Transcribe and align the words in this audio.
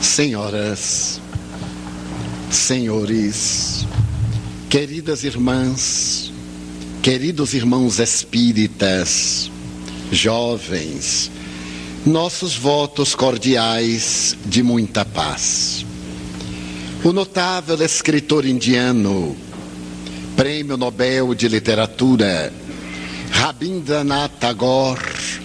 Senhoras, 0.00 1.20
senhores, 2.50 3.86
queridas 4.70 5.24
irmãs, 5.24 6.32
queridos 7.02 7.52
irmãos 7.52 7.98
espíritas, 7.98 9.50
jovens, 10.12 11.30
nossos 12.06 12.56
votos 12.56 13.14
cordiais 13.14 14.36
de 14.46 14.62
muita 14.62 15.04
paz. 15.04 15.84
O 17.04 17.12
notável 17.12 17.80
escritor 17.82 18.46
indiano, 18.46 19.36
Prêmio 20.36 20.76
Nobel 20.76 21.34
de 21.34 21.48
Literatura, 21.48 22.52
Rabindranath 23.30 24.38
Tagore, 24.38 25.40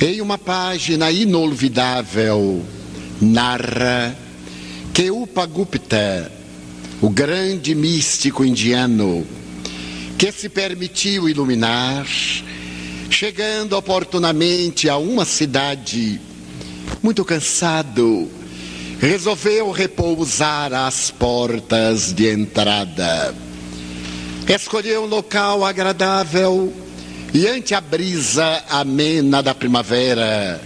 em 0.00 0.20
uma 0.20 0.36
página 0.36 1.10
inolvidável, 1.10 2.64
narra 3.20 4.16
que 4.92 5.10
Upagupta, 5.10 6.32
o 7.02 7.10
grande 7.10 7.74
místico 7.74 8.44
indiano, 8.44 9.26
que 10.16 10.32
se 10.32 10.48
permitiu 10.48 11.28
iluminar, 11.28 12.06
chegando 13.10 13.76
oportunamente 13.76 14.88
a 14.88 14.96
uma 14.96 15.24
cidade, 15.24 16.20
muito 17.02 17.24
cansado, 17.24 18.30
resolveu 18.98 19.70
repousar 19.70 20.72
às 20.72 21.10
portas 21.10 22.12
de 22.12 22.28
entrada. 22.28 23.34
Escolheu 24.48 25.04
um 25.04 25.06
local 25.06 25.64
agradável 25.64 26.72
e 27.34 27.46
ante 27.46 27.74
a 27.74 27.80
brisa 27.80 28.62
amena 28.70 29.42
da 29.42 29.54
primavera, 29.54 30.60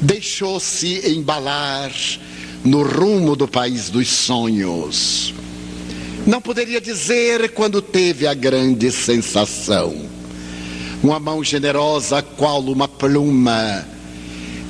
deixou-se 0.00 1.10
embalar 1.10 1.92
no 2.64 2.82
rumo 2.82 3.36
do 3.36 3.46
país 3.46 3.90
dos 3.90 4.08
sonhos. 4.08 5.34
Não 6.26 6.40
poderia 6.40 6.80
dizer 6.80 7.50
quando 7.52 7.80
teve 7.80 8.26
a 8.26 8.34
grande 8.34 8.90
sensação. 8.90 10.08
Uma 11.02 11.18
mão 11.18 11.42
generosa, 11.42 12.22
qual 12.22 12.60
uma 12.62 12.86
pluma, 12.86 13.86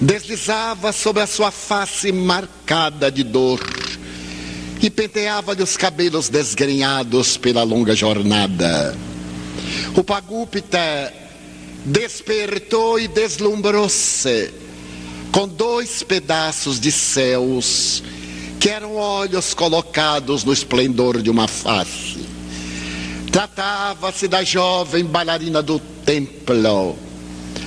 deslizava 0.00 0.92
sobre 0.92 1.22
a 1.22 1.26
sua 1.26 1.50
face 1.50 2.12
marcada 2.12 3.10
de 3.10 3.24
dor 3.24 3.60
e 4.80 4.88
penteava-lhe 4.88 5.62
os 5.62 5.76
cabelos 5.76 6.28
desgrenhados 6.28 7.36
pela 7.36 7.64
longa 7.64 7.94
jornada. 7.94 8.96
O 9.96 10.04
Pagúpita 10.04 11.12
despertou 11.84 12.98
e 12.98 13.08
deslumbrou-se 13.08 14.59
com 15.32 15.46
dois 15.46 16.02
pedaços 16.02 16.80
de 16.80 16.90
céus 16.90 18.02
que 18.58 18.68
eram 18.68 18.96
olhos 18.96 19.54
colocados 19.54 20.44
no 20.44 20.52
esplendor 20.52 21.22
de 21.22 21.30
uma 21.30 21.48
face. 21.48 22.18
Tratava-se 23.32 24.28
da 24.28 24.42
jovem 24.42 25.04
bailarina 25.04 25.62
do 25.62 25.78
templo, 26.04 26.98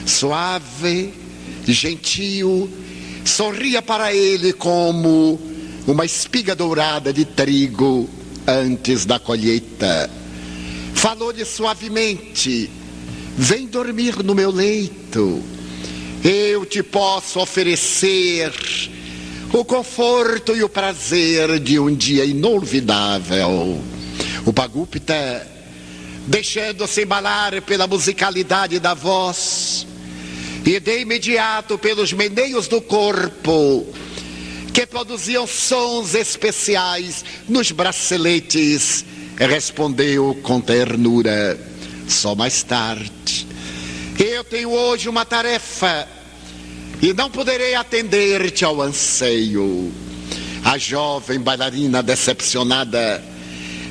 suave, 0.06 1.14
gentil, 1.66 2.70
sorria 3.26 3.82
para 3.82 4.14
ele 4.14 4.54
como 4.54 5.40
uma 5.88 6.06
espiga 6.06 6.56
dourada 6.56 7.14
de 7.14 7.26
trigo 7.26 8.10
antes 8.46 9.06
da 9.06 9.18
colheita. 9.18 10.10
Falou-lhe 10.94 11.46
suavemente: 11.46 12.70
Vem 13.38 13.68
dormir 13.68 14.22
no 14.24 14.36
meu 14.36 14.52
leito. 14.52 15.42
Eu 16.24 16.66
te 16.66 16.82
posso 16.82 17.42
oferecer 17.42 18.54
o 19.52 19.66
conforto 19.66 20.56
e 20.56 20.64
o 20.64 20.70
prazer 20.70 21.60
de 21.60 21.78
um 21.78 21.94
dia 21.94 22.24
inolvidável. 22.24 23.78
O 24.46 24.54
Pagupta, 24.54 25.46
deixando-se 26.26 27.04
embalar 27.04 27.62
pela 27.64 27.88
musicalidade 27.88 28.80
da 28.80 28.94
voz 28.94 29.86
e 30.66 30.80
de 30.80 31.02
imediato 31.02 31.78
pelos 31.78 32.14
meneios 32.14 32.70
do 32.70 32.80
corpo, 32.80 33.86
que 34.74 34.86
produziam 34.86 35.46
sons 35.46 36.16
especiais 36.16 37.26
nos 37.50 37.70
braceletes, 37.70 39.04
respondeu 39.36 40.40
com 40.42 40.62
ternura: 40.62 41.60
Só 42.08 42.34
mais 42.34 42.64
tarde. 42.64 43.53
Eu 44.44 44.50
tenho 44.50 44.72
hoje 44.72 45.08
uma 45.08 45.24
tarefa 45.24 46.06
e 47.02 47.14
não 47.14 47.32
poderei 47.32 47.76
atender-te 47.76 48.66
ao 48.66 48.82
anseio. 48.82 49.90
A 50.66 50.78
jovem 50.78 51.40
bailarina 51.40 52.04
decepcionada 52.04 53.24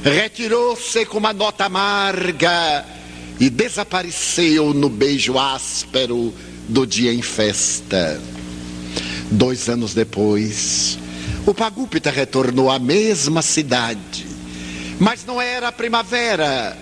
retirou-se 0.04 1.06
com 1.06 1.16
uma 1.16 1.32
nota 1.32 1.64
amarga 1.64 2.84
e 3.40 3.48
desapareceu 3.48 4.74
no 4.74 4.90
beijo 4.90 5.38
áspero 5.38 6.34
do 6.68 6.86
dia 6.86 7.14
em 7.14 7.22
festa. 7.22 8.20
Dois 9.30 9.70
anos 9.70 9.94
depois, 9.94 10.98
o 11.46 11.54
Pagúpita 11.54 12.10
retornou 12.10 12.70
à 12.70 12.78
mesma 12.78 13.40
cidade, 13.40 14.26
mas 15.00 15.24
não 15.24 15.40
era 15.40 15.68
a 15.68 15.72
primavera. 15.72 16.76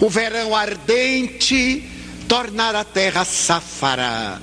O 0.00 0.08
verão 0.08 0.56
ardente 0.56 1.89
tornara 2.30 2.78
a 2.78 2.84
terra 2.84 3.24
safara, 3.24 4.40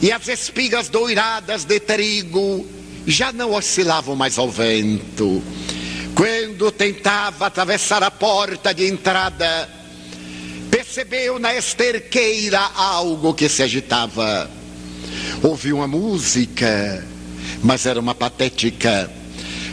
e 0.00 0.12
as 0.12 0.28
espigas 0.28 0.88
doiradas 0.88 1.64
de 1.64 1.80
trigo 1.80 2.64
já 3.04 3.32
não 3.32 3.52
oscilavam 3.52 4.14
mais 4.14 4.38
ao 4.38 4.48
vento. 4.48 5.42
Quando 6.14 6.70
tentava 6.70 7.46
atravessar 7.46 8.00
a 8.04 8.12
porta 8.12 8.72
de 8.72 8.86
entrada, 8.86 9.68
percebeu 10.70 11.40
na 11.40 11.52
esterqueira 11.52 12.60
algo 12.76 13.34
que 13.34 13.48
se 13.48 13.64
agitava. 13.64 14.48
Ouviu 15.42 15.78
uma 15.78 15.88
música, 15.88 17.04
mas 17.60 17.86
era 17.86 17.98
uma 17.98 18.14
patética. 18.14 19.10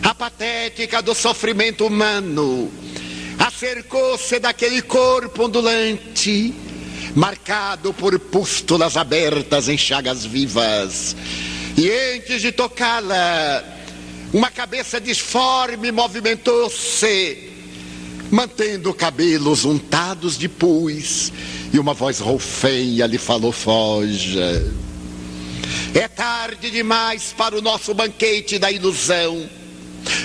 A 0.01 0.15
patética 0.15 1.03
do 1.03 1.13
sofrimento 1.13 1.85
humano. 1.85 2.71
Acercou-se 3.37 4.39
daquele 4.39 4.81
corpo 4.81 5.45
ondulante, 5.45 6.55
marcado 7.17 7.91
por 7.95 8.19
pústulas 8.19 8.95
abertas 8.95 9.67
em 9.67 9.75
chagas 9.75 10.23
vivas. 10.23 11.15
E 11.75 11.89
antes 12.15 12.43
de 12.43 12.51
tocá-la, 12.51 13.63
uma 14.31 14.51
cabeça 14.51 15.01
disforme 15.01 15.91
movimentou-se, 15.91 17.53
mantendo 18.29 18.93
cabelos 18.93 19.65
untados 19.65 20.37
de 20.37 20.47
pus, 20.47 21.33
e 21.73 21.79
uma 21.79 21.95
voz 21.95 22.19
roufeia 22.19 23.07
lhe 23.07 23.17
falou: 23.17 23.51
Foja. 23.51 24.71
É 25.95 26.07
tarde 26.07 26.69
demais 26.69 27.33
para 27.35 27.57
o 27.57 27.61
nosso 27.63 27.95
banquete 27.95 28.59
da 28.59 28.71
ilusão. 28.71 29.49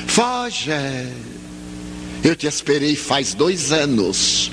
Foja. 0.08 1.10
Eu 2.22 2.36
te 2.36 2.46
esperei 2.46 2.94
faz 2.94 3.32
dois 3.32 3.72
anos 3.72 4.50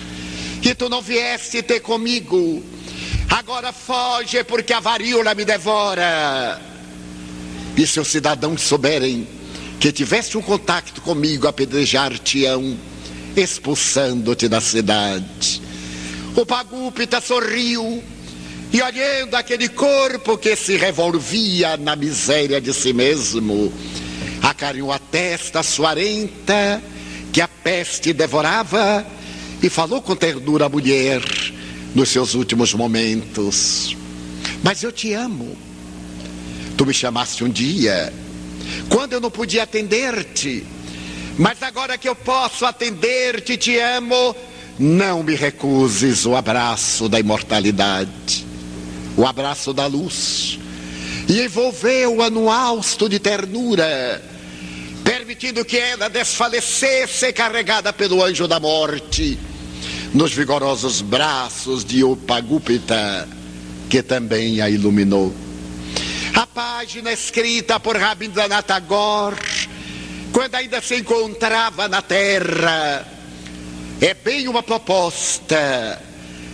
que 0.61 0.75
tu 0.75 0.89
não 0.89 1.01
vieste 1.01 1.61
ter 1.61 1.79
comigo. 1.79 2.63
Agora 3.29 3.71
foge 3.71 4.43
porque 4.43 4.73
a 4.73 4.79
varíola 4.79 5.35
me 5.35 5.45
devora. 5.45 6.59
E 7.77 7.87
se 7.87 7.99
os 7.99 8.07
cidadãos 8.07 8.61
souberem 8.61 9.27
que 9.79 9.91
tiveste 9.91 10.37
um 10.37 10.41
contato 10.41 11.01
comigo, 11.01 11.47
apedrejar-te-ão, 11.47 12.77
expulsando-te 13.35 14.47
da 14.47 14.59
cidade. 14.59 15.61
O 16.35 16.45
Pagúpita 16.45 17.21
sorriu 17.21 18.03
e 18.71 18.81
olhando 18.81 19.35
aquele 19.35 19.69
corpo 19.69 20.37
que 20.37 20.55
se 20.55 20.75
revolvia 20.75 21.77
na 21.77 21.95
miséria 21.95 22.59
de 22.59 22.73
si 22.73 22.93
mesmo, 22.93 23.71
acarinhou 24.41 24.91
a 24.91 24.99
testa 24.99 25.63
suarenta 25.63 26.81
que 27.31 27.41
a 27.41 27.47
peste 27.47 28.11
devorava 28.13 29.05
e 29.61 29.69
falou 29.69 30.01
com 30.01 30.15
ternura 30.15 30.65
à 30.65 30.69
mulher 30.69 31.21
nos 31.93 32.09
seus 32.09 32.33
últimos 32.33 32.73
momentos. 32.73 33.95
Mas 34.63 34.83
eu 34.83 34.91
te 34.91 35.13
amo. 35.13 35.57
Tu 36.77 36.85
me 36.85 36.93
chamaste 36.93 37.43
um 37.43 37.49
dia, 37.49 38.13
quando 38.89 39.13
eu 39.13 39.19
não 39.19 39.29
podia 39.29 39.63
atender-te, 39.63 40.65
mas 41.37 41.61
agora 41.61 41.97
que 41.97 42.07
eu 42.07 42.15
posso 42.15 42.65
atender-te, 42.65 43.57
te 43.57 43.77
amo, 43.77 44.35
não 44.77 45.21
me 45.21 45.35
recuses 45.35 46.25
o 46.25 46.37
abraço 46.37 47.09
da 47.09 47.19
imortalidade, 47.19 48.45
o 49.17 49.25
abraço 49.25 49.73
da 49.73 49.85
luz. 49.87 50.57
E 51.27 51.41
envolveu-a 51.41 52.29
no 52.29 52.49
hausto 52.49 53.09
de 53.09 53.19
ternura, 53.19 54.23
permitindo 55.03 55.65
que 55.65 55.77
ela 55.77 56.09
desfalecesse 56.09 57.31
carregada 57.33 57.91
pelo 57.91 58.23
anjo 58.23 58.47
da 58.47 58.59
morte, 58.59 59.37
nos 60.13 60.33
vigorosos 60.33 61.01
braços 61.01 61.85
de 61.85 62.03
Upagupita, 62.03 63.27
que 63.89 64.01
também 64.01 64.61
a 64.61 64.69
iluminou. 64.69 65.33
A 66.33 66.47
página 66.47 67.11
escrita 67.11 67.79
por 67.79 67.95
Rabindranath 67.95 68.65
Tagore, 68.65 69.37
quando 70.31 70.55
ainda 70.55 70.81
se 70.81 70.95
encontrava 70.95 71.87
na 71.87 72.01
Terra, 72.01 73.05
é 74.01 74.13
bem 74.13 74.47
uma 74.47 74.63
proposta 74.63 76.01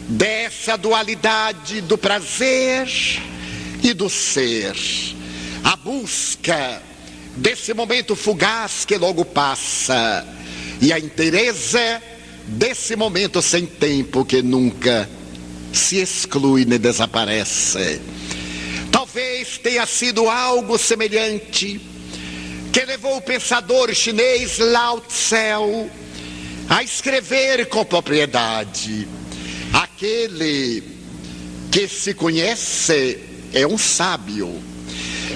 dessa 0.07 0.77
dualidade 0.77 1.81
do 1.81 1.97
prazer 1.97 2.87
e 3.81 3.93
do 3.93 4.09
ser. 4.09 4.75
A 5.63 5.75
busca 5.75 6.81
desse 7.37 7.73
momento 7.73 8.15
fugaz 8.15 8.85
que 8.85 8.97
logo 8.97 9.25
passa 9.25 10.25
e 10.81 10.91
a 10.91 10.99
inteireza 10.99 12.01
desse 12.47 12.95
momento 12.95 13.41
sem 13.41 13.65
tempo 13.65 14.25
que 14.25 14.41
nunca 14.41 15.09
se 15.73 15.97
exclui 15.97 16.65
nem 16.65 16.79
desaparece. 16.79 17.99
Talvez 18.91 19.57
tenha 19.57 19.85
sido 19.85 20.29
algo 20.29 20.77
semelhante 20.77 21.81
que 22.71 22.85
levou 22.85 23.17
o 23.17 23.21
pensador 23.21 23.93
chinês 23.93 24.57
Lao 24.59 25.01
Tse 25.01 25.35
a 26.69 26.83
escrever 26.83 27.67
com 27.67 27.85
propriedade: 27.85 29.07
aquele 29.73 30.83
que 31.71 31.87
se 31.87 32.13
conhece 32.13 33.19
é 33.53 33.65
um 33.65 33.77
sábio, 33.77 34.61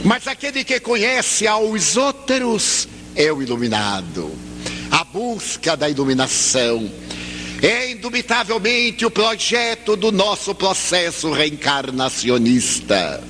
mas 0.04 0.28
aquele 0.28 0.64
que 0.64 0.80
conhece 0.80 1.48
aos 1.48 1.98
outros 1.98 2.88
é 3.16 3.32
o 3.32 3.42
iluminado. 3.42 4.32
Busca 5.12 5.76
da 5.76 5.90
iluminação 5.90 6.88
é 7.64 7.90
indubitavelmente 7.92 9.04
o 9.08 9.10
projeto 9.10 9.96
do 9.96 10.12
nosso 10.12 10.54
processo 10.54 11.32
reencarnacionista. 11.32 13.24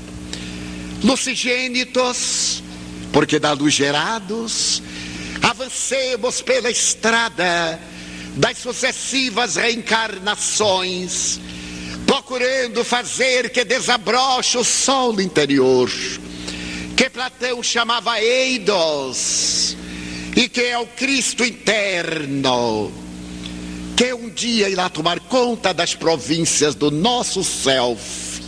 Lucigênitos, 1.01 2.61
porque 3.13 3.39
da 3.39 3.53
luz 3.53 3.73
gerados, 3.73 4.83
avancemos 5.41 6.41
pela 6.41 6.69
estrada 6.69 7.79
das 8.35 8.57
sucessivas 8.57 9.55
reencarnações, 9.55 11.39
procurando 12.05 12.83
fazer 12.83 13.51
que 13.51 13.63
desabroche 13.63 14.57
o 14.57 14.65
sol 14.65 15.21
interior, 15.21 15.89
que 16.97 17.09
Platão 17.09 17.63
chamava 17.63 18.19
Eidos, 18.21 19.77
e 20.35 20.47
que 20.47 20.61
é 20.61 20.77
o 20.77 20.85
Cristo 20.85 21.43
interno 21.43 22.91
que 23.99 24.13
um 24.13 24.29
dia 24.29 24.69
irá 24.69 24.87
tomar 24.87 25.19
conta 25.19 25.73
das 25.73 25.93
províncias 25.93 26.73
do 26.73 26.89
nosso 26.89 27.43
self 27.43 28.41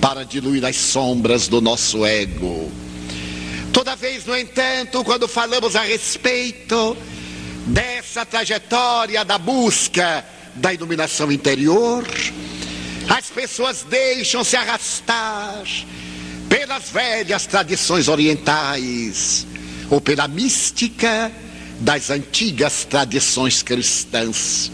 para 0.00 0.24
diluir 0.24 0.64
as 0.64 0.76
sombras 0.76 1.46
do 1.46 1.60
nosso 1.60 2.06
ego. 2.06 2.72
Toda 3.70 3.94
vez, 3.94 4.24
no 4.24 4.34
entanto, 4.34 5.04
quando 5.04 5.28
falamos 5.28 5.76
a 5.76 5.82
respeito 5.82 6.96
dessa 7.66 8.24
trajetória 8.24 9.26
da 9.26 9.36
busca 9.36 10.24
da 10.54 10.72
iluminação 10.72 11.30
interior, 11.30 12.06
as 13.10 13.28
pessoas 13.28 13.82
deixam 13.82 14.42
se 14.42 14.56
arrastar 14.56 15.64
pelas 16.48 16.88
velhas 16.88 17.46
tradições 17.46 18.08
orientais 18.08 19.46
ou 19.90 20.00
pela 20.00 20.28
mística 20.28 21.32
das 21.80 22.10
antigas 22.10 22.84
tradições 22.84 23.62
cristãs. 23.62 24.70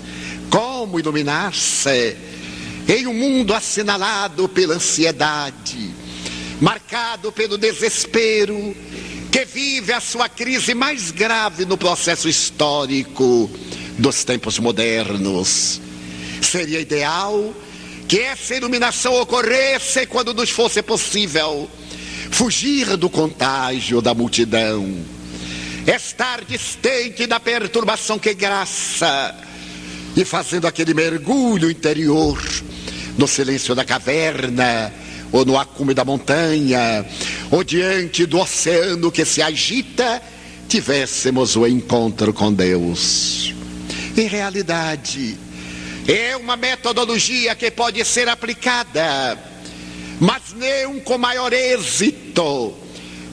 Como 0.50 0.98
iluminar-se 0.98 2.16
em 2.88 3.06
um 3.06 3.14
mundo 3.14 3.54
assinalado 3.54 4.48
pela 4.48 4.74
ansiedade, 4.74 5.90
marcado 6.60 7.32
pelo 7.32 7.56
desespero, 7.56 8.76
que 9.30 9.44
vive 9.44 9.92
a 9.92 10.00
sua 10.00 10.28
crise 10.28 10.74
mais 10.74 11.10
grave 11.10 11.64
no 11.64 11.76
processo 11.76 12.28
histórico 12.28 13.50
dos 13.98 14.22
tempos 14.22 14.58
modernos. 14.58 15.80
Seria 16.40 16.80
ideal 16.80 17.54
que 18.06 18.20
essa 18.20 18.54
iluminação 18.54 19.14
ocorresse 19.20 20.06
quando 20.06 20.34
nos 20.34 20.50
fosse 20.50 20.82
possível 20.82 21.68
fugir 22.30 22.96
do 22.96 23.08
contágio 23.10 24.00
da 24.00 24.14
multidão, 24.14 24.86
estar 25.86 26.44
distante 26.44 27.26
da 27.26 27.38
perturbação 27.38 28.18
que 28.18 28.34
graça 28.34 29.34
e 30.16 30.24
fazendo 30.24 30.66
aquele 30.66 30.94
mergulho 30.94 31.70
interior 31.70 32.40
no 33.18 33.26
silêncio 33.26 33.74
da 33.74 33.84
caverna, 33.84 34.92
ou 35.32 35.44
no 35.44 35.58
acume 35.58 35.94
da 35.94 36.04
montanha, 36.04 37.04
ou 37.50 37.64
diante 37.64 38.24
do 38.24 38.38
oceano 38.38 39.10
que 39.10 39.24
se 39.24 39.42
agita, 39.42 40.22
tivéssemos 40.68 41.56
o 41.56 41.66
encontro 41.66 42.32
com 42.32 42.52
Deus. 42.52 43.52
Em 44.16 44.28
realidade, 44.28 45.36
é 46.06 46.36
uma 46.36 46.56
metodologia 46.56 47.54
que 47.54 47.70
pode 47.70 48.04
ser 48.04 48.28
aplicada, 48.28 49.36
mas 50.24 50.54
nem 50.56 51.00
com 51.00 51.18
maior 51.18 51.52
êxito 51.52 52.74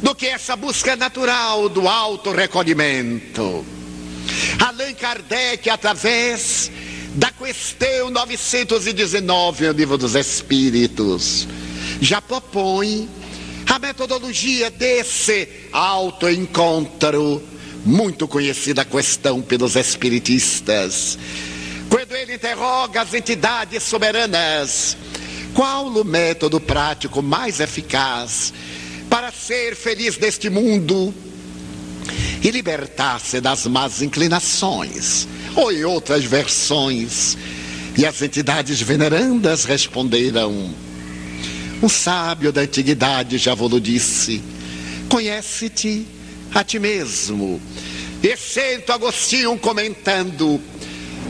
do 0.01 0.13
que 0.13 0.25
essa 0.25 0.57
busca 0.57 0.93
natural 0.97 1.69
do 1.69 1.87
auto-recolhimento. 1.87 3.65
Allan 4.59 4.93
Kardec, 4.93 5.69
através 5.69 6.69
da 7.13 7.31
questão 7.31 8.09
919 8.09 9.67
no 9.67 9.71
livro 9.71 9.97
dos 9.97 10.15
Espíritos, 10.15 11.47
já 12.01 12.21
propõe 12.21 13.09
a 13.67 13.79
metodologia 13.79 14.69
desse 14.69 15.47
autoencontro, 15.71 17.41
muito 17.85 18.27
conhecida 18.27 18.83
questão 18.83 19.41
pelos 19.41 19.77
espiritistas. 19.77 21.17
Quando 21.89 22.13
ele 22.17 22.35
interroga 22.35 23.01
as 23.01 23.13
entidades 23.13 23.81
soberanas, 23.83 24.97
qual 25.53 25.87
o 25.87 26.03
método 26.03 26.59
prático 26.59 27.21
mais 27.21 27.59
eficaz 27.59 28.53
para 29.09 29.31
ser 29.31 29.75
feliz 29.75 30.17
neste 30.17 30.49
mundo? 30.49 31.13
e 32.43 32.49
libertar-se 32.49 33.39
das 33.39 33.67
más 33.67 34.01
inclinações, 34.01 35.27
ou 35.55 35.71
em 35.71 35.83
outras 35.83 36.23
versões. 36.23 37.37
E 37.97 38.05
as 38.05 38.21
entidades 38.21 38.81
venerandas 38.81 39.63
responderam: 39.65 40.73
Um 41.81 41.89
sábio 41.89 42.51
da 42.51 42.61
antiguidade 42.61 43.37
já 43.37 43.53
vos 43.53 43.81
disse: 43.81 44.41
Conhece-te 45.07 46.05
a 46.53 46.63
ti 46.63 46.79
mesmo. 46.79 47.61
E 48.23 48.91
Agostinho 48.91 49.57
comentando 49.57 50.59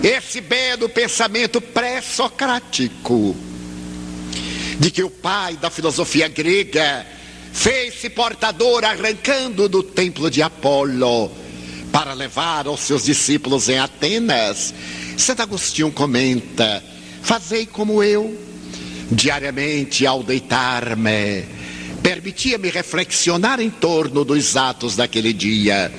esse 0.04 0.42
belo 0.42 0.90
pensamento 0.90 1.62
pré-socrático 1.62 3.36
de 4.80 4.92
que 4.92 5.04
o 5.04 5.10
pai 5.10 5.56
da 5.58 5.70
filosofia 5.70 6.28
grega 6.28 7.06
fez-se 7.52 8.10
portador 8.10 8.84
arrancando 8.86 9.68
do 9.68 9.84
templo 9.84 10.30
de 10.30 10.42
Apolo 10.42 11.32
para 11.92 12.14
levar 12.14 12.68
aos 12.68 12.80
seus 12.80 13.04
discípulos 13.04 13.68
em 13.70 13.78
Atenas. 13.78 14.74
Santo 15.18 15.42
Agostinho 15.42 15.92
comenta: 15.92 16.84
Fazei 17.22 17.66
como 17.66 18.02
eu, 18.02 18.38
diariamente 19.12 20.06
ao 20.06 20.24
deitar-me, 20.24 21.46
permitia-me 22.02 22.70
reflexionar 22.70 23.60
em 23.60 23.70
torno 23.70 24.24
dos 24.24 24.56
atos 24.56 24.96
daquele 24.96 25.34
dia. 25.34 25.92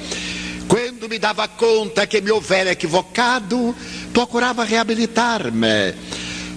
Quando 0.67 1.09
me 1.09 1.19
dava 1.19 1.47
conta 1.47 2.07
que 2.07 2.21
me 2.21 2.31
houvera 2.31 2.73
equivocado, 2.73 3.77
procurava 4.13 4.65
reabilitar-me. 4.65 5.95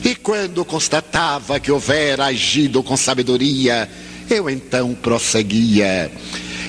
E 0.06 0.14
quando 0.14 0.64
constatava 0.64 1.60
que 1.60 1.72
houvera 1.72 2.26
agido 2.26 2.84
com 2.84 2.96
sabedoria, 2.96 3.90
eu 4.30 4.48
então 4.48 4.94
prosseguia. 4.94 6.12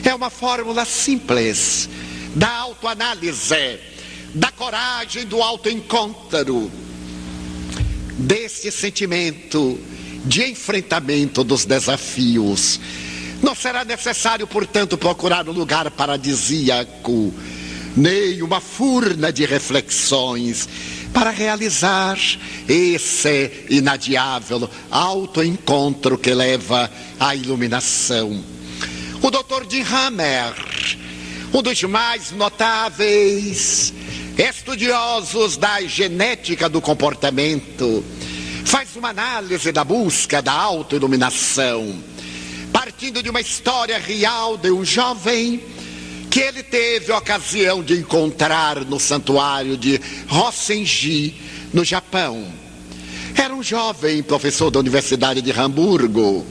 É 0.02 0.14
uma 0.14 0.30
fórmula 0.30 0.86
simples 0.86 1.86
da 2.34 2.48
autoanálise, 2.48 3.78
da 4.34 4.50
coragem 4.50 5.26
do 5.26 5.42
autoencontro, 5.42 6.72
desse 8.16 8.72
sentimento 8.72 9.78
de 10.24 10.42
enfrentamento 10.42 11.44
dos 11.44 11.66
desafios. 11.66 12.80
Não 13.42 13.54
será 13.54 13.84
necessário, 13.84 14.46
portanto, 14.46 14.96
procurar 14.96 15.46
um 15.46 15.52
lugar 15.52 15.90
paradisíaco, 15.90 17.34
nem 17.94 18.40
uma 18.40 18.62
furna 18.62 19.30
de 19.30 19.44
reflexões 19.44 20.66
para 21.16 21.30
realizar 21.30 22.18
esse 22.68 23.50
inadiável 23.70 24.68
autoencontro 24.90 26.18
que 26.18 26.34
leva 26.34 26.90
à 27.18 27.34
iluminação. 27.34 28.44
O 29.22 29.30
Dr. 29.30 29.64
Jim 29.66 29.80
Hammer, 29.80 30.52
um 31.54 31.62
dos 31.62 31.82
mais 31.84 32.32
notáveis 32.32 33.94
estudiosos 34.36 35.56
da 35.56 35.80
genética 35.80 36.68
do 36.68 36.82
comportamento, 36.82 38.04
faz 38.66 38.94
uma 38.94 39.08
análise 39.08 39.72
da 39.72 39.84
busca 39.84 40.42
da 40.42 40.52
autoiluminação 40.52 41.98
partindo 42.76 43.22
de 43.22 43.30
uma 43.30 43.40
história 43.40 43.98
real 43.98 44.58
de 44.58 44.70
um 44.70 44.84
jovem 44.84 45.62
que 46.36 46.42
ele 46.42 46.62
teve 46.62 47.10
a 47.10 47.16
ocasião 47.16 47.82
de 47.82 47.94
encontrar 47.94 48.84
no 48.84 49.00
santuário 49.00 49.74
de 49.74 49.98
Hosenji, 50.30 51.34
no 51.72 51.82
Japão. 51.82 52.52
Era 53.34 53.54
um 53.54 53.62
jovem 53.62 54.22
professor 54.22 54.70
da 54.70 54.78
Universidade 54.78 55.40
de 55.40 55.50
Hamburgo. 55.50 56.44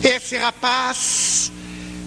Esse 0.00 0.36
rapaz 0.36 1.50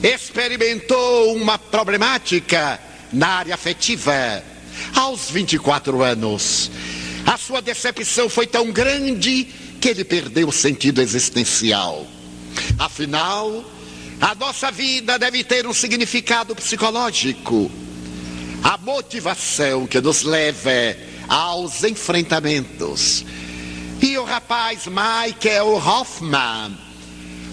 experimentou 0.02 1.36
uma 1.36 1.58
problemática 1.58 2.80
na 3.12 3.28
área 3.28 3.56
afetiva 3.56 4.42
aos 4.96 5.30
24 5.30 6.02
anos. 6.02 6.72
A 7.26 7.38
sua 7.38 7.62
decepção 7.62 8.30
foi 8.30 8.48
tão 8.48 8.72
grande 8.72 9.46
que 9.82 9.90
ele 9.90 10.06
perdeu 10.06 10.48
o 10.48 10.54
sentido 10.54 11.02
existencial. 11.02 12.08
Afinal, 12.80 13.66
a 14.20 14.34
nossa 14.34 14.72
vida 14.72 15.20
deve 15.20 15.44
ter 15.44 15.68
um 15.68 15.74
significado 15.74 16.56
psicológico. 16.56 17.72
A 18.64 18.78
motivação 18.78 19.86
que 19.86 20.02
nos 20.02 20.24
leva 20.24 20.98
aos 21.28 21.84
enfrentamentos. 21.84 23.24
E 24.02 24.18
o 24.18 24.24
rapaz 24.24 24.88
Michael 24.88 25.76
Hoffman, 25.76 26.78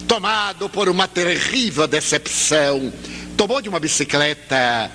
tomado 0.08 0.68
por 0.68 0.88
uma 0.88 1.06
terrível 1.06 1.86
decepção, 1.86 2.92
tomou 3.36 3.60
de 3.60 3.68
uma 3.68 3.80
bicicleta 3.80 4.90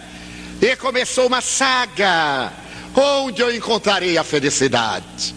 e 0.62 0.76
começou 0.76 1.28
uma 1.28 1.42
saga 1.42 2.52
onde 2.96 3.42
eu 3.42 3.56
encontrarei 3.56 4.18
a 4.18 4.24
felicidade. 4.24 5.36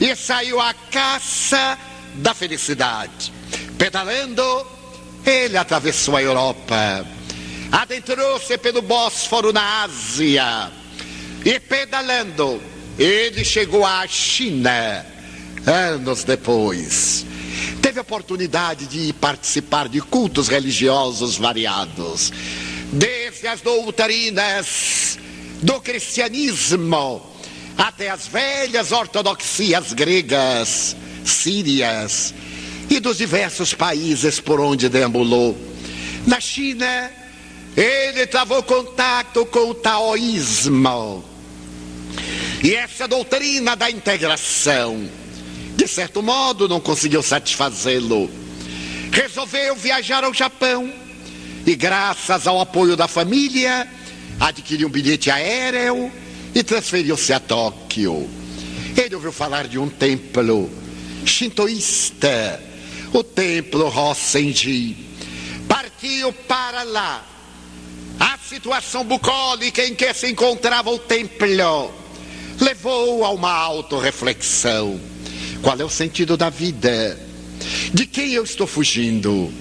E 0.00 0.14
saiu 0.14 0.60
à 0.60 0.74
caça 0.74 1.78
da 2.16 2.34
felicidade. 2.34 3.32
Pedalando, 3.76 4.77
ele 5.24 5.56
atravessou 5.56 6.16
a 6.16 6.22
Europa, 6.22 7.06
adentrou-se 7.70 8.56
pelo 8.58 8.82
Bósforo 8.82 9.52
na 9.52 9.84
Ásia 9.84 10.70
e 11.44 11.60
pedalando, 11.60 12.60
ele 12.98 13.44
chegou 13.44 13.84
à 13.84 14.06
China 14.06 15.04
anos 15.66 16.24
depois. 16.24 17.26
Teve 17.82 17.98
a 17.98 18.02
oportunidade 18.02 18.86
de 18.86 19.12
participar 19.12 19.88
de 19.88 20.00
cultos 20.00 20.48
religiosos 20.48 21.36
variados, 21.36 22.32
desde 22.92 23.46
as 23.46 23.60
doutrinas 23.60 25.18
do 25.62 25.80
cristianismo 25.80 27.22
até 27.76 28.10
as 28.10 28.26
velhas 28.26 28.90
ortodoxias 28.90 29.92
gregas, 29.92 30.96
sírias 31.24 32.34
e 32.90 33.00
dos 33.00 33.18
diversos 33.18 33.74
países 33.74 34.40
por 34.40 34.60
onde 34.60 34.88
deambulou. 34.88 35.56
Na 36.26 36.40
China, 36.40 37.10
ele 37.76 38.26
travou 38.26 38.62
contato 38.62 39.46
com 39.46 39.70
o 39.70 39.74
taoísmo. 39.74 41.24
E 42.62 42.74
essa 42.74 43.06
doutrina 43.06 43.76
da 43.76 43.90
integração, 43.90 45.08
de 45.76 45.86
certo 45.86 46.22
modo, 46.22 46.68
não 46.68 46.80
conseguiu 46.80 47.22
satisfazê-lo. 47.22 48.28
Resolveu 49.12 49.76
viajar 49.76 50.24
ao 50.24 50.34
Japão 50.34 50.92
e, 51.64 51.74
graças 51.76 52.46
ao 52.46 52.60
apoio 52.60 52.96
da 52.96 53.06
família, 53.06 53.88
adquiriu 54.40 54.88
um 54.88 54.90
bilhete 54.90 55.30
aéreo 55.30 56.10
e 56.54 56.62
transferiu-se 56.62 57.32
a 57.32 57.38
Tóquio. 57.38 58.28
Ele 58.96 59.14
ouviu 59.14 59.30
falar 59.30 59.68
de 59.68 59.78
um 59.78 59.88
templo 59.88 60.68
shintoísta, 61.24 62.60
o 63.12 63.22
templo 63.22 63.86
Hosenji. 63.86 64.96
Partiu 65.66 66.32
para 66.32 66.82
lá. 66.82 67.24
A 68.18 68.36
situação 68.38 69.04
bucólica 69.04 69.84
em 69.84 69.94
que 69.94 70.12
se 70.12 70.28
encontrava 70.28 70.90
o 70.90 70.98
templo 70.98 71.92
levou 72.60 73.24
a 73.24 73.30
uma 73.30 73.52
autorreflexão. 73.52 75.00
Qual 75.62 75.78
é 75.78 75.84
o 75.84 75.90
sentido 75.90 76.36
da 76.36 76.50
vida? 76.50 77.18
De 77.92 78.06
quem 78.06 78.32
eu 78.32 78.44
estou 78.44 78.66
fugindo? 78.66 79.52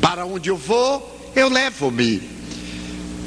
Para 0.00 0.26
onde 0.26 0.50
eu 0.50 0.56
vou, 0.56 1.32
eu 1.34 1.48
levo-me. 1.48 2.22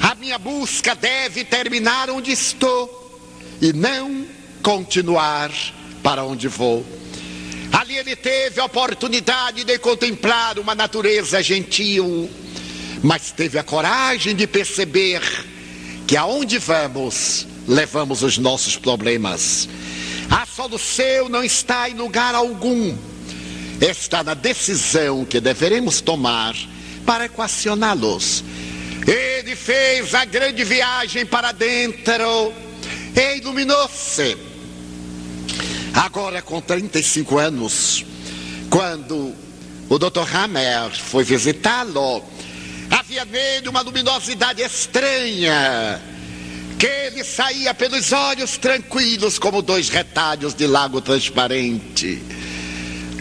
A 0.02 0.16
minha 0.16 0.38
busca 0.38 0.96
deve 0.96 1.44
terminar 1.44 2.10
onde 2.10 2.32
estou 2.32 3.20
e 3.62 3.74
não 3.74 4.26
continuar 4.64 5.52
para 6.02 6.24
onde 6.24 6.48
vou. 6.48 6.86
Ali 7.90 7.98
ele 7.98 8.16
teve 8.16 8.62
a 8.62 8.66
oportunidade 8.66 9.64
de 9.64 9.80
contemplar 9.80 10.60
uma 10.60 10.76
natureza 10.76 11.42
gentil, 11.42 12.30
mas 13.02 13.32
teve 13.32 13.58
a 13.58 13.64
coragem 13.64 14.36
de 14.36 14.46
perceber 14.46 15.20
que 16.06 16.16
aonde 16.16 16.60
vamos, 16.60 17.48
levamos 17.68 18.22
os 18.22 18.38
nossos 18.38 18.78
problemas. 18.78 19.68
A 20.30 20.46
solução 20.46 21.30
não 21.30 21.44
está 21.44 21.90
em 21.90 21.96
lugar 21.96 22.36
algum, 22.36 22.96
está 23.82 24.24
na 24.24 24.36
decisão 24.36 25.26
que 25.26 25.40
deveremos 25.40 26.00
tomar 26.00 26.56
para 27.08 27.26
equacioná-los. 27.26 28.44
Ele 29.08 29.56
fez 29.56 30.14
a 30.14 30.26
grande 30.26 30.64
viagem 30.64 31.26
para 31.26 31.52
dentro 31.52 32.54
e 33.16 33.38
iluminou-se. 33.38 34.38
Agora, 35.94 36.42
com 36.42 36.62
35 36.62 37.38
anos, 37.38 38.06
quando 38.70 39.34
o 39.90 39.98
Dr. 39.98 40.36
Hammer 40.36 40.92
foi 40.92 41.24
visitá-lo, 41.24 42.24
havia 42.90 43.26
nele 43.26 43.70
uma 43.70 43.82
luminosidade 43.82 44.62
estranha, 44.62 46.02
que 46.78 46.86
ele 46.86 47.24
saía 47.24 47.74
pelos 47.74 48.12
olhos 48.12 48.58
tranquilos 48.58 49.38
como 49.38 49.62
dois 49.62 49.90
retalhos 49.90 50.54
de 50.54 50.68
lago 50.68 51.02
transparente. 51.02 52.22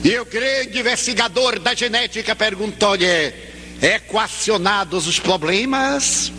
E 0.05 0.17
o 0.19 0.25
grande 0.25 0.79
investigador 0.79 1.59
da 1.59 1.75
genética 1.75 2.37
perguntou-lhe: 2.37 3.35
equacionados 3.83 5.09
os 5.09 5.19
problemas? 5.19 6.33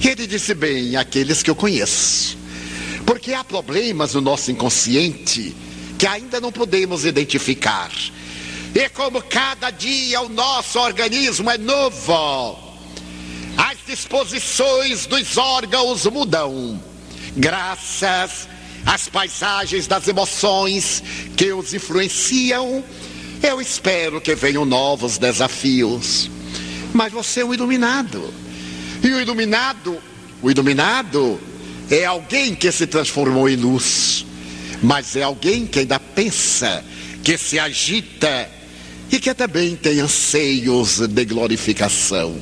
E 0.00 0.08
ele 0.08 0.26
disse: 0.26 0.54
bem, 0.54 0.94
aqueles 0.96 1.42
que 1.42 1.50
eu 1.50 1.56
conheço. 1.56 2.37
Porque 3.08 3.32
há 3.32 3.42
problemas 3.42 4.12
no 4.12 4.20
nosso 4.20 4.50
inconsciente 4.50 5.56
que 5.98 6.06
ainda 6.06 6.42
não 6.42 6.52
podemos 6.52 7.06
identificar. 7.06 7.90
E 8.74 8.86
como 8.90 9.22
cada 9.22 9.70
dia 9.70 10.20
o 10.20 10.28
nosso 10.28 10.78
organismo 10.78 11.48
é 11.48 11.56
novo, 11.56 12.58
as 13.56 13.78
disposições 13.86 15.06
dos 15.06 15.38
órgãos 15.38 16.04
mudam, 16.04 16.78
graças 17.34 18.46
às 18.84 19.08
paisagens 19.08 19.86
das 19.86 20.06
emoções 20.06 21.02
que 21.34 21.50
os 21.50 21.72
influenciam. 21.72 22.84
Eu 23.42 23.58
espero 23.58 24.20
que 24.20 24.34
venham 24.34 24.66
novos 24.66 25.16
desafios. 25.16 26.30
Mas 26.92 27.10
você 27.10 27.40
é 27.40 27.44
um 27.46 27.54
iluminado. 27.54 28.22
E 29.02 29.08
o 29.08 29.18
iluminado, 29.18 29.96
o 30.42 30.50
iluminado 30.50 31.40
é 31.90 32.04
alguém 32.04 32.54
que 32.54 32.70
se 32.70 32.86
transformou 32.86 33.48
em 33.48 33.56
luz, 33.56 34.24
mas 34.82 35.16
é 35.16 35.22
alguém 35.22 35.66
que 35.66 35.80
ainda 35.80 35.98
pensa, 35.98 36.84
que 37.22 37.36
se 37.38 37.58
agita 37.58 38.48
e 39.10 39.18
que 39.18 39.34
também 39.34 39.74
tem 39.74 40.00
anseios 40.00 40.98
de 40.98 41.24
glorificação. 41.24 42.36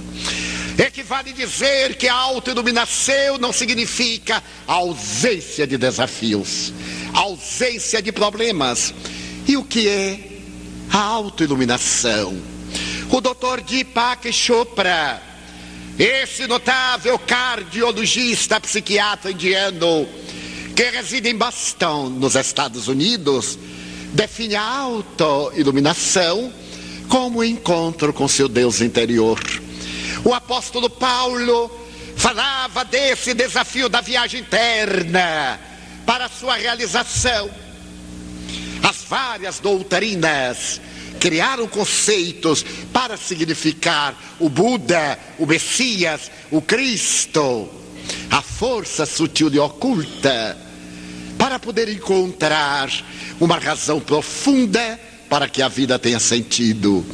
Equivale 0.79 1.33
dizer 1.33 1.97
que 1.97 2.07
a 2.07 2.15
autoiluminação 2.15 3.39
não 3.41 3.53
significa 3.53 4.43
ausência 4.67 5.67
de 5.67 5.79
desafios, 5.79 6.73
ausência 7.15 8.03
de 8.03 8.13
problemas. 8.13 8.93
E 9.49 9.57
o 9.57 9.65
que 9.65 9.89
é 9.89 10.19
a 10.91 10.99
autoiluminação? 10.99 12.37
O 13.11 13.21
doutor 13.21 13.63
Deepak 13.63 14.31
Chopra 14.33 15.23
esse 15.99 16.47
notável 16.47 17.19
cardiologista 17.19 18.61
psiquiatra 18.61 19.31
indiano, 19.31 20.07
que 20.75 20.91
reside 20.91 21.31
em 21.31 21.37
Boston, 21.37 22.11
nos 22.11 22.35
Estados 22.35 22.87
Unidos, 22.87 23.59
define 24.13 24.57
a 24.57 24.63
autoiluminação 24.63 26.53
como 27.09 27.43
encontro 27.43 28.13
com 28.13 28.29
seu 28.29 28.49
Deus 28.49 28.83
interior. 28.83 29.41
O 30.23 30.35
apóstolo 30.35 30.91
Paulo 30.91 31.71
falava 32.17 32.85
desse 32.85 33.33
desafio 33.33 33.89
da 33.89 34.01
viagem 34.03 34.41
interna 34.41 35.59
para 36.05 36.29
sua 36.29 36.57
realização. 36.57 37.51
As 38.83 38.99
várias 39.09 39.61
doutrinas 39.61 40.81
criaram 41.27 41.67
conceitos 41.67 42.65
para 42.93 43.17
significar 43.17 44.17
o 44.39 44.49
Buda, 44.49 45.19
o 45.41 45.45
Messias, 45.45 46.31
o 46.53 46.63
Cristo, 46.63 47.69
a 48.31 48.41
força 48.41 49.05
sutil 49.05 49.53
e 49.53 49.59
oculta, 49.59 50.57
para 51.37 51.59
poder 51.59 51.89
encontrar 51.89 52.89
uma 53.41 53.59
razão 53.59 53.99
profunda 53.99 55.01
para 55.29 55.49
que 55.49 55.63
a 55.63 55.67
vida 55.67 55.99
tenha 55.99 56.21
sentido. 56.21 57.05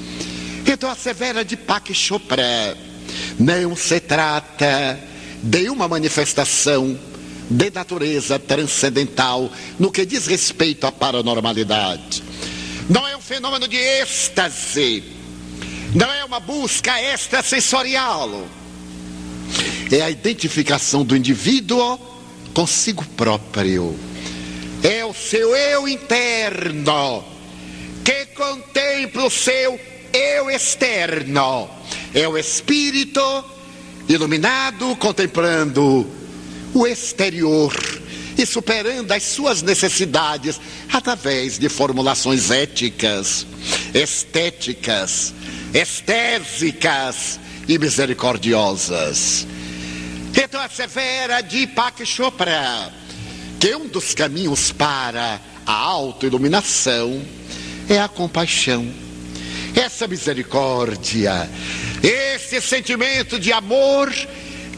Então 0.67 0.91
assevera 0.91 1.43
de 1.43 1.57
Pak 1.57 1.95
Chopra, 1.95 2.77
não 3.39 3.75
se 3.75 3.99
trata 3.99 5.01
de 5.43 5.71
uma 5.71 5.89
manifestação 5.89 7.01
de 7.49 7.71
natureza 7.71 8.39
transcendental 8.39 9.51
no 9.79 9.91
que 9.91 10.05
diz 10.05 10.27
respeito 10.27 10.87
à 10.87 10.93
paranormalidade. 10.93 12.23
Fenômeno 13.27 13.69
de 13.69 13.77
êxtase, 13.77 15.05
não 15.95 16.13
é 16.13 16.25
uma 16.25 16.41
busca 16.41 17.01
extrasensorial, 17.01 18.49
é 19.93 20.03
a 20.03 20.11
identificação 20.11 21.05
do 21.05 21.17
indivíduo 21.17 22.01
consigo 22.53 23.05
próprio, 23.17 23.97
é 24.83 25.05
o 25.05 25.15
seu 25.15 25.55
eu 25.55 25.87
interno 25.87 27.25
que 28.05 28.27
contempla 28.35 29.27
o 29.27 29.31
seu 29.31 29.79
eu 30.13 30.51
externo, 30.51 31.71
é 32.13 32.27
o 32.27 32.37
espírito 32.37 33.23
iluminado 34.09 34.97
contemplando 34.97 36.11
o 36.75 36.87
exterior 36.89 37.73
e 38.37 38.47
superando 38.47 39.13
as 39.13 39.23
suas 39.23 39.63
necessidades 39.63 40.61
através 40.93 41.59
de 41.59 41.69
formulações 41.69 42.51
éticas, 42.51 43.47
estéticas, 43.95 45.35
estésicas 45.75 47.39
e 47.69 47.79
misericordiosas. 47.79 49.47
Então 50.35 50.61
assevera 50.61 51.43
Deepak 51.43 52.05
Chopra 52.07 52.93
que 53.61 53.77
um 53.77 53.87
dos 53.87 54.13
caminhos 54.15 54.73
para 54.73 55.41
a 55.65 55.73
autoiluminação 55.73 57.23
é 57.89 57.99
a 58.01 58.09
compaixão, 58.09 58.93
essa 59.75 60.09
misericórdia, 60.09 61.49
esse 62.03 62.61
sentimento 62.61 63.39
de 63.39 63.53
amor 63.53 64.13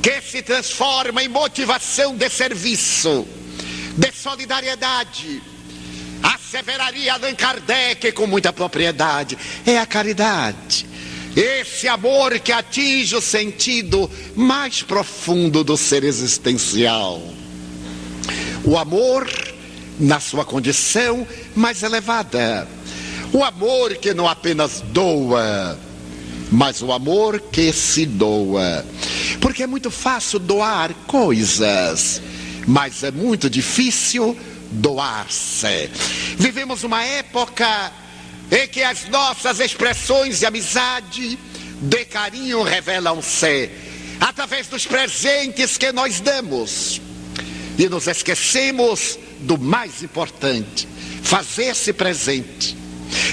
que 0.02 0.20
se 0.20 0.42
transforma 0.42 1.22
em 1.22 1.28
motivação 1.28 2.14
de 2.14 2.28
serviço, 2.28 3.26
de 3.96 4.12
solidariedade. 4.12 5.42
Asseveraria 6.22 7.14
Allan 7.14 7.34
Kardec 7.34 8.12
com 8.12 8.26
muita 8.26 8.52
propriedade: 8.52 9.36
é 9.66 9.78
a 9.78 9.86
caridade. 9.86 10.86
Esse 11.36 11.88
amor 11.88 12.38
que 12.38 12.52
atinge 12.52 13.16
o 13.16 13.20
sentido 13.20 14.08
mais 14.36 14.82
profundo 14.82 15.64
do 15.64 15.76
ser 15.76 16.04
existencial. 16.04 17.20
O 18.64 18.78
amor 18.78 19.28
na 19.98 20.20
sua 20.20 20.44
condição 20.44 21.26
mais 21.54 21.82
elevada. 21.82 22.68
O 23.32 23.42
amor 23.42 23.96
que 23.96 24.14
não 24.14 24.28
apenas 24.28 24.80
doa, 24.80 25.76
mas 26.52 26.80
o 26.82 26.92
amor 26.92 27.40
que 27.40 27.72
se 27.72 28.06
doa. 28.06 28.86
Porque 29.40 29.64
é 29.64 29.66
muito 29.66 29.90
fácil 29.90 30.38
doar 30.38 30.94
coisas, 31.08 32.22
mas 32.66 33.02
é 33.02 33.10
muito 33.10 33.48
difícil 33.50 34.36
doar-se. 34.70 35.90
Vivemos 36.36 36.84
uma 36.84 37.02
época 37.04 37.92
em 38.50 38.68
que 38.68 38.82
as 38.82 39.08
nossas 39.08 39.60
expressões 39.60 40.40
de 40.40 40.46
amizade, 40.46 41.38
de 41.80 42.04
carinho 42.06 42.62
revelam-se 42.62 43.70
através 44.20 44.68
dos 44.68 44.86
presentes 44.86 45.76
que 45.76 45.92
nós 45.92 46.20
damos. 46.20 47.00
E 47.78 47.88
nos 47.88 48.06
esquecemos 48.06 49.18
do 49.40 49.58
mais 49.58 50.02
importante: 50.02 50.88
fazer-se 51.22 51.92
presente. 51.92 52.76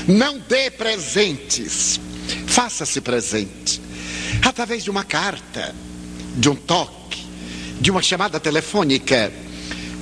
Não 0.07 0.39
dê 0.39 0.69
presentes, 0.69 1.99
faça-se 2.47 3.01
presente. 3.01 3.81
Através 4.43 4.83
de 4.83 4.89
uma 4.89 5.03
carta, 5.03 5.75
de 6.35 6.49
um 6.49 6.55
toque, 6.55 7.20
de 7.81 7.89
uma 7.89 8.01
chamada 8.03 8.39
telefônica, 8.39 9.33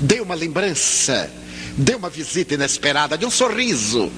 dê 0.01 0.19
uma 0.19 0.35
lembrança, 0.35 1.31
dê 1.77 1.95
uma 1.95 2.09
visita 2.09 2.55
inesperada, 2.55 3.17
de 3.17 3.25
um 3.25 3.31
sorriso. 3.31 4.11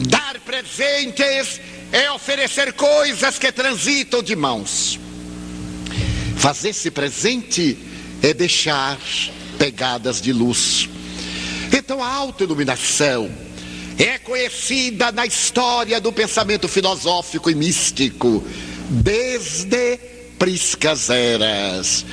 Dar 0.00 0.40
presentes 0.40 1.60
é 1.92 2.10
oferecer 2.10 2.72
coisas 2.72 3.38
que 3.38 3.52
transitam 3.52 4.20
de 4.20 4.34
mãos. 4.34 4.98
Fazer-se 6.38 6.90
presente 6.90 7.78
é 8.20 8.34
deixar 8.34 8.98
pegadas 9.56 10.20
de 10.20 10.32
luz. 10.32 10.88
Então 11.72 12.02
a 12.02 12.12
autoiluminação 12.12 13.30
é 13.96 14.18
conhecida 14.18 15.12
na 15.12 15.24
história 15.24 16.00
do 16.00 16.12
pensamento 16.12 16.66
filosófico 16.66 17.48
e 17.48 17.54
místico 17.54 18.44
desde 18.90 19.98
priscas 20.36 21.10
eras. 21.10 22.04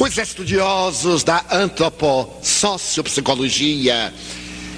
Os 0.00 0.16
estudiosos 0.16 1.22
da 1.22 1.44
antropossociopsicologia 1.50 4.14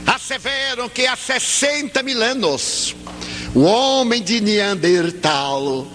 asseveram 0.04 0.88
que 0.88 1.06
há 1.06 1.14
60 1.14 2.02
mil 2.02 2.20
anos 2.20 2.96
o 3.54 3.60
homem 3.60 4.20
de 4.20 4.40
Neandertal 4.40 5.86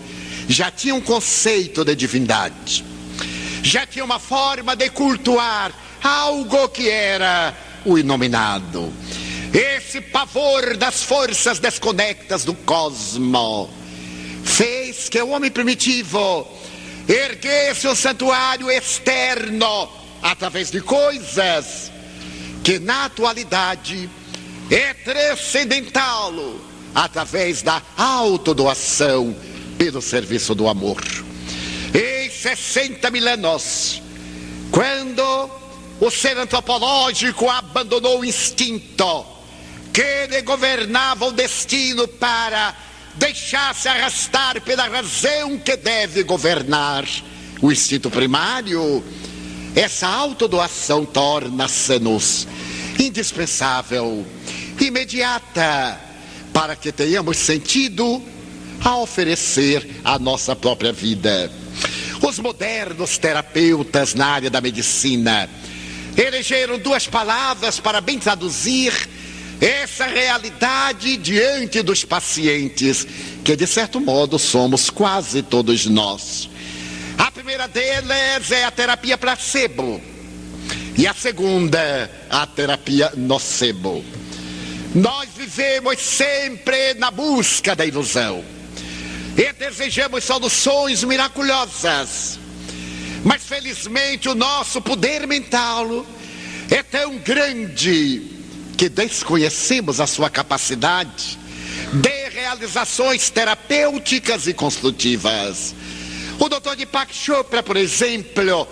já 0.48 0.72
tinha 0.72 0.96
um 0.96 1.02
conceito 1.02 1.84
de 1.84 1.94
divindade, 1.94 2.86
já 3.62 3.86
tinha 3.86 4.06
uma 4.06 4.18
forma 4.18 4.78
de 4.78 4.90
cultuar 4.92 5.74
algo 6.02 6.70
que 6.70 6.90
era 6.90 7.54
o 7.84 7.98
inominado. 7.98 8.94
Esse 9.54 10.00
pavor 10.00 10.78
das 10.78 11.04
forças 11.04 11.60
desconectas 11.60 12.46
do 12.46 12.54
cosmos 12.54 13.68
fez 14.46 15.10
que 15.10 15.22
o 15.22 15.32
homem 15.32 15.52
primitivo 15.52 16.48
erguesse 17.08 17.88
o 17.88 17.96
santuário 17.96 18.70
externo 18.70 19.90
através 20.22 20.70
de 20.70 20.82
coisas 20.82 21.92
que 22.64 22.80
na 22.80 23.06
atualidade 23.06 24.10
é 24.70 24.94
transcendental 24.94 26.34
através 26.94 27.62
da 27.62 27.82
autodoação 27.96 29.36
pelo 29.78 30.02
serviço 30.02 30.54
do 30.54 30.68
amor. 30.68 31.02
Em 31.94 32.30
60 32.30 33.10
mil 33.10 33.28
anos, 33.28 34.02
quando 34.72 35.50
o 36.00 36.12
ser 36.12 36.38
antropológico 36.38 37.50
abandonou 37.50 38.20
o 38.20 38.26
instinto 38.26 39.26
que 39.94 40.28
lhe 40.28 40.42
governava 40.42 41.26
o 41.26 41.32
destino 41.32 42.08
para 42.08 42.76
deixar-se 43.18 43.88
arrastar 43.88 44.62
pela 44.62 44.88
razão 44.88 45.58
que 45.58 45.76
deve 45.76 46.24
governar 46.24 47.06
o 47.62 47.72
instinto 47.72 48.10
primário, 48.10 49.04
essa 49.76 50.08
autodoação 50.08 51.06
torna-se-nos 51.06 52.48
indispensável, 53.00 54.26
imediata, 54.80 56.00
para 56.54 56.76
que 56.76 56.92
tenhamos 56.92 57.38
sentido 57.38 58.22
a 58.84 58.98
oferecer 58.98 60.02
a 60.04 60.18
nossa 60.18 60.56
própria 60.56 60.94
vida. 60.94 61.52
Os 62.22 62.40
modernos 62.40 63.18
terapeutas 63.18 64.14
na 64.14 64.28
área 64.28 64.50
da 64.50 64.62
medicina 64.62 65.50
elegeram 66.16 66.80
duas 66.80 67.08
palavras 67.08 67.80
para 67.80 68.02
bem 68.02 68.18
traduzir 68.18 68.92
essa 69.60 70.06
realidade 70.06 71.18
diante 71.18 71.82
dos 71.82 72.06
pacientes, 72.06 73.08
que 73.44 73.56
de 73.56 73.66
certo 73.66 74.00
modo 74.00 74.38
somos 74.38 74.90
quase 74.90 75.42
todos 75.42 75.86
nós. 75.86 76.50
A 77.18 77.32
primeira 77.32 77.68
delas 77.68 78.52
é 78.52 78.64
a 78.64 78.72
terapia 78.72 79.18
placebo, 79.18 80.02
e 80.98 81.08
a 81.08 81.14
segunda, 81.14 82.10
a 82.30 82.46
terapia 82.46 83.12
nocebo. 83.16 84.04
Nós 84.94 85.30
vivemos 85.36 86.00
sempre 86.00 86.94
na 86.96 87.12
busca 87.12 87.76
da 87.76 87.86
ilusão 87.86 88.44
e 89.38 89.54
desejamos 89.54 90.24
soluções 90.24 91.04
miraculosas, 91.04 92.40
mas 93.24 93.44
felizmente 93.44 94.30
o 94.30 94.36
nosso 94.36 94.82
poder 94.82 95.28
mental 95.28 96.06
é 96.70 96.82
tão 96.82 97.18
grande 97.18 98.38
que 98.78 98.88
desconhecemos 98.88 100.00
a 100.00 100.06
sua 100.06 100.30
capacidade 100.30 101.40
de 101.94 102.30
realizações 102.30 103.30
terapêuticas 103.32 104.46
e 104.46 104.54
construtivas. 104.54 105.74
O 106.40 106.48
doutor 106.48 106.76
Deepak 106.76 107.14
Chopra, 107.14 107.64
por 107.64 107.76
exemplo, 107.76 108.68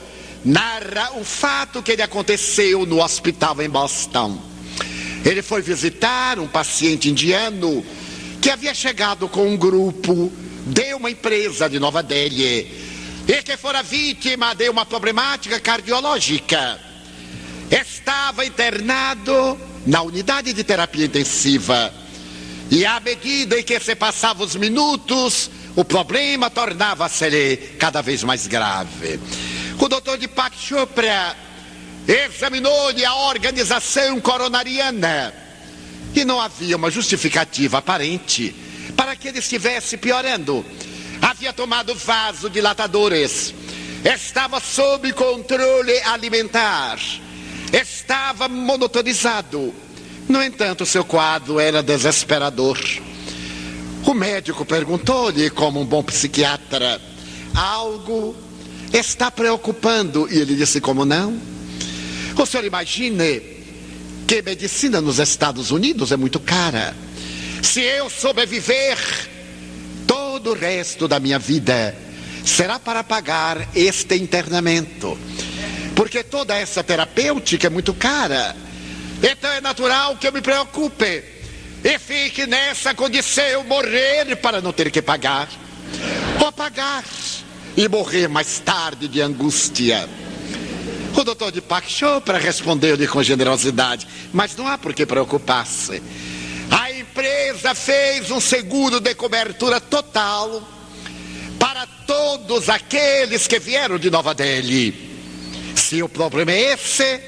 narra 0.45 1.13
o 1.15 1.25
fato 1.25 1.81
que 1.81 1.91
ele 1.91 2.03
aconteceu 2.03 2.85
no 2.85 3.03
hospital 3.03 3.59
em 3.63 3.69
Boston. 3.69 4.39
Ele 5.25 5.41
foi 5.41 5.63
visitar 5.63 6.37
um 6.37 6.47
paciente 6.47 7.09
indiano 7.09 7.83
que 8.39 8.51
havia 8.51 8.75
chegado 8.75 9.27
com 9.27 9.47
um 9.47 9.57
grupo 9.57 10.31
de 10.67 10.93
uma 10.93 11.09
empresa 11.09 11.67
de 11.67 11.79
Nova 11.79 12.03
Delhi 12.03 12.71
e 13.27 13.41
que 13.41 13.57
fora 13.57 13.81
vítima 13.81 14.53
de 14.53 14.69
uma 14.69 14.85
problemática 14.85 15.59
cardiológica. 15.59 16.79
Estava 17.71 18.45
internado 18.45 19.74
na 19.85 20.01
unidade 20.01 20.53
de 20.53 20.63
terapia 20.63 21.05
intensiva 21.05 21.93
E 22.69 22.85
à 22.85 22.99
medida 22.99 23.59
em 23.59 23.63
que 23.63 23.79
se 23.79 23.95
passavam 23.95 24.45
os 24.45 24.55
minutos, 24.55 25.49
o 25.75 25.85
problema 25.85 26.49
tornava-se 26.49 27.57
cada 27.79 28.01
vez 28.01 28.23
mais 28.23 28.47
grave. 28.47 29.19
O 29.79 29.87
doutor 29.87 30.17
de 30.17 30.29
Chopra 30.59 31.35
examinou-lhe 32.07 33.05
a 33.05 33.13
organização 33.15 34.19
coronariana 34.19 35.33
e 36.15 36.25
não 36.25 36.39
havia 36.39 36.75
uma 36.75 36.89
justificativa 36.89 37.77
aparente 37.77 38.55
para 38.95 39.15
que 39.15 39.27
ele 39.27 39.39
estivesse 39.39 39.97
piorando. 39.97 40.65
Havia 41.21 41.53
tomado 41.53 41.93
vasodilatadores, 41.93 43.53
estava 44.03 44.59
sob 44.59 45.11
controle 45.13 45.97
alimentar, 46.01 46.97
estava 47.71 48.47
monotonizado. 48.47 49.73
No 50.27 50.41
entanto, 50.41 50.85
seu 50.85 51.05
quadro 51.05 51.59
era 51.59 51.83
desesperador. 51.83 52.79
O 54.05 54.13
médico 54.13 54.65
perguntou-lhe, 54.65 55.49
como 55.49 55.81
um 55.81 55.85
bom 55.85 56.03
psiquiatra, 56.03 57.01
algo 57.53 58.35
está 58.93 59.31
preocupando. 59.31 60.27
E 60.31 60.39
ele 60.39 60.55
disse, 60.55 60.79
como 60.79 61.05
não? 61.05 61.39
O 62.37 62.45
senhor 62.45 62.65
imagine 62.65 63.41
que 64.27 64.41
medicina 64.41 64.99
nos 64.99 65.19
Estados 65.19 65.71
Unidos 65.71 66.11
é 66.11 66.17
muito 66.17 66.39
cara. 66.39 66.95
Se 67.61 67.81
eu 67.81 68.09
sobreviver, 68.09 68.97
todo 70.05 70.51
o 70.51 70.53
resto 70.53 71.07
da 71.07 71.19
minha 71.19 71.39
vida 71.39 71.95
será 72.43 72.79
para 72.79 73.03
pagar 73.03 73.69
este 73.75 74.15
internamento. 74.15 75.17
Porque 75.95 76.23
toda 76.23 76.55
essa 76.55 76.83
terapêutica 76.83 77.67
é 77.67 77.69
muito 77.69 77.93
cara. 77.93 78.55
Então 79.23 79.51
é 79.51 79.61
natural 79.61 80.17
que 80.17 80.27
eu 80.27 80.31
me 80.31 80.41
preocupe 80.41 81.23
e 81.83 81.99
fique 81.99 82.45
nessa 82.45 82.93
condição 82.93 83.63
morrer 83.63 84.35
para 84.37 84.61
não 84.61 84.73
ter 84.73 84.91
que 84.91 85.01
pagar. 85.01 85.47
Ou 86.43 86.51
pagar 86.51 87.03
e 87.77 87.87
morrer 87.87 88.27
mais 88.27 88.59
tarde 88.59 89.07
de 89.07 89.21
angústia. 89.21 90.07
O 91.15 91.23
doutor 91.23 91.51
de 91.51 91.61
Pak 91.61 91.89
Chopra 91.89 92.37
respondeu-lhe 92.37 93.07
com 93.07 93.23
generosidade, 93.23 94.05
mas 94.33 94.55
não 94.55 94.67
há 94.67 94.77
por 94.77 94.93
que 94.93 95.05
preocupar-se. 95.05 96.01
A 96.69 96.91
empresa 96.91 97.73
fez 97.73 98.31
um 98.31 98.41
seguro 98.41 98.99
de 98.99 99.15
cobertura 99.15 99.79
total 99.79 100.61
para 101.57 101.87
todos 102.05 102.67
aqueles 102.67 103.47
que 103.47 103.59
vieram 103.59 103.97
de 103.97 104.09
Nova 104.09 104.33
Delhi. 104.33 105.14
Se 105.75 106.01
o 106.01 106.09
problema 106.09 106.51
é 106.51 106.73
esse, 106.73 107.19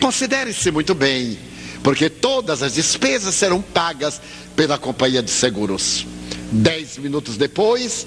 considere-se 0.00 0.70
muito 0.70 0.94
bem, 0.94 1.38
porque 1.84 2.10
todas 2.10 2.62
as 2.62 2.74
despesas 2.74 3.34
serão 3.34 3.60
pagas 3.60 4.20
pela 4.56 4.78
companhia 4.78 5.22
de 5.22 5.30
seguros. 5.30 6.06
Dez 6.50 6.98
minutos 6.98 7.36
depois, 7.36 8.06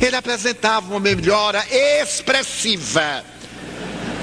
ele 0.00 0.16
apresentava 0.16 0.90
uma 0.90 1.00
melhora 1.00 1.64
expressiva. 1.70 3.24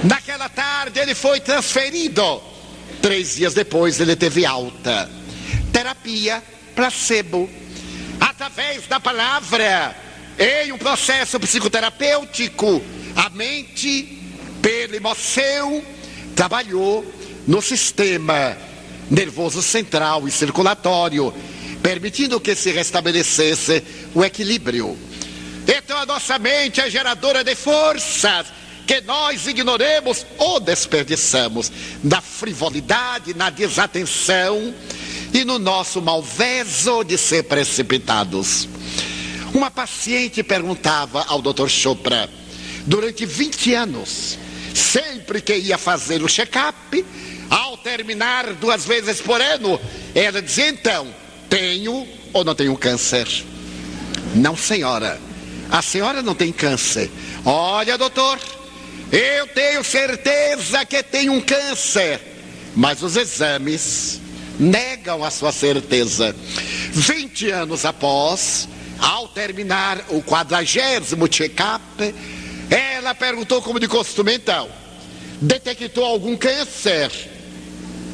Naquela 0.04 0.50
tarde, 0.50 1.00
ele 1.00 1.16
foi 1.16 1.40
transferido. 1.40 2.42
Três 3.02 3.36
dias 3.36 3.54
depois, 3.54 4.00
ele 4.00 4.16
teve 4.16 4.46
alta. 4.46 5.10
Terapia 5.72 6.44
placebo. 6.76 7.50
Através 8.20 8.88
da 8.88 9.00
palavra, 9.00 9.96
em 10.38 10.72
um 10.72 10.78
processo 10.78 11.40
psicoterapêutico, 11.40 12.82
a 13.16 13.30
mente, 13.30 14.27
pela 14.68 14.98
emoção, 14.98 15.82
trabalhou 16.36 17.06
no 17.48 17.62
sistema 17.62 18.58
nervoso 19.10 19.62
central 19.62 20.28
e 20.28 20.32
circulatório, 20.32 21.34
permitindo 21.82 22.38
que 22.38 22.54
se 22.54 22.72
restabelecesse 22.74 23.82
o 24.14 24.26
equilíbrio. 24.26 24.98
Então 25.66 25.98
a 25.98 26.06
nossa 26.06 26.38
mente 26.38 26.82
é 26.82 26.90
geradora 26.90 27.46
de 27.46 27.56
forças 27.56 28.48
que 28.86 29.00
nós 29.00 29.48
ignoremos 29.48 30.26
ou 30.38 30.60
desperdiçamos 30.60 31.72
na 32.04 32.20
frivolidade, 32.20 33.34
na 33.34 33.50
desatenção 33.50 34.76
e 35.34 35.46
no 35.46 35.58
nosso 35.58 36.02
malveso 36.02 37.06
de 37.06 37.18
ser 37.18 37.44
precipitados. 37.44 38.68
Uma 39.54 39.72
paciente 39.72 40.44
perguntava 40.44 41.24
ao 41.30 41.42
Dr. 41.42 41.70
Chopra, 41.70 42.30
durante 42.86 43.26
20 43.26 43.74
anos, 43.74 44.38
sempre 44.78 45.42
que 45.42 45.56
ia 45.56 45.78
fazer 45.78 46.22
o 46.24 46.28
check-up, 46.28 47.06
ao 47.50 47.78
terminar 47.78 48.54
duas 48.54 48.86
vezes 48.86 49.20
por 49.20 49.42
ano, 49.42 49.80
ela 50.14 50.42
dizia 50.42 50.70
então: 50.70 51.08
tenho 51.50 52.08
ou 52.34 52.44
não 52.44 52.54
tenho 52.54 52.78
câncer? 52.78 53.28
Não, 54.36 54.56
senhora. 54.56 55.20
A 55.70 55.82
senhora 55.82 56.22
não 56.22 56.36
tem 56.36 56.52
câncer. 56.52 57.10
Olha, 57.44 57.98
doutor, 57.98 58.40
eu 59.12 59.48
tenho 59.48 59.84
certeza 59.84 60.86
que 60.86 61.02
tem 61.04 61.30
um 61.30 61.42
câncer. 61.42 62.22
Mas 62.76 63.02
os 63.02 63.16
exames 63.16 64.22
negam 64.60 65.24
a 65.24 65.32
sua 65.32 65.52
certeza. 65.52 66.36
20 66.92 67.50
anos 67.50 67.86
após, 67.86 68.70
ao 69.00 69.28
terminar 69.28 70.06
o 70.10 70.22
quadragésimo 70.22 71.28
check-up, 71.28 72.14
ela 72.70 73.16
perguntou 73.16 73.62
como 73.62 73.80
de 73.80 73.88
costume 73.88 74.36
então: 74.36 74.70
detectou 75.42 76.04
algum 76.04 76.36
câncer? 76.36 77.12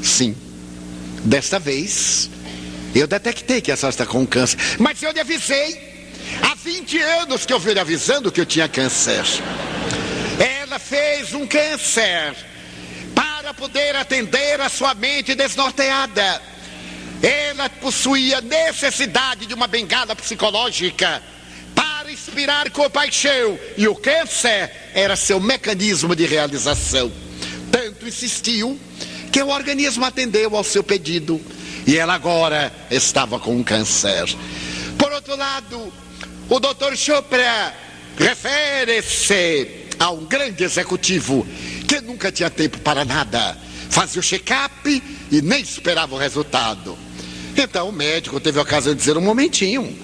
Sim. 0.01 0.35
Desta 1.23 1.57
vez, 1.57 2.29
eu 2.93 3.07
detectei 3.07 3.61
que 3.61 3.71
a 3.71 3.77
senhora 3.77 3.93
está 3.93 4.05
com 4.05 4.25
câncer. 4.27 4.57
Mas 4.77 5.01
eu 5.01 5.11
lhe 5.11 5.19
avisei. 5.19 5.93
Há 6.41 6.55
20 6.55 7.01
anos 7.01 7.45
que 7.45 7.53
eu 7.53 7.59
venho 7.59 7.79
avisando 7.79 8.31
que 8.31 8.41
eu 8.41 8.45
tinha 8.45 8.67
câncer. 8.67 9.23
Ela 10.39 10.79
fez 10.79 11.33
um 11.33 11.47
câncer 11.47 12.35
para 13.15 13.53
poder 13.53 13.95
atender 13.95 14.59
a 14.59 14.69
sua 14.69 14.93
mente 14.93 15.33
desnorteada. 15.35 16.41
Ela 17.21 17.69
possuía 17.69 18.41
necessidade 18.41 19.45
de 19.45 19.53
uma 19.53 19.67
bengala 19.67 20.15
psicológica 20.15 21.21
inspirar 22.11 22.69
compaixão. 22.71 23.57
E 23.77 23.87
o 23.87 23.95
câncer 23.95 24.71
era 24.93 25.15
seu 25.15 25.39
mecanismo 25.39 26.15
de 26.15 26.25
realização. 26.25 27.11
Tanto 27.71 28.07
insistiu 28.07 28.79
que 29.31 29.41
o 29.41 29.49
organismo 29.49 30.05
atendeu 30.05 30.55
ao 30.55 30.63
seu 30.63 30.83
pedido. 30.83 31.41
E 31.85 31.97
ela 31.97 32.13
agora 32.13 32.71
estava 32.89 33.39
com 33.39 33.63
câncer. 33.63 34.25
Por 34.97 35.11
outro 35.11 35.35
lado, 35.35 35.91
o 36.49 36.59
doutor 36.59 36.95
Chopra 36.95 37.73
refere-se 38.17 39.83
a 39.99 40.11
um 40.11 40.25
grande 40.25 40.63
executivo 40.63 41.45
que 41.87 41.99
nunca 42.01 42.31
tinha 42.31 42.49
tempo 42.49 42.79
para 42.79 43.03
nada. 43.03 43.57
Fazia 43.89 44.19
o 44.19 44.23
check-up 44.23 45.03
e 45.31 45.41
nem 45.41 45.61
esperava 45.61 46.15
o 46.15 46.17
resultado. 46.17 46.97
Então 47.55 47.89
o 47.89 47.91
médico 47.91 48.39
teve 48.39 48.59
a 48.59 48.63
ocasião 48.63 48.93
de 48.93 48.99
dizer: 48.99 49.17
um 49.17 49.21
momentinho, 49.21 49.95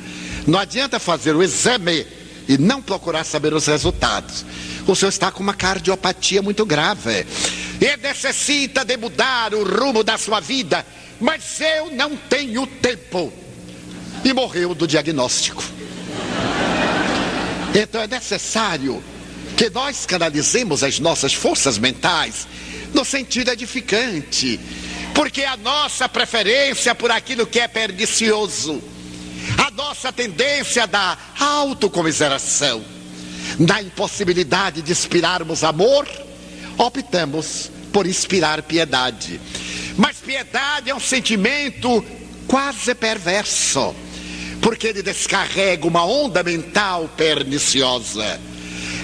não 0.47 0.59
adianta 0.59 0.99
fazer 0.99 1.35
o 1.35 1.43
exame 1.43 2.05
e 2.47 2.57
não 2.57 2.81
procurar 2.81 3.23
saber 3.23 3.53
os 3.53 3.67
resultados. 3.67 4.45
O 4.87 4.95
senhor 4.95 5.09
está 5.09 5.31
com 5.31 5.43
uma 5.43 5.53
cardiopatia 5.53 6.41
muito 6.41 6.65
grave 6.65 7.25
e 7.79 7.97
necessita 7.97 8.83
de 8.83 8.97
mudar 8.97 9.53
o 9.53 9.63
rumo 9.63 10.03
da 10.03 10.17
sua 10.17 10.39
vida, 10.39 10.85
mas 11.19 11.61
eu 11.61 11.91
não 11.91 12.15
tenho 12.15 12.65
tempo. 12.65 13.31
E 14.23 14.33
morreu 14.33 14.73
do 14.73 14.87
diagnóstico. 14.87 15.63
Então 17.73 18.01
é 18.01 18.07
necessário 18.07 19.01
que 19.55 19.69
nós 19.69 20.05
canalizemos 20.05 20.83
as 20.83 20.99
nossas 20.99 21.33
forças 21.33 21.77
mentais 21.77 22.47
no 22.93 23.05
sentido 23.05 23.51
edificante, 23.51 24.59
porque 25.13 25.43
a 25.43 25.55
nossa 25.55 26.09
preferência 26.09 26.95
por 26.95 27.11
aquilo 27.11 27.45
que 27.45 27.59
é 27.59 27.67
pernicioso, 27.67 28.81
nossa 29.79 30.11
tendência 30.11 30.85
da 30.85 31.17
autocomiseração, 31.39 32.83
na 33.57 33.81
impossibilidade 33.81 34.81
de 34.81 34.91
inspirarmos 34.91 35.63
amor, 35.63 36.05
optamos 36.77 37.71
por 37.93 38.05
inspirar 38.05 38.61
piedade. 38.63 39.39
Mas 39.95 40.17
piedade 40.17 40.89
é 40.89 40.95
um 40.95 40.99
sentimento 40.99 42.05
quase 42.45 42.93
perverso 42.93 43.95
porque 44.61 44.87
ele 44.87 45.01
descarrega 45.01 45.87
uma 45.87 46.05
onda 46.05 46.43
mental 46.43 47.09
perniciosa. 47.15 48.37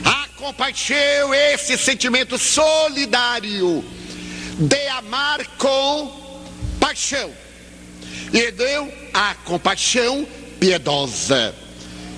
A 0.04 0.28
compaixão, 0.36 1.34
esse 1.34 1.78
sentimento 1.78 2.38
solidário 2.38 3.82
de 4.60 4.88
amar 4.90 5.46
com 5.58 6.44
paixão. 6.82 7.32
E 8.34 8.52
deu 8.52 8.94
a 9.14 9.34
compaixão 9.46 10.28
piedosa. 10.60 11.54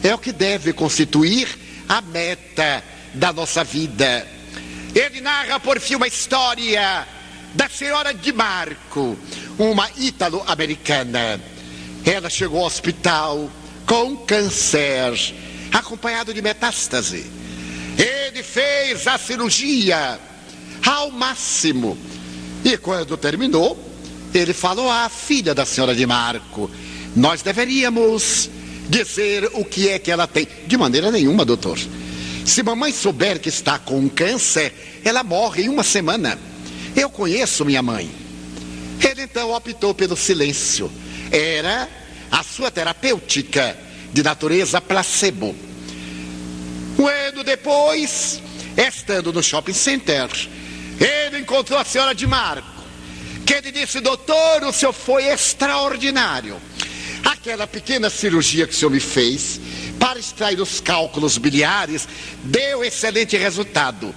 É 0.04 0.14
o 0.14 0.18
que 0.18 0.32
deve 0.32 0.74
constituir 0.74 1.48
a 1.88 2.02
meta 2.02 2.84
da 3.14 3.34
nossa 3.34 3.64
vida. 3.64 4.28
Ele 4.94 5.22
narra 5.22 5.60
por 5.60 5.80
fim 5.80 5.96
uma 5.96 6.08
história 6.08 7.08
da 7.54 7.70
senhora 7.70 8.14
de 8.14 8.32
Marco, 8.32 9.18
uma 9.58 9.90
ítalo-americana 9.98 11.40
Ela 12.06 12.30
chegou 12.30 12.60
ao 12.60 12.68
hospital 12.68 13.50
com 13.86 14.18
câncer, 14.18 15.14
acompanhado 15.72 16.34
de 16.34 16.42
metástase. 16.42 17.26
Ele 17.98 18.44
fez 18.44 19.08
a 19.08 19.18
cirurgia 19.18 20.20
ao 20.86 21.10
máximo. 21.12 21.98
E 22.64 22.78
quando 22.78 23.18
terminou, 23.18 23.78
ele 24.34 24.54
falou 24.54 24.90
à 24.90 25.10
filha 25.10 25.56
da 25.56 25.66
senhora 25.66 25.96
de 25.96 26.06
Marco: 26.06 26.70
Nós 27.16 27.42
deveríamos 27.42 28.50
dizer 28.90 29.50
o 29.54 29.66
que 29.66 29.90
é 29.90 30.00
que 30.00 30.12
ela 30.12 30.28
tem. 30.28 30.48
De 30.66 30.78
maneira 30.78 31.12
nenhuma, 31.12 31.44
doutor. 31.44 31.78
Se 32.46 32.64
mamãe 32.64 32.92
souber 32.94 33.40
que 33.40 33.50
está 33.50 33.78
com 33.78 34.08
câncer, 34.08 35.02
ela 35.04 35.24
morre 35.24 35.64
em 35.64 35.70
uma 35.70 35.84
semana. 35.84 36.40
Eu 36.96 37.10
conheço 37.10 37.66
minha 37.66 37.82
mãe. 37.82 38.10
Ele 39.02 39.24
então 39.24 39.52
optou 39.52 39.94
pelo 39.94 40.16
silêncio. 40.16 40.92
Era 41.32 41.90
a 42.32 42.44
sua 42.44 42.72
terapêutica 42.72 43.78
de 44.14 44.24
natureza 44.24 44.80
placebo. 44.80 45.56
Um 46.98 47.08
ano 47.08 47.44
depois, 47.44 48.42
estando 48.76 49.32
no 49.32 49.44
shopping 49.44 49.74
center, 49.74 50.30
ele 51.00 51.40
encontrou 51.40 51.78
a 51.78 51.86
senhora 51.86 52.16
de 52.16 52.26
Marco, 52.26 52.84
que 53.46 53.54
ele 53.54 53.72
disse: 53.72 54.00
Doutor, 54.00 54.64
o 54.64 54.74
senhor 54.74 54.94
foi 54.94 55.26
extraordinário. 55.26 56.58
Aquela 57.28 57.68
pequena 57.68 58.10
cirurgia 58.10 58.66
que 58.66 58.74
o 58.74 58.76
senhor 58.76 58.90
me 58.90 59.02
fez 59.02 59.60
para 60.00 60.18
extrair 60.18 60.62
os 60.62 60.80
cálculos 60.80 61.38
biliares 61.38 62.08
deu 62.46 62.86
excelente 62.86 63.36
resultado. 63.36 64.16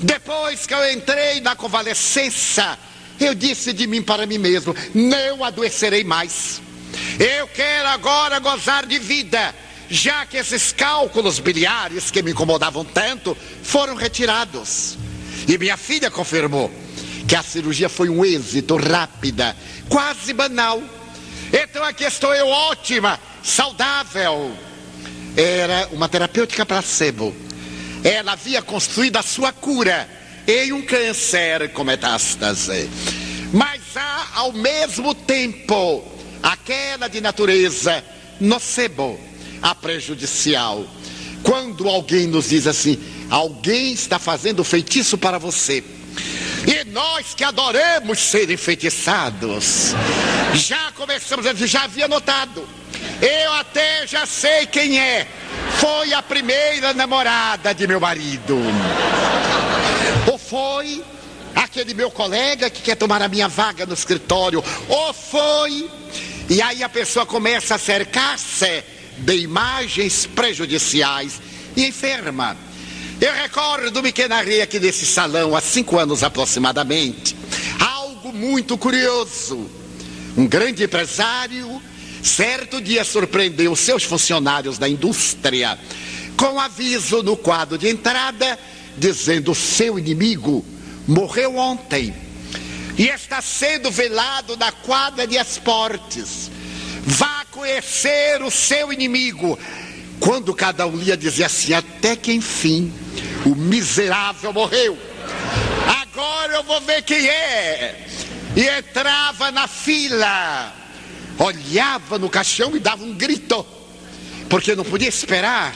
Depois 0.00 0.64
que 0.64 0.72
eu 0.72 0.92
entrei 0.92 1.40
na 1.40 1.56
convalescença, 1.56 2.78
eu 3.18 3.34
disse 3.34 3.72
de 3.72 3.88
mim 3.88 4.00
para 4.00 4.26
mim 4.26 4.38
mesmo: 4.38 4.76
não 4.94 5.42
adoecerei 5.42 6.04
mais. 6.04 6.62
Eu 7.18 7.48
quero 7.48 7.88
agora 7.88 8.38
gozar 8.38 8.86
de 8.86 8.96
vida, 9.00 9.52
já 9.90 10.24
que 10.24 10.36
esses 10.36 10.70
cálculos 10.70 11.40
biliares 11.40 12.12
que 12.12 12.22
me 12.22 12.30
incomodavam 12.30 12.84
tanto 12.84 13.36
foram 13.64 13.96
retirados. 13.96 14.96
E 15.48 15.58
minha 15.58 15.76
filha 15.76 16.12
confirmou 16.12 16.70
que 17.26 17.34
a 17.34 17.42
cirurgia 17.42 17.88
foi 17.88 18.08
um 18.08 18.24
êxito 18.24 18.76
rápida, 18.76 19.56
quase 19.88 20.32
banal. 20.32 20.80
Então 21.52 21.84
aqui 21.84 22.04
estou 22.04 22.34
eu 22.34 22.48
ótima, 22.48 23.20
saudável. 23.42 24.56
Era 25.36 25.88
uma 25.92 26.08
terapêutica 26.08 26.64
placebo. 26.64 27.34
Ela 28.02 28.32
havia 28.32 28.62
construído 28.62 29.18
a 29.18 29.22
sua 29.22 29.52
cura 29.52 30.08
em 30.46 30.72
um 30.72 30.82
câncer 30.82 31.70
com 31.72 31.84
metástase. 31.84 32.88
Mas 33.52 33.82
há 33.94 34.28
ao 34.34 34.52
mesmo 34.52 35.14
tempo 35.14 36.02
aquela 36.42 37.06
de 37.08 37.20
natureza 37.20 38.02
nocebo, 38.40 39.20
a 39.60 39.74
prejudicial. 39.74 40.86
Quando 41.42 41.88
alguém 41.88 42.26
nos 42.26 42.48
diz 42.48 42.66
assim, 42.66 42.98
alguém 43.28 43.92
está 43.92 44.18
fazendo 44.18 44.64
feitiço 44.64 45.18
para 45.18 45.38
você. 45.38 45.84
E 46.66 46.84
nós 46.90 47.34
que 47.34 47.44
adoramos 47.44 48.18
ser 48.20 48.50
enfeitiçados, 48.50 49.94
já 50.54 50.92
começamos 50.92 51.46
a 51.46 51.52
dizer, 51.52 51.66
já 51.66 51.84
havia 51.84 52.06
notado. 52.06 52.68
Eu 53.20 53.52
até 53.54 54.06
já 54.06 54.26
sei 54.26 54.66
quem 54.66 55.00
é. 55.00 55.26
Foi 55.78 56.12
a 56.12 56.22
primeira 56.22 56.92
namorada 56.92 57.74
de 57.74 57.86
meu 57.86 58.00
marido. 58.00 58.58
Ou 60.30 60.38
foi 60.38 61.02
aquele 61.54 61.94
meu 61.94 62.10
colega 62.10 62.70
que 62.70 62.82
quer 62.82 62.96
tomar 62.96 63.22
a 63.22 63.28
minha 63.28 63.48
vaga 63.48 63.86
no 63.86 63.94
escritório. 63.94 64.62
Ou 64.88 65.12
foi. 65.12 65.90
E 66.48 66.60
aí 66.60 66.82
a 66.82 66.88
pessoa 66.88 67.24
começa 67.24 67.74
a 67.74 67.78
cercar-se 67.78 68.84
de 69.18 69.36
imagens 69.36 70.26
prejudiciais 70.26 71.40
e 71.76 71.86
enferma. 71.86 72.56
Eu 73.22 73.32
recordo-me 73.34 74.10
que 74.10 74.26
narrei 74.26 74.62
aqui 74.62 74.80
nesse 74.80 75.06
salão 75.06 75.54
há 75.54 75.60
cinco 75.60 75.96
anos 75.96 76.24
aproximadamente 76.24 77.36
algo 77.78 78.32
muito 78.32 78.76
curioso. 78.76 79.70
Um 80.36 80.44
grande 80.44 80.82
empresário, 80.82 81.80
certo 82.20 82.80
dia 82.80 83.04
surpreendeu 83.04 83.76
seus 83.76 84.02
funcionários 84.02 84.76
da 84.76 84.88
indústria 84.88 85.78
com 86.36 86.58
aviso 86.58 87.22
no 87.22 87.36
quadro 87.36 87.78
de 87.78 87.88
entrada 87.88 88.58
dizendo: 88.98 89.54
seu 89.54 90.00
inimigo 90.00 90.64
morreu 91.06 91.54
ontem 91.54 92.12
e 92.98 93.06
está 93.06 93.40
sendo 93.40 93.88
velado 93.88 94.56
na 94.56 94.72
quadra 94.72 95.28
de 95.28 95.36
esportes. 95.36 96.50
Vá 97.04 97.44
conhecer 97.52 98.42
o 98.42 98.50
seu 98.50 98.92
inimigo. 98.92 99.56
Quando 100.22 100.54
cada 100.54 100.86
um 100.86 100.96
lia, 100.96 101.16
dizia 101.16 101.46
assim: 101.46 101.74
até 101.74 102.14
que 102.14 102.32
enfim 102.32 102.92
o 103.44 103.56
miserável 103.56 104.52
morreu. 104.52 104.96
Agora 106.00 106.54
eu 106.54 106.62
vou 106.62 106.80
ver 106.80 107.02
quem 107.02 107.28
é. 107.28 108.06
E 108.54 108.68
entrava 108.68 109.50
na 109.50 109.66
fila, 109.66 110.72
olhava 111.38 112.20
no 112.20 112.30
caixão 112.30 112.76
e 112.76 112.78
dava 112.78 113.02
um 113.02 113.14
grito, 113.14 113.66
porque 114.48 114.76
não 114.76 114.84
podia 114.84 115.08
esperar 115.08 115.74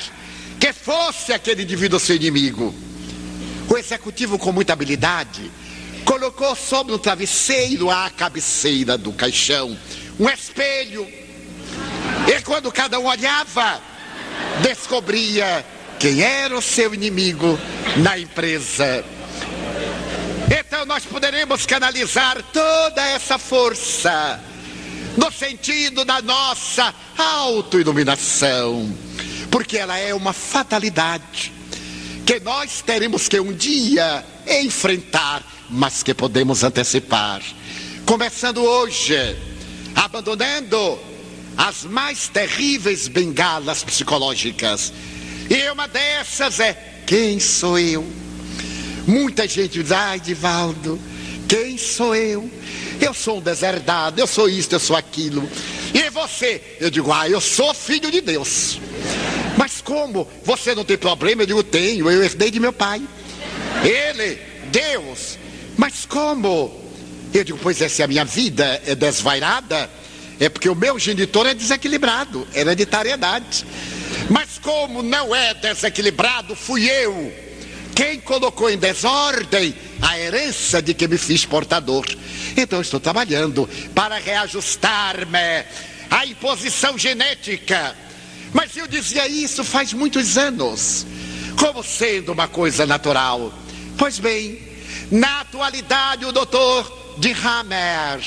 que 0.60 0.72
fosse 0.72 1.32
aquele 1.32 1.64
indivíduo 1.64 1.98
seu 1.98 2.14
inimigo. 2.14 2.72
O 3.68 3.76
executivo, 3.76 4.38
com 4.38 4.52
muita 4.52 4.74
habilidade, 4.74 5.50
colocou 6.04 6.54
sobre 6.54 6.92
o 6.92 6.98
travesseiro 7.00 7.90
à 7.90 8.08
cabeceira 8.10 8.96
do 8.96 9.12
caixão 9.12 9.76
um 10.20 10.28
espelho. 10.28 11.04
E 12.28 12.40
quando 12.42 12.70
cada 12.70 13.00
um 13.00 13.06
olhava, 13.06 13.95
descobria 14.62 15.64
quem 15.98 16.22
era 16.22 16.56
o 16.56 16.62
seu 16.62 16.94
inimigo 16.94 17.58
na 17.96 18.18
empresa. 18.18 19.04
Então 20.50 20.84
nós 20.86 21.04
poderemos 21.04 21.66
canalizar 21.66 22.42
toda 22.52 23.02
essa 23.02 23.38
força 23.38 24.40
no 25.16 25.32
sentido 25.32 26.04
da 26.04 26.20
nossa 26.20 26.94
autoiluminação, 27.16 28.94
porque 29.50 29.78
ela 29.78 29.98
é 29.98 30.14
uma 30.14 30.32
fatalidade 30.32 31.52
que 32.26 32.40
nós 32.40 32.82
teremos 32.82 33.28
que 33.28 33.40
um 33.40 33.52
dia 33.52 34.24
enfrentar, 34.46 35.42
mas 35.70 36.02
que 36.02 36.12
podemos 36.12 36.62
antecipar. 36.62 37.40
Começando 38.04 38.62
hoje, 38.62 39.36
abandonando 39.94 40.98
as 41.56 41.84
mais 41.84 42.28
terríveis 42.28 43.08
bengalas 43.08 43.82
psicológicas 43.82 44.92
e 45.48 45.70
uma 45.70 45.86
dessas 45.86 46.60
é: 46.60 46.74
quem 47.06 47.38
sou 47.38 47.78
eu? 47.78 48.04
Muita 49.06 49.46
gente 49.46 49.82
diz: 49.82 49.92
ai, 49.92 50.18
Divaldo, 50.20 51.00
quem 51.48 51.78
sou 51.78 52.14
eu? 52.14 52.50
Eu 53.00 53.14
sou 53.14 53.38
um 53.38 53.40
deserdado, 53.40 54.20
eu 54.20 54.26
sou 54.26 54.48
isto, 54.48 54.72
eu 54.74 54.80
sou 54.80 54.96
aquilo. 54.96 55.48
E 55.94 56.10
você? 56.10 56.76
Eu 56.80 56.90
digo: 56.90 57.12
ah, 57.12 57.28
eu 57.28 57.40
sou 57.40 57.72
filho 57.72 58.10
de 58.10 58.20
Deus. 58.20 58.80
Mas 59.56 59.80
como? 59.80 60.28
Você 60.44 60.74
não 60.74 60.84
tem 60.84 60.98
problema? 60.98 61.42
Eu 61.42 61.46
digo: 61.46 61.62
tenho, 61.62 62.10
eu 62.10 62.22
herdei 62.22 62.50
de 62.50 62.58
meu 62.58 62.72
pai. 62.72 63.02
Ele, 63.84 64.38
Deus. 64.72 65.38
Mas 65.76 66.04
como? 66.04 66.84
Eu 67.32 67.44
digo: 67.44 67.58
pois 67.62 67.80
é, 67.80 67.88
se 67.88 68.02
a 68.02 68.08
minha 68.08 68.24
vida 68.24 68.82
é 68.84 68.96
desvairada, 68.96 69.88
é 70.38 70.48
porque 70.48 70.68
o 70.68 70.74
meu 70.74 70.98
genitor 70.98 71.46
é 71.46 71.54
desequilibrado, 71.54 72.46
hereditariedade. 72.54 73.64
Mas 74.30 74.58
como 74.58 75.02
não 75.02 75.34
é 75.34 75.54
desequilibrado, 75.54 76.54
fui 76.54 76.88
eu 76.88 77.46
quem 77.96 78.20
colocou 78.20 78.68
em 78.68 78.76
desordem 78.76 79.74
a 80.02 80.18
herança 80.18 80.82
de 80.82 80.92
que 80.92 81.08
me 81.08 81.16
fiz 81.16 81.46
portador. 81.46 82.04
Então 82.54 82.82
estou 82.82 83.00
trabalhando 83.00 83.66
para 83.94 84.18
reajustar-me 84.18 85.64
à 86.10 86.26
imposição 86.26 86.98
genética. 86.98 87.96
Mas 88.52 88.76
eu 88.76 88.86
dizia 88.86 89.26
isso 89.26 89.64
faz 89.64 89.94
muitos 89.94 90.36
anos, 90.36 91.06
como 91.58 91.82
sendo 91.82 92.32
uma 92.32 92.46
coisa 92.46 92.84
natural. 92.84 93.50
Pois 93.96 94.18
bem, 94.18 94.60
na 95.10 95.40
atualidade 95.40 96.26
o 96.26 96.32
doutor 96.32 97.16
de 97.16 97.32
Hammer 97.32 98.20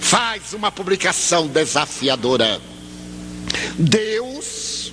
faz 0.00 0.52
uma 0.52 0.70
publicação 0.70 1.46
desafiadora. 1.46 2.60
Deus 3.78 4.92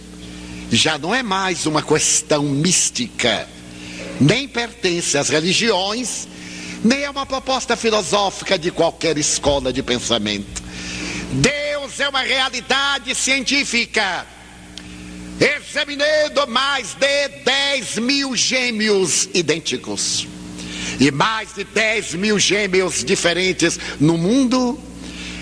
já 0.72 0.98
não 0.98 1.14
é 1.14 1.24
mais 1.24 1.66
uma 1.66 1.82
questão 1.82 2.44
mística, 2.44 3.48
nem 4.20 4.48
pertence 4.48 5.18
às 5.18 5.30
religiões, 5.30 6.28
nem 6.84 7.04
é 7.04 7.10
uma 7.10 7.26
proposta 7.26 7.76
filosófica 7.76 8.58
de 8.58 8.72
qualquer 8.72 9.18
escola 9.18 9.72
de 9.72 9.82
pensamento. 9.82 10.64
Deus 11.32 12.00
é 12.00 12.10
uma 12.10 12.22
realidade 12.22 13.14
científica. 13.16 14.26
Examinando 15.40 16.48
mais 16.48 16.94
de 16.94 17.28
10 17.44 17.98
mil 17.98 18.36
gêmeos 18.36 19.28
idênticos 19.34 20.26
e 21.00 21.12
mais 21.12 21.54
de 21.54 21.64
10 21.64 22.16
mil 22.16 22.40
gêmeos 22.40 23.04
diferentes 23.04 23.78
no 24.00 24.18
mundo, 24.18 24.80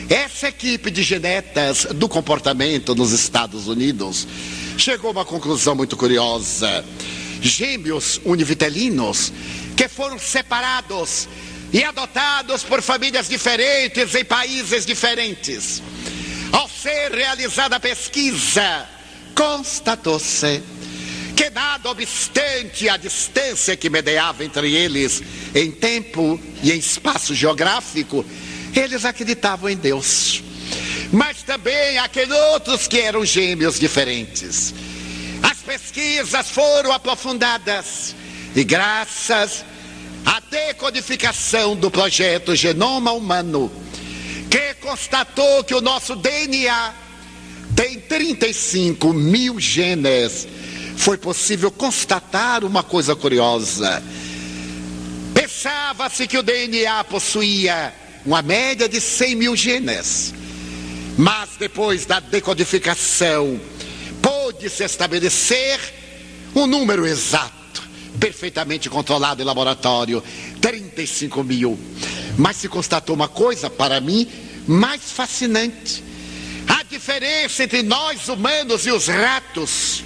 Essa 0.10 0.50
equipe 0.50 0.92
de 0.92 1.02
genetas 1.02 1.86
do 1.86 2.10
comportamento 2.10 2.94
nos 2.94 3.12
Estados 3.12 3.68
Unidos 3.68 4.28
chegou 4.78 5.10
a 5.10 5.12
uma 5.12 5.26
conclusão 5.26 5.76
muito 5.76 5.96
curiosa. 5.96 6.84
Gêmeos 7.42 8.20
univitelinos 8.24 9.32
que 9.76 9.88
foram 9.88 10.20
separados 10.20 11.28
e 11.72 11.84
adotados 11.84 12.64
por 12.64 12.82
famílias 12.82 13.28
diferentes 13.28 14.14
em 14.14 14.24
países 14.24 14.86
diferentes. 14.86 15.82
Ao 16.52 16.70
ser 16.70 17.12
realizada 17.12 17.78
a 17.78 17.80
pesquisa, 17.80 18.88
constatou-se 19.34 20.62
que, 21.36 21.50
nada 21.50 21.90
obstante 21.90 22.88
a 22.88 22.98
distância 22.98 23.76
que 23.76 23.90
mediava 23.90 24.46
entre 24.46 24.72
eles 24.76 25.24
em 25.56 25.72
tempo 25.72 26.40
e 26.62 26.72
em 26.72 26.78
espaço 26.78 27.34
geográfico, 27.34 28.24
eles 28.76 29.06
acreditavam 29.06 29.70
em 29.70 29.78
Deus. 29.78 30.42
Mas 31.12 31.44
também 31.44 31.98
aqueles 32.00 32.36
outros 32.54 32.88
que 32.88 33.00
eram 33.00 33.24
gêmeos 33.24 33.80
diferentes. 33.80 34.74
As 35.44 35.60
pesquisas 35.60 36.50
foram 36.50 36.92
aprofundadas 36.92 38.16
e 38.56 38.64
graças 38.64 39.64
à 40.26 40.40
decodificação 40.40 41.76
do 41.76 41.92
projeto 41.92 42.56
Genoma 42.56 43.12
Humano, 43.12 43.72
que 44.50 44.74
constatou 44.76 45.64
que 45.64 45.76
o 45.76 45.82
nosso 45.82 46.16
DNA 46.16 46.94
tem 47.76 48.00
35 48.00 49.14
mil 49.14 49.60
genes, 49.60 50.48
foi 50.96 51.18
possível 51.18 51.72
constatar 51.72 52.64
uma 52.64 52.84
coisa 52.84 53.16
curiosa. 53.16 54.02
Pensava-se 55.34 56.28
que 56.28 56.38
o 56.38 56.44
DNA 56.44 57.04
possuía 57.06 57.94
uma 58.26 58.42
média 58.42 58.88
de 58.88 59.02
100 59.02 59.36
mil 59.36 59.56
genes, 59.56 60.34
mas 61.18 61.52
depois 61.60 62.06
da 62.06 62.20
decodificação, 62.20 63.60
pôde-se 64.22 64.84
estabelecer 64.84 65.80
um 66.56 66.66
número 66.66 67.06
exato, 67.06 67.84
perfeitamente 68.20 68.90
controlado 68.90 69.42
em 69.42 69.46
laboratório: 69.46 70.24
35 70.62 71.44
mil. 71.44 71.78
Mas 72.38 72.58
se 72.58 72.68
constatou 72.68 73.16
uma 73.16 73.28
coisa, 73.28 73.70
para 73.70 74.00
mim, 74.00 74.28
mais 74.68 75.12
fascinante: 75.12 76.04
a 76.68 76.84
diferença 76.84 77.64
entre 77.64 77.84
nós 77.84 78.30
humanos 78.30 78.86
e 78.86 78.92
os 78.92 79.08
ratos 79.08 80.04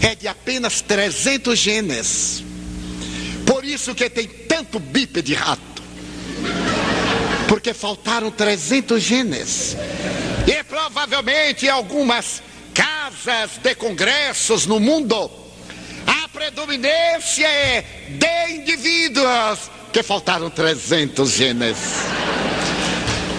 é 0.00 0.14
de 0.14 0.26
apenas 0.26 0.80
300 0.80 1.58
genes. 1.58 2.44
Por 3.46 3.64
isso 3.64 3.94
que 3.94 4.08
tem 4.08 4.26
tanto 4.26 4.80
bípede 4.80 5.34
rato. 5.34 5.71
Porque 7.52 7.74
faltaram 7.74 8.30
300 8.30 9.02
genes. 9.02 9.76
E 10.46 10.64
provavelmente 10.64 11.66
em 11.66 11.68
algumas 11.68 12.42
casas 12.72 13.58
de 13.62 13.74
congressos 13.74 14.64
no 14.64 14.80
mundo, 14.80 15.30
a 16.06 16.26
predominância 16.30 17.46
é 17.46 17.82
de 18.08 18.54
indivíduos 18.54 19.70
que 19.92 20.02
faltaram 20.02 20.48
300 20.48 21.30
genes. 21.30 21.76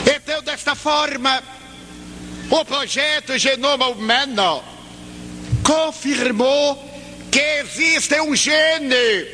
Então, 0.06 0.44
desta 0.44 0.76
forma, 0.76 1.42
o 2.52 2.64
projeto 2.66 3.36
Genoma 3.40 3.88
Humano 3.88 4.64
confirmou 5.64 6.88
que 7.32 7.40
existe 7.40 8.22
um 8.22 8.36
gene 8.36 9.26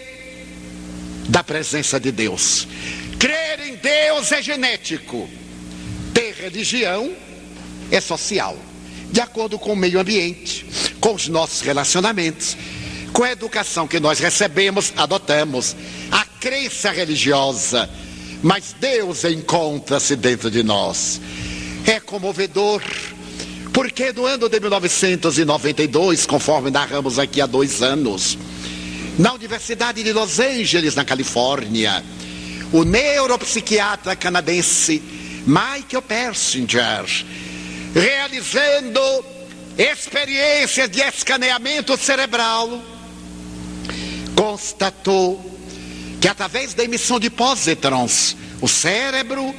da 1.28 1.44
presença 1.44 2.00
de 2.00 2.12
Deus. 2.12 2.68
Crer 3.20 3.60
em 3.68 3.76
Deus 3.76 4.32
é 4.32 4.42
genético, 4.42 5.30
ter 6.14 6.34
religião 6.34 7.14
é 7.92 8.02
social 8.02 8.58
de 9.12 9.22
acordo 9.22 9.58
com 9.58 9.74
o 9.74 9.76
meio 9.76 10.00
ambiente, 10.00 10.66
com 11.00 11.16
os 11.16 11.28
nossos 11.28 11.62
relacionamentos, 11.62 12.56
com 13.12 13.24
a 13.24 13.32
educação 13.32 13.88
que 13.88 14.00
nós 14.00 14.20
recebemos, 14.20 14.94
adotamos, 14.96 15.76
a 16.12 16.24
crença 16.40 16.92
religiosa, 16.92 17.90
mas 18.42 18.76
Deus 18.80 19.24
encontra-se 19.24 20.16
dentro 20.16 20.50
de 20.50 20.64
nós. 20.64 21.20
É 21.86 22.00
comovedor, 22.00 22.82
porque 23.74 24.12
no 24.12 24.26
ano 24.26 24.50
de 24.50 24.60
1992, 24.60 26.26
conforme 26.26 26.72
narramos 26.72 27.20
aqui 27.20 27.42
há 27.42 27.46
dois 27.46 27.82
anos, 27.82 28.38
na 29.18 29.34
Universidade 29.34 30.04
de 30.04 30.14
Los 30.14 30.40
Angeles, 30.40 30.96
na 30.96 31.04
Califórnia, 31.04 32.04
o 32.72 32.84
neuropsiquiatra 32.84 34.16
canadense 34.16 35.02
Michael 35.46 36.02
Persinger 36.02 37.06
realizando 37.94 39.02
experiências 39.78 40.90
de 40.90 41.02
escaneamento 41.02 41.98
cerebral, 41.98 42.82
constatou 44.36 45.59
que 46.20 46.28
através 46.28 46.74
da 46.74 46.84
emissão 46.84 47.20
de 47.20 47.30
pósitrons, 47.30 48.36
o 48.62 48.68
cérebro 48.68 49.56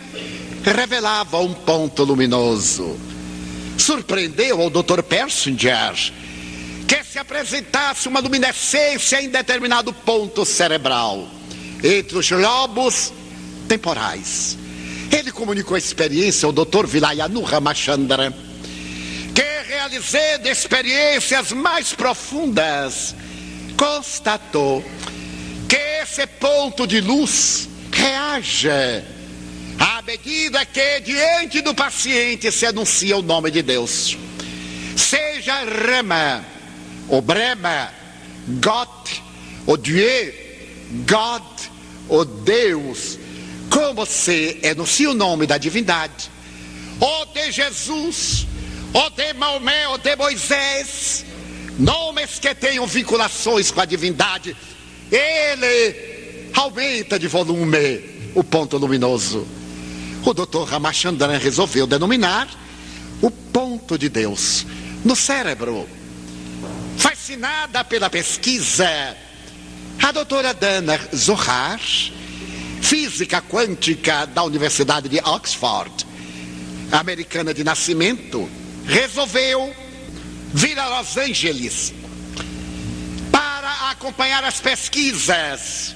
revelava 0.62 1.38
um 1.38 1.54
ponto 1.54 2.04
luminoso. 2.04 2.98
Surpreendeu 3.78 4.60
ao 4.60 4.68
Dr. 4.68 5.02
Persinger 5.02 5.94
que 6.86 7.04
se 7.04 7.18
apresentasse 7.18 8.08
uma 8.08 8.20
luminescência 8.20 9.22
em 9.22 9.28
determinado 9.28 9.92
ponto 9.92 10.44
cerebral, 10.44 11.28
entre 11.82 12.18
os 12.18 12.30
lobos 12.30 13.12
temporais. 13.68 14.58
Ele 15.10 15.30
comunicou 15.30 15.76
a 15.76 15.78
experiência 15.78 16.46
ao 16.46 16.52
Dr. 16.52 16.86
Vilayanu 16.86 17.42
Ramachandra, 17.42 18.34
que 19.32 19.68
realizando 19.68 20.48
experiências 20.48 21.52
mais 21.52 21.92
profundas, 21.94 23.14
constatou 23.76 24.84
que 25.70 25.76
esse 25.76 26.26
ponto 26.26 26.84
de 26.84 27.00
luz 27.00 27.68
reage 27.92 28.68
à 29.78 30.02
medida 30.02 30.66
que 30.66 31.00
diante 31.00 31.60
do 31.60 31.72
paciente 31.72 32.50
se 32.50 32.66
anuncia 32.66 33.16
o 33.16 33.22
nome 33.22 33.52
de 33.52 33.62
Deus. 33.62 34.18
Seja 34.96 35.62
Rama, 35.62 36.44
ou 37.08 37.22
Brema, 37.22 37.88
God, 38.60 38.88
o 39.64 39.76
Dieu, 39.76 40.34
God, 41.08 41.44
o 42.08 42.24
Deus, 42.24 43.16
como 43.70 44.04
se 44.04 44.58
enuncia 44.64 45.08
o 45.08 45.14
nome 45.14 45.46
da 45.46 45.56
divindade, 45.56 46.28
ou 46.98 47.26
de 47.26 47.52
Jesus, 47.52 48.44
ou 48.92 49.08
de 49.10 49.32
Maomé, 49.34 49.86
ou 49.86 49.98
de 49.98 50.16
Moisés, 50.16 51.24
nomes 51.78 52.40
que 52.40 52.52
tenham 52.56 52.88
vinculações 52.88 53.70
com 53.70 53.80
a 53.80 53.84
divindade, 53.84 54.56
ele 55.10 56.50
aumenta 56.54 57.18
de 57.18 57.28
volume 57.28 58.00
o 58.34 58.44
ponto 58.44 58.76
luminoso. 58.76 59.46
O 60.24 60.34
doutor 60.34 60.68
Ramachandran 60.68 61.38
resolveu 61.38 61.86
denominar 61.86 62.48
o 63.22 63.30
ponto 63.30 63.98
de 63.98 64.08
Deus 64.08 64.66
no 65.04 65.16
cérebro. 65.16 65.88
Fascinada 66.96 67.82
pela 67.84 68.10
pesquisa, 68.10 69.16
a 70.02 70.12
doutora 70.12 70.52
Dana 70.52 70.98
Zohar 71.14 71.80
física 72.80 73.40
quântica 73.42 74.26
da 74.26 74.42
Universidade 74.42 75.08
de 75.08 75.18
Oxford, 75.18 76.06
americana 76.90 77.54
de 77.54 77.62
nascimento, 77.62 78.48
resolveu 78.86 79.72
vir 80.52 80.78
a 80.78 80.98
Los 80.98 81.16
Angeles 81.16 81.94
acompanhar 84.00 84.42
as 84.44 84.58
pesquisas 84.58 85.94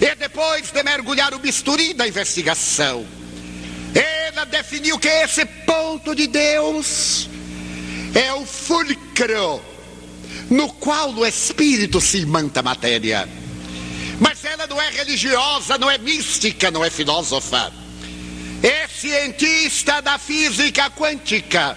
e 0.00 0.14
depois 0.14 0.70
de 0.70 0.82
mergulhar 0.82 1.34
o 1.34 1.38
bisturi 1.38 1.92
da 1.92 2.08
investigação, 2.08 3.06
Ela 3.94 4.46
definiu 4.46 4.98
que 4.98 5.08
esse 5.08 5.44
ponto 5.44 6.14
de 6.14 6.26
Deus 6.26 7.28
é 8.14 8.32
o 8.32 8.46
fulcro 8.46 9.62
no 10.48 10.72
qual 10.72 11.10
o 11.10 11.26
Espírito 11.26 12.00
se 12.00 12.20
imanta 12.20 12.60
a 12.60 12.62
matéria. 12.62 13.28
Mas 14.18 14.42
ela 14.46 14.66
não 14.66 14.80
é 14.80 14.88
religiosa, 14.88 15.76
não 15.76 15.90
é 15.90 15.98
mística, 15.98 16.70
não 16.70 16.82
é 16.82 16.88
filósofa. 16.88 17.70
É 18.62 18.88
cientista 18.88 20.00
da 20.00 20.16
física 20.16 20.88
quântica 20.90 21.76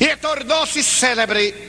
e 0.00 0.16
tornou-se 0.16 0.82
célebre 0.82 1.67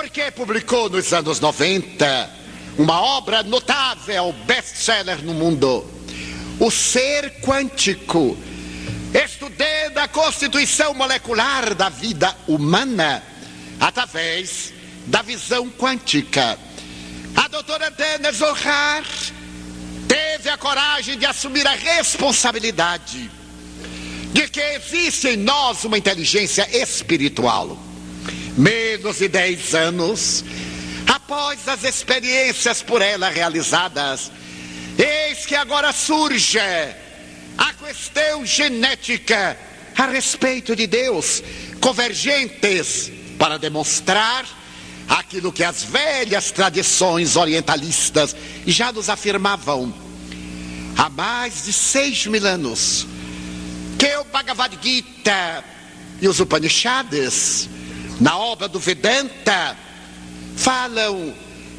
porque 0.00 0.30
publicou 0.30 0.88
nos 0.88 1.12
anos 1.12 1.40
90 1.40 2.30
uma 2.78 3.00
obra 3.00 3.42
notável, 3.42 4.32
best-seller 4.46 5.24
no 5.24 5.34
mundo, 5.34 5.84
O 6.60 6.70
Ser 6.70 7.40
Quântico, 7.40 8.38
estudando 9.12 9.98
a 9.98 10.06
constituição 10.06 10.94
molecular 10.94 11.74
da 11.74 11.88
vida 11.88 12.32
humana 12.46 13.24
através 13.80 14.72
da 15.06 15.20
visão 15.20 15.68
quântica. 15.68 16.56
A 17.34 17.48
doutora 17.48 17.90
Dana 17.90 18.30
Zohar 18.30 19.02
teve 20.06 20.48
a 20.48 20.56
coragem 20.56 21.18
de 21.18 21.26
assumir 21.26 21.66
a 21.66 21.74
responsabilidade 21.74 23.28
de 24.32 24.46
que 24.46 24.60
existe 24.60 25.30
em 25.30 25.36
nós 25.38 25.82
uma 25.82 25.98
inteligência 25.98 26.68
espiritual. 26.70 27.87
Menos 28.58 29.18
de 29.18 29.28
10 29.28 29.74
anos 29.76 30.44
após 31.06 31.68
as 31.68 31.84
experiências 31.84 32.82
por 32.82 33.00
ela 33.00 33.28
realizadas, 33.28 34.32
eis 34.98 35.46
que 35.46 35.54
agora 35.54 35.92
surge 35.92 36.58
a 36.58 37.72
questão 37.74 38.44
genética 38.44 39.56
a 39.96 40.06
respeito 40.06 40.74
de 40.74 40.88
Deus, 40.88 41.40
convergentes 41.80 43.12
para 43.38 43.60
demonstrar 43.60 44.44
aquilo 45.08 45.52
que 45.52 45.62
as 45.62 45.84
velhas 45.84 46.50
tradições 46.50 47.36
orientalistas 47.36 48.34
já 48.66 48.90
nos 48.90 49.08
afirmavam. 49.08 49.94
Há 50.96 51.08
mais 51.08 51.64
de 51.64 51.72
seis 51.72 52.26
mil 52.26 52.44
anos 52.44 53.06
que 53.96 54.16
o 54.16 54.24
Bhagavad 54.24 54.76
Gita 54.82 55.64
e 56.20 56.26
os 56.26 56.40
Upanishads, 56.40 57.68
na 58.20 58.36
obra 58.36 58.68
do 58.68 58.78
Vedanta, 58.78 59.76
falam 60.56 61.34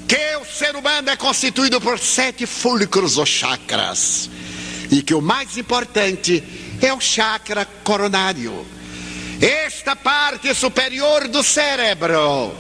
que 0.08 0.38
o 0.38 0.46
ser 0.46 0.76
humano 0.76 1.10
é 1.10 1.16
constituído 1.16 1.80
por 1.80 2.00
sete 2.00 2.46
fulcros 2.46 3.18
ou 3.18 3.26
chakras 3.26 4.30
e 4.90 5.02
que 5.02 5.14
o 5.14 5.22
mais 5.22 5.58
importante 5.58 6.44
é 6.82 6.94
o 6.94 7.00
chakra 7.00 7.66
coronário. 7.84 8.66
Esta 9.42 9.96
parte 9.96 10.54
superior 10.54 11.28
do 11.28 11.44
cérebro, 11.44 12.54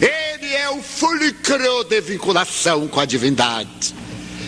ele 0.00 0.54
é 0.54 0.70
o 0.70 0.82
fulcro 0.82 1.84
de 1.84 2.00
vinculação 2.00 2.86
com 2.88 3.00
a 3.00 3.04
divindade. 3.04 3.94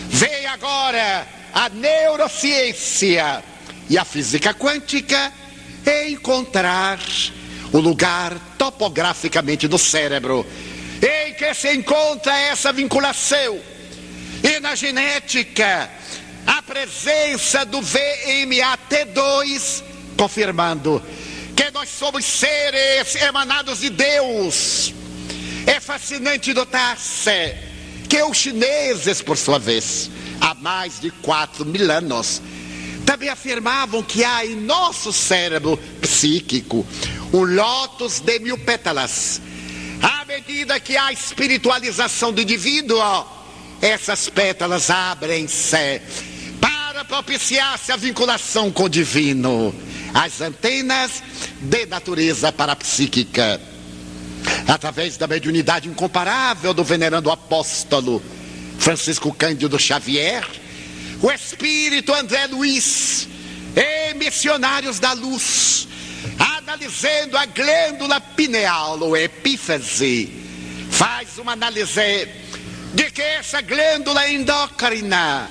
Vem 0.09 0.45
agora 0.47 1.27
a 1.53 1.69
neurociência 1.69 3.43
e 3.89 3.97
a 3.97 4.05
física 4.05 4.53
quântica 4.53 5.33
encontrar 6.07 6.99
o 7.71 7.79
lugar 7.79 8.37
topograficamente 8.57 9.67
do 9.67 9.77
cérebro 9.77 10.45
em 11.01 11.33
que 11.33 11.53
se 11.53 11.73
encontra 11.73 12.37
essa 12.37 12.71
vinculação. 12.71 13.59
E 14.43 14.59
na 14.59 14.75
genética, 14.75 15.89
a 16.45 16.61
presença 16.61 17.65
do 17.65 17.79
VMAT2, 17.79 19.83
confirmando 20.17 21.01
que 21.55 21.71
nós 21.71 21.89
somos 21.89 22.25
seres 22.25 23.15
emanados 23.15 23.79
de 23.79 23.89
Deus. 23.89 24.93
É 25.65 25.79
fascinante 25.79 26.53
notar-se 26.53 27.55
que 28.09 28.21
os 28.23 28.37
chineses, 28.37 29.21
por 29.21 29.37
sua 29.37 29.59
vez, 29.59 30.09
há 30.39 30.53
mais 30.55 30.99
de 30.99 31.11
quatro 31.11 31.65
mil 31.65 31.91
anos, 31.91 32.41
também 33.05 33.29
afirmavam 33.29 34.03
que 34.03 34.23
há 34.23 34.45
em 34.45 34.55
nosso 34.55 35.13
cérebro 35.13 35.77
psíquico 36.01 36.85
um 37.33 37.43
lótus 37.43 38.19
de 38.19 38.39
mil 38.39 38.57
pétalas. 38.57 39.41
À 40.01 40.25
medida 40.25 40.79
que 40.79 40.97
há 40.97 41.11
espiritualização 41.11 42.33
do 42.33 42.41
indivíduo, 42.41 42.99
essas 43.81 44.29
pétalas 44.29 44.89
abrem-se 44.89 46.01
para 46.59 47.05
propiciar-se 47.05 47.91
a 47.91 47.95
vinculação 47.95 48.71
com 48.71 48.83
o 48.83 48.89
divino, 48.89 49.73
as 50.13 50.41
antenas 50.41 51.23
de 51.61 51.85
natureza 51.85 52.51
parapsíquica. 52.51 53.61
Através 54.67 55.17
da 55.17 55.27
mediunidade 55.27 55.87
incomparável 55.87 56.73
do 56.73 56.83
venerando 56.83 57.29
apóstolo 57.29 58.21
Francisco 58.79 59.31
Cândido 59.33 59.77
Xavier, 59.77 60.45
o 61.21 61.31
espírito 61.31 62.13
André 62.13 62.47
Luiz, 62.47 63.27
e 63.75 64.13
missionários 64.15 64.99
da 64.99 65.13
luz, 65.13 65.87
analisando 66.63 67.37
a 67.37 67.45
glândula 67.45 68.21
pineal 68.21 68.99
ou 68.99 69.17
epífise, 69.17 70.31
faz 70.91 71.37
uma 71.37 71.53
análise 71.53 72.27
de 72.93 73.09
que 73.11 73.21
essa 73.21 73.61
glândula 73.61 74.29
endócrina, 74.29 75.49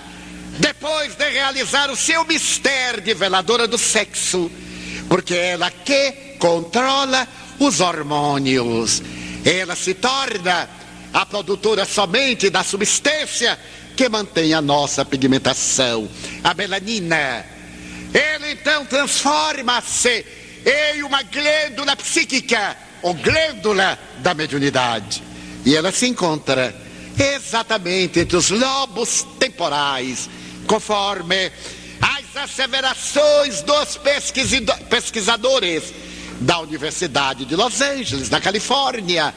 depois 0.58 1.16
de 1.16 1.28
realizar 1.28 1.90
o 1.90 1.96
seu 1.96 2.24
mistério 2.24 3.00
de 3.00 3.14
veladora 3.14 3.66
do 3.66 3.76
sexo, 3.76 4.50
porque 5.08 5.34
ela 5.34 5.70
que 5.70 6.36
controla 6.38 7.26
os 7.58 7.80
hormônios, 7.80 9.02
ela 9.44 9.74
se 9.74 9.94
torna 9.94 10.68
a 11.12 11.26
produtora 11.26 11.84
somente 11.84 12.50
da 12.50 12.62
substância 12.62 13.58
que 13.96 14.08
mantém 14.08 14.54
a 14.54 14.62
nossa 14.62 15.04
pigmentação, 15.04 16.08
a 16.44 16.54
melanina. 16.54 17.44
Ele 18.14 18.52
então 18.52 18.84
transforma-se 18.86 20.24
em 20.64 21.02
uma 21.02 21.22
glândula 21.22 21.96
psíquica, 21.96 22.76
ou 23.02 23.14
glândula 23.14 23.98
da 24.18 24.34
mediunidade. 24.34 25.22
E 25.64 25.74
ela 25.74 25.90
se 25.92 26.06
encontra 26.06 26.74
exatamente 27.18 28.20
entre 28.20 28.36
os 28.36 28.50
lobos 28.50 29.26
temporais, 29.38 30.28
conforme 30.66 31.50
as 32.00 32.36
asseverações 32.44 33.62
dos 33.62 33.98
pesquisadores 34.88 35.92
da 36.40 36.61
Universidade 36.61 37.44
de 37.44 37.54
Los 37.54 37.80
Angeles, 37.80 38.30
na 38.30 38.40
Califórnia, 38.40 39.34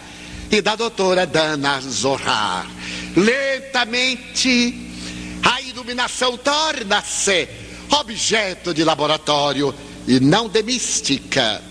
e 0.50 0.62
da 0.62 0.76
doutora 0.76 1.26
Dana 1.26 1.82
Zohar. 1.82 2.68
Lentamente, 3.16 4.92
a 5.44 5.62
iluminação 5.62 6.38
torna-se 6.38 7.50
objeto 7.90 8.74
de 8.74 8.84
laboratório 8.84 9.74
e 10.08 10.20
não 10.20 10.50
de 10.50 10.62
mística. 10.64 11.62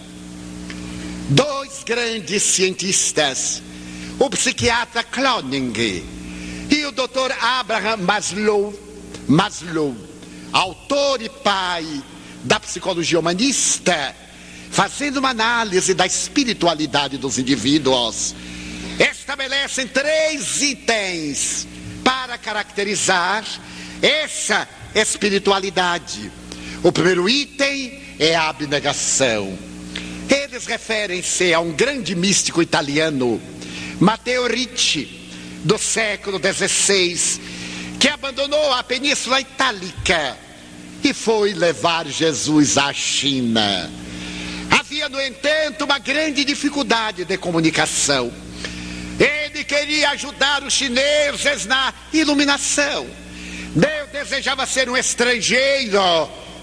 Dois 1.30 1.83
grandes 1.85 2.43
cientistas, 2.43 3.62
o 4.18 4.28
psiquiatra 4.30 5.03
Cloning 5.03 5.72
e 6.70 6.85
o 6.87 6.93
doutor 6.93 7.33
Abraham 7.41 7.99
Maslow, 7.99 8.74
Maslow, 9.28 9.97
autor 10.53 11.22
e 11.22 11.28
pai 11.28 12.03
da 12.45 12.59
psicologia 12.59 13.18
humanista, 13.18 14.14
fazendo 14.70 15.18
uma 15.18 15.30
análise 15.30 15.95
da 15.95 16.07
espiritualidade 16.07 17.18
dos 17.18 17.39
indivíduos, 17.39 18.35
estabelecem 18.99 19.87
três 19.87 20.61
itens 20.61 21.66
para 22.05 22.37
caracterizar 22.37 23.45
essa 24.01 24.68
espiritualidade. 24.95 26.30
O 26.83 26.91
primeiro 26.91 27.28
item 27.28 28.01
é 28.23 28.37
a 28.37 28.51
abnegação. 28.51 29.59
Eles 30.31 30.64
referem-se 30.64 31.53
a 31.53 31.59
um 31.59 31.73
grande 31.73 32.14
místico 32.14 32.62
italiano, 32.62 33.43
Matteo 33.99 34.47
Ricci, 34.47 35.29
do 35.64 35.77
século 35.77 36.39
XVI, 36.39 37.41
que 37.99 38.09
abandonou 38.09 38.73
a 38.75 38.85
Península 38.85 39.41
Itálica 39.41 40.39
e 41.03 41.12
foi 41.12 41.53
levar 41.53 42.07
Jesus 42.07 42.79
à 42.79 42.93
China. 42.93 43.91
Havia, 44.70 45.09
no 45.09 45.20
entanto, 45.20 45.85
uma 45.85 45.99
grande 45.99 46.45
dificuldade 46.45 47.25
de 47.25 47.37
comunicação. 47.37 48.33
Ele 49.18 49.64
queria 49.64 50.11
ajudar 50.11 50.62
os 50.62 50.73
chineses 50.73 51.66
na 51.66 51.93
iluminação. 52.12 53.05
Deus 53.75 54.11
desejava 54.12 54.64
ser 54.64 54.89
um 54.89 54.97
estrangeiro 54.97 55.99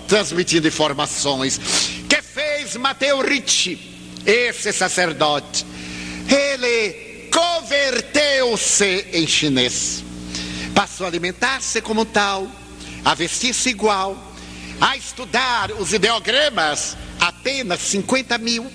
transmitindo 0.10 0.68
informações. 0.68 1.62
Que 2.10 2.22
fez 2.22 2.76
Mateu 2.76 3.22
Ricci, 3.22 3.80
esse 4.26 4.74
sacerdote? 4.74 5.66
Ele 6.28 7.30
converteu-se 7.32 9.06
em 9.14 9.28
chinês. 9.28 10.04
Passou 10.74 11.06
a 11.06 11.10
alimentar-se 11.10 11.82
como 11.82 12.04
tal, 12.06 12.50
a 13.06 13.14
vestir-se 13.14 13.70
igual, 13.70 14.18
a 14.82 14.98
estudar 14.98 15.72
os 15.72 15.94
ideogramas, 15.94 16.98
apenas 17.20 17.80
50 17.82 18.38
mil. 18.40 18.66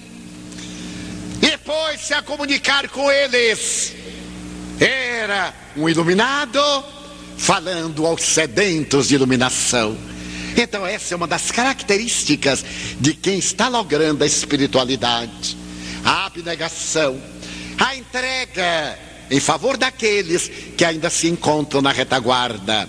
E 1.43 1.51
depois 1.51 2.01
se 2.01 2.15
a 2.15 2.23
comunicar 2.23 2.89
com 2.89 3.11
eles. 3.11 3.93
Era 4.81 5.53
um 5.77 5.89
iluminado 5.89 6.61
falando 7.37 8.07
aos 8.07 8.23
sedentos 8.23 9.09
de 9.09 9.15
iluminação. 9.15 10.14
Então, 10.57 10.87
essa 10.87 11.15
é 11.15 11.17
uma 11.17 11.27
das 11.27 11.51
características 11.51 12.65
de 13.01 13.15
quem 13.15 13.39
está 13.39 13.69
logrando 13.69 14.23
a 14.23 14.27
espiritualidade, 14.27 15.57
a 16.05 16.27
abnegação, 16.27 17.21
a 17.79 17.97
entrega 17.97 18.99
em 19.31 19.41
favor 19.41 19.77
daqueles 19.77 20.51
que 20.77 20.85
ainda 20.85 21.11
se 21.11 21.29
encontram 21.29 21.83
na 21.83 21.91
retaguarda. 21.91 22.89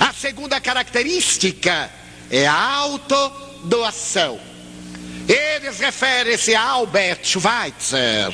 A 0.00 0.12
segunda 0.12 0.60
característica 0.60 1.90
é 2.30 2.46
a 2.46 2.74
autodoação. 2.74 4.40
Eles 5.28 5.78
referem-se 5.78 6.54
a 6.54 6.62
Albert 6.62 7.20
Schweitzer, 7.22 8.32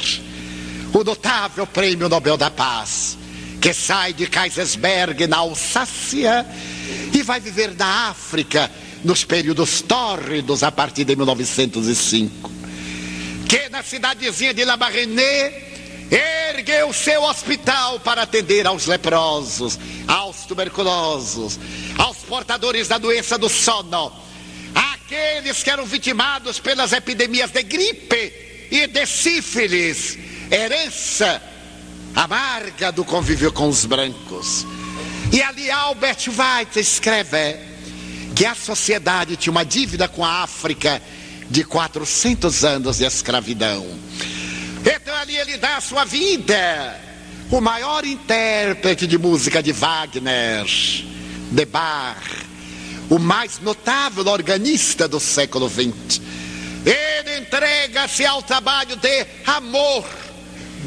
o 0.92 1.02
notável 1.02 1.66
prêmio 1.66 2.08
Nobel 2.08 2.36
da 2.36 2.50
Paz, 2.50 3.18
que 3.60 3.74
sai 3.74 4.12
de 4.12 4.26
Kaisersberg, 4.26 5.26
na 5.26 5.38
Alsácia, 5.38 6.46
e 7.12 7.22
vai 7.22 7.40
viver 7.40 7.74
na 7.76 8.08
África 8.08 8.70
nos 9.04 9.24
períodos 9.24 9.82
tórridos 9.82 10.62
a 10.62 10.72
partir 10.72 11.04
de 11.04 11.14
1905. 11.14 12.50
Que 13.48 13.68
na 13.68 13.82
cidadezinha 13.82 14.54
de 14.54 14.64
La 14.64 14.78
ergueu 16.10 16.92
seu 16.92 17.22
hospital 17.22 18.00
para 18.00 18.22
atender 18.22 18.66
aos 18.66 18.86
leprosos, 18.86 19.78
aos 20.06 20.44
tuberculosos, 20.46 21.58
aos 21.98 22.18
portadores 22.18 22.88
da 22.88 22.98
doença 22.98 23.36
do 23.38 23.48
sono, 23.48 24.12
aqueles 24.74 25.62
que 25.62 25.70
eram 25.70 25.84
vitimados 25.84 26.58
pelas 26.58 26.92
epidemias 26.92 27.50
de 27.50 27.62
gripe 27.62 28.32
e 28.70 28.86
de 28.86 29.06
sífilis, 29.06 30.18
herança 30.50 31.42
amarga 32.14 32.92
do 32.92 33.04
convívio 33.04 33.52
com 33.52 33.68
os 33.68 33.84
brancos. 33.84 34.66
E 35.34 35.42
ali 35.42 35.68
Albert 35.68 36.28
White 36.28 36.78
escreve 36.78 37.56
que 38.36 38.46
a 38.46 38.54
sociedade 38.54 39.34
tinha 39.34 39.50
uma 39.50 39.64
dívida 39.64 40.06
com 40.06 40.24
a 40.24 40.44
África 40.44 41.02
de 41.50 41.64
400 41.64 42.64
anos 42.64 42.98
de 42.98 43.04
escravidão. 43.04 43.84
Então 44.86 45.12
ali 45.16 45.36
ele 45.36 45.56
dá 45.56 45.78
a 45.78 45.80
sua 45.80 46.04
vida. 46.04 47.00
O 47.50 47.60
maior 47.60 48.04
intérprete 48.04 49.08
de 49.08 49.18
música 49.18 49.60
de 49.60 49.72
Wagner, 49.72 50.66
de 51.50 51.64
Bach, 51.64 52.22
o 53.10 53.18
mais 53.18 53.58
notável 53.58 54.24
organista 54.28 55.08
do 55.08 55.18
século 55.18 55.68
XX. 55.68 56.20
Ele 56.86 57.40
entrega-se 57.40 58.24
ao 58.24 58.40
trabalho 58.40 58.94
de 58.94 59.26
amor 59.44 60.08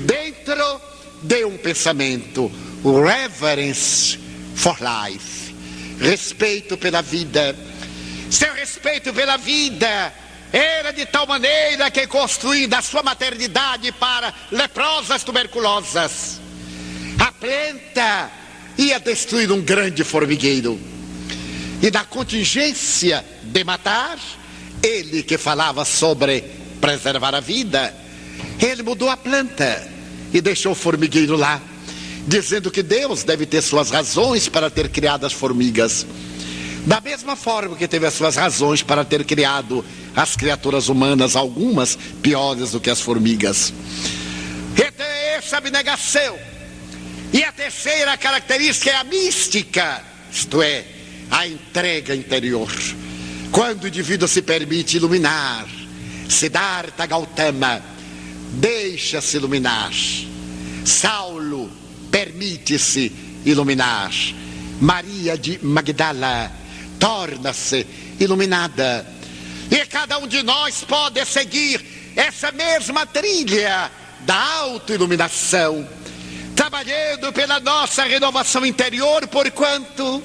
dentro 0.05 0.81
de 1.21 1.43
um 1.43 1.57
pensamento, 1.57 2.49
o 2.81 3.03
reverence 3.03 4.26
for 4.57 4.75
life, 4.81 5.55
respeito 5.99 6.75
pela 6.77 7.01
vida. 7.01 7.55
Seu 8.29 8.53
respeito 8.55 9.13
pela 9.13 9.37
vida 9.37 10.11
era 10.51 10.91
de 10.91 11.05
tal 11.05 11.27
maneira 11.27 11.91
que 11.91 12.07
construindo 12.07 12.73
a 12.73 12.81
sua 12.81 13.03
maternidade 13.03 13.91
para 13.93 14.33
leprosas 14.51 15.23
tuberculosas, 15.23 16.41
a 17.19 17.31
planta 17.31 18.31
ia 18.77 18.99
destruir 18.99 19.51
um 19.51 19.61
grande 19.61 20.03
formigueiro. 20.03 20.79
E 21.81 21.91
na 21.91 22.03
contingência 22.03 23.23
de 23.43 23.63
matar, 23.63 24.17
ele 24.81 25.21
que 25.21 25.37
falava 25.37 25.85
sobre 25.85 26.41
preservar 26.81 27.35
a 27.35 27.39
vida, 27.39 27.95
ele 28.59 28.81
mudou 28.81 29.09
a 29.09 29.17
planta 29.17 29.87
e 30.33 30.41
deixou 30.41 30.71
o 30.71 30.75
formigueiro 30.75 31.35
lá, 31.35 31.61
dizendo 32.27 32.69
que 32.69 32.83
Deus 32.83 33.23
deve 33.23 33.45
ter 33.45 33.61
suas 33.61 33.89
razões 33.89 34.49
para 34.49 34.69
ter 34.69 34.89
criado 34.89 35.25
as 35.25 35.31
formigas. 35.31 36.05
Da 36.85 36.99
mesma 37.01 37.35
forma 37.35 37.75
que 37.75 37.87
teve 37.87 38.05
as 38.05 38.13
suas 38.13 38.35
razões 38.35 38.83
para 38.83 39.03
ter 39.05 39.23
criado 39.25 39.83
as 40.15 40.35
criaturas 40.35 40.89
humanas, 40.89 41.35
algumas 41.35 41.97
piores 42.21 42.71
do 42.71 42.79
que 42.79 42.89
as 42.89 42.99
formigas. 42.99 43.73
Então 44.73 45.05
essa 45.37 45.57
abnegação. 45.57 46.37
E 47.31 47.43
a 47.43 47.51
terceira 47.51 48.17
característica 48.17 48.89
é 48.89 48.95
a 48.95 49.03
mística, 49.03 50.03
isto 50.31 50.61
é, 50.61 50.85
a 51.29 51.47
entrega 51.47 52.15
interior. 52.15 52.71
Quando 53.51 53.83
o 53.83 53.87
indivíduo 53.87 54.27
se 54.27 54.41
permite 54.41 54.97
iluminar, 54.97 55.67
Siddhartha 56.29 57.05
Gautama 57.05 57.81
deixa-se 58.53 59.37
iluminar. 59.37 59.91
Saulo 60.85 61.69
permite-se 62.11 63.11
iluminar. 63.45 64.11
Maria 64.79 65.37
de 65.37 65.59
Magdala 65.63 66.51
torna-se 66.99 67.85
iluminada. 68.19 69.05
E 69.69 69.85
cada 69.85 70.17
um 70.17 70.27
de 70.27 70.43
nós 70.43 70.83
pode 70.83 71.23
seguir 71.25 72.13
essa 72.15 72.51
mesma 72.51 73.05
trilha 73.05 73.91
da 74.21 74.35
autoiluminação, 74.59 75.87
trabalhando 76.55 77.31
pela 77.33 77.59
nossa 77.59 78.03
renovação 78.03 78.65
interior, 78.65 79.27
porquanto 79.27 80.23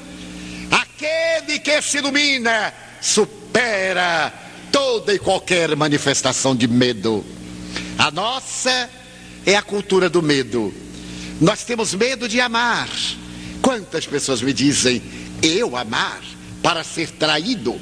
aquele 0.71 1.59
que 1.59 1.83
se 1.83 1.99
ilumina 1.99 2.73
supera 3.01 4.33
toda 4.71 5.13
e 5.13 5.19
qualquer 5.19 5.77
manifestação 5.77 6.57
de 6.57 6.67
medo. 6.67 7.25
A 7.99 8.11
nossa 8.11 8.89
é 9.45 9.55
a 9.55 9.63
cultura 9.63 10.09
do 10.09 10.23
medo. 10.23 10.73
Nós 11.43 11.65
temos 11.65 11.93
medo 11.93 12.29
de 12.29 12.41
amar. 12.41 12.89
Quantas 13.61 14.07
pessoas 14.07 14.41
me 14.41 14.53
dizem, 14.53 15.03
eu 15.43 15.77
amar 15.77 16.23
para 16.63 16.85
ser 16.85 17.11
traído, 17.11 17.81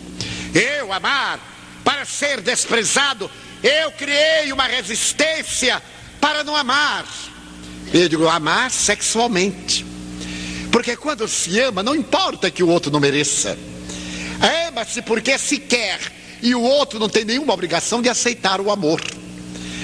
eu 0.54 0.90
amar 0.90 1.38
para 1.84 2.06
ser 2.06 2.40
desprezado. 2.40 3.30
Eu 3.62 3.92
criei 3.92 4.50
uma 4.50 4.66
resistência 4.66 5.82
para 6.18 6.42
não 6.42 6.56
amar. 6.56 7.06
Eu 7.92 8.08
digo 8.08 8.26
amar 8.26 8.70
sexualmente. 8.70 9.84
Porque 10.72 10.96
quando 10.96 11.28
se 11.28 11.60
ama, 11.60 11.82
não 11.82 11.94
importa 11.94 12.50
que 12.50 12.62
o 12.62 12.68
outro 12.68 12.90
não 12.90 12.98
mereça. 12.98 13.58
Ama-se 14.68 15.02
porque 15.02 15.36
se 15.36 15.58
quer 15.58 16.00
e 16.40 16.54
o 16.54 16.62
outro 16.62 16.98
não 16.98 17.10
tem 17.10 17.26
nenhuma 17.26 17.52
obrigação 17.52 18.00
de 18.00 18.08
aceitar 18.08 18.58
o 18.58 18.70
amor. 18.70 19.02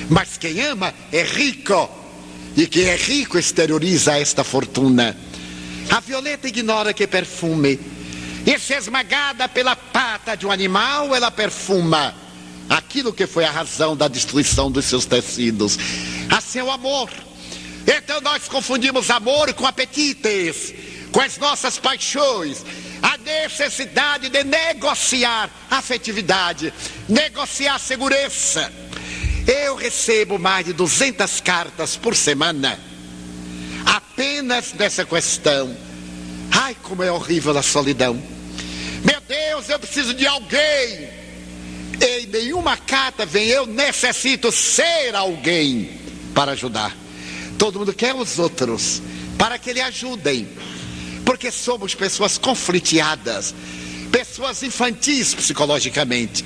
Mas 0.09 0.39
quem 0.39 0.63
ama 0.63 0.95
é 1.13 1.23
rico. 1.23 2.06
E 2.57 2.67
quem 2.67 2.85
é 2.85 2.97
rico 2.97 3.39
exterioriza 3.39 4.19
esta 4.19 4.43
fortuna. 4.43 5.17
A 5.91 6.01
violeta 6.01 6.49
ignora 6.49 6.93
que 6.93 7.07
perfume 7.07 7.79
e 8.47 8.59
se 8.59 8.75
esmagada 8.75 9.49
pela 9.49 9.75
pata 9.75 10.37
de 10.37 10.47
um 10.47 10.51
animal, 10.51 11.15
ela 11.15 11.31
perfuma 11.31 12.15
aquilo 12.69 13.13
que 13.13 13.27
foi 13.27 13.45
a 13.45 13.51
razão 13.51 13.97
da 13.97 14.09
destruição 14.09 14.71
dos 14.71 14.85
seus 14.85 15.05
tecidos. 15.05 15.79
A 16.31 16.41
seu 16.41 16.71
amor. 16.71 17.11
Então 17.87 18.21
nós 18.21 18.49
confundimos 18.49 19.11
amor 19.11 19.53
com 19.55 19.67
apetites, 19.67 20.75
com 21.13 21.21
as 21.21 21.37
nossas 21.39 21.79
paixões, 21.79 22.65
a 23.03 23.17
necessidade 23.19 24.29
de 24.29 24.43
negociar 24.43 25.51
afetividade, 25.71 26.73
negociar 27.09 27.79
segurança. 27.79 28.73
Eu 29.47 29.77
recebo 29.77 30.39
mais 30.39 30.67
de 30.67 30.73
200 30.73 31.41
cartas 31.41 31.97
por 31.97 32.17
semana, 32.17 32.79
apenas 33.85 34.73
nessa 34.73 35.05
questão. 35.05 35.77
Ai, 36.51 36.77
como 36.83 37.03
é 37.03 37.13
horrível 37.13 37.57
a 37.57 37.63
solidão. 37.63 38.21
Meu 39.05 39.21
Deus, 39.21 39.69
eu 39.69 39.79
preciso 39.79 40.15
de 40.15 40.27
alguém. 40.27 41.09
Em 42.01 42.27
nenhuma 42.27 42.77
carta 42.77 43.25
vem 43.25 43.47
eu 43.47 43.67
necessito 43.67 44.51
ser 44.51 45.15
alguém 45.15 46.01
para 46.35 46.53
ajudar. 46.53 46.95
Todo 47.57 47.79
mundo 47.79 47.95
quer 47.95 48.15
os 48.15 48.39
outros 48.39 49.01
para 49.39 49.59
que 49.59 49.73
lhe 49.73 49.81
ajudem. 49.81 50.49
Porque 51.25 51.51
somos 51.51 51.95
pessoas 51.95 52.39
confliteadas, 52.39 53.55
pessoas 54.17 54.63
infantis 54.63 55.35
psicologicamente. 55.35 56.43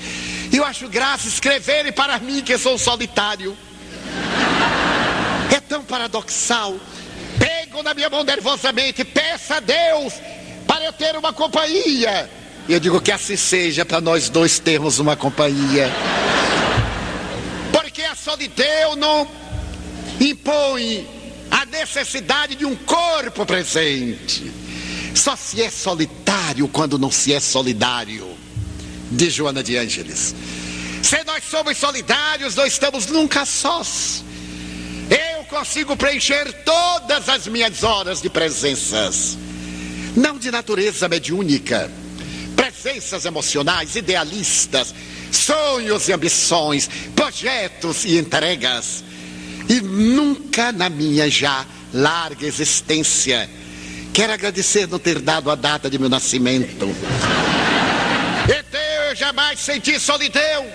E 0.53 0.57
eu 0.57 0.65
acho 0.65 0.89
graça 0.89 1.29
escreverem 1.29 1.93
para 1.93 2.19
mim 2.19 2.43
que 2.43 2.59
sou 2.59 2.77
solitário. 2.77 3.57
É 5.55 5.61
tão 5.61 5.85
paradoxal. 5.85 6.77
Pego 7.39 7.81
na 7.85 7.95
minha 7.95 8.11
mão 8.11 8.25
nervosamente, 8.25 9.05
peça 9.05 9.57
a 9.57 9.61
Deus 9.61 10.15
para 10.67 10.85
eu 10.85 10.93
ter 10.93 11.17
uma 11.17 11.33
companhia. 11.33 12.29
E 12.69 12.73
eu 12.73 12.81
digo 12.81 13.01
que 13.01 13.13
assim 13.13 13.37
seja 13.37 13.85
para 13.85 14.01
nós 14.01 14.29
dois 14.29 14.59
termos 14.59 14.99
uma 14.99 15.15
companhia. 15.15 15.89
Porque 17.71 18.03
a 18.03 18.17
solidão 18.17 18.97
não 18.97 19.29
impõe 20.21 21.07
a 21.49 21.65
necessidade 21.67 22.57
de 22.57 22.67
um 22.67 22.75
corpo 22.75 23.47
presente. 23.47 24.70
Só 25.15 25.37
se 25.37 25.61
é 25.63 25.71
solitário 25.71 26.69
quando 26.69 26.99
não 26.99 27.11
se 27.11 27.33
é 27.33 27.41
solidário. 27.41 28.39
de 29.11 29.29
Joana 29.29 29.63
de 29.63 29.77
Ângeles. 29.77 30.35
Se 31.03 31.25
nós 31.25 31.43
somos 31.45 31.77
solidários, 31.77 32.55
não 32.55 32.65
estamos 32.65 33.07
nunca 33.07 33.45
sós. 33.45 34.23
Eu 35.11 35.45
consigo 35.47 35.97
preencher 35.97 36.53
todas 36.65 37.29
as 37.29 37.49
minhas 37.49 37.83
horas 37.83 38.23
de 38.23 38.31
presenças, 38.31 39.37
não 40.15 40.39
de 40.39 40.51
natureza 40.51 41.09
mediúnica, 41.09 41.91
presenças 42.55 43.25
emocionais, 43.25 43.97
idealistas, 43.97 44.95
sonhos 45.33 46.09
e 46.09 46.13
ambições, 46.13 46.89
projetos 47.17 48.05
e 48.05 48.17
entregas. 48.17 49.03
E 49.69 49.81
nunca 49.81 50.71
na 50.71 50.89
minha 50.89 51.29
já 51.29 51.67
larga 51.93 52.47
existência. 52.47 53.51
Quero 54.13 54.33
agradecer 54.33 54.87
não 54.87 54.99
ter 54.99 55.19
dado 55.21 55.51
a 55.51 55.55
data 55.55 55.89
de 55.89 55.99
meu 55.99 56.09
nascimento. 56.09 56.87
Então 58.45 58.81
eu 59.09 59.17
jamais 59.17 59.59
senti 59.61 59.99
solidão, 59.99 60.67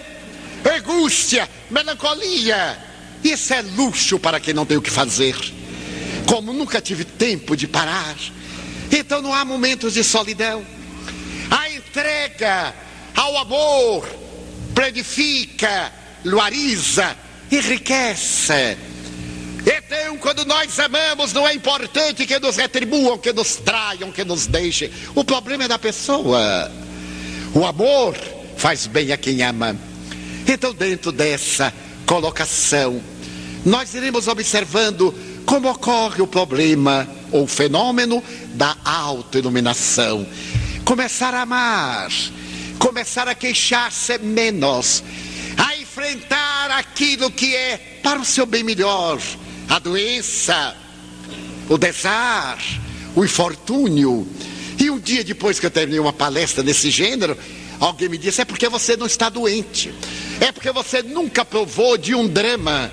angústia, 0.66 1.50
melancolia 1.70 2.86
isso 3.26 3.56
é 3.56 3.62
luxo 3.64 4.20
para 4.20 4.40
quem 4.40 4.54
não 4.54 4.68
tem 4.68 4.78
o 4.78 4.82
que 4.82 4.92
fazer. 4.92 5.36
Como 6.28 6.54
nunca 6.54 6.80
tive 6.80 7.04
tempo 7.04 7.58
de 7.58 7.68
parar, 7.68 8.16
então 8.92 9.20
não 9.20 9.34
há 9.34 9.44
momentos 9.44 9.96
de 9.96 10.04
solidão. 10.04 10.64
A 11.50 11.68
entrega 11.72 12.72
ao 13.16 13.36
amor 13.38 14.08
planifica, 14.76 15.92
luariza, 16.24 17.18
enriquece. 17.52 18.78
Então, 20.16 20.18
quando 20.18 20.46
nós 20.46 20.80
amamos, 20.80 21.34
não 21.34 21.46
é 21.46 21.54
importante 21.54 22.26
que 22.26 22.40
nos 22.40 22.56
retribuam, 22.56 23.18
que 23.18 23.34
nos 23.34 23.58
traiam, 23.58 24.12
que 24.12 24.24
nos 24.24 24.48
deixem. 24.48 24.90
O 25.14 25.26
problema 25.26 25.66
é 25.66 25.68
da 25.68 25.78
pessoa. 25.78 26.72
O 27.54 27.66
amor 27.66 28.16
faz 28.56 28.88
bem 28.88 29.12
a 29.12 29.18
quem 29.18 29.44
ama. 29.44 29.76
Então, 30.48 30.74
dentro 30.74 31.12
dessa 31.12 31.74
colocação, 32.06 33.02
nós 33.66 33.94
iremos 33.94 34.28
observando 34.28 35.14
como 35.46 35.70
ocorre 35.70 36.22
o 36.22 36.28
problema 36.28 37.08
ou 37.32 37.46
fenômeno 37.46 38.24
da 38.54 38.78
autoiluminação. 38.86 40.26
Começar 40.86 41.34
a 41.34 41.42
amar, 41.42 42.10
começar 42.80 43.28
a 43.28 43.36
queixar-se 43.36 44.18
menos, 44.20 45.04
a 45.58 45.76
enfrentar 45.76 46.72
aquilo 46.72 47.30
que 47.30 47.54
é 47.54 48.00
para 48.02 48.20
o 48.20 48.26
seu 48.26 48.46
bem 48.46 48.64
melhor, 48.64 49.20
a 49.70 49.80
doença, 49.80 50.76
o 51.70 51.78
desar, 51.78 52.58
o 53.16 53.24
infortúnio. 53.24 54.28
E 54.80 54.90
um 54.90 55.00
dia 55.00 55.24
depois 55.24 55.60
que 55.60 55.66
eu 55.66 55.72
terminei 55.72 56.00
uma 56.00 56.14
palestra 56.14 56.64
desse 56.64 56.90
gênero, 56.90 57.38
alguém 57.80 58.10
me 58.10 58.18
disse: 58.18 58.42
é 58.42 58.46
porque 58.46 58.68
você 58.70 58.98
não 58.98 59.06
está 59.06 59.30
doente, 59.30 59.94
é 60.40 60.52
porque 60.52 60.72
você 60.72 61.02
nunca 61.02 61.46
provou 61.46 61.98
de 61.98 62.14
um 62.14 62.28
drama 62.28 62.92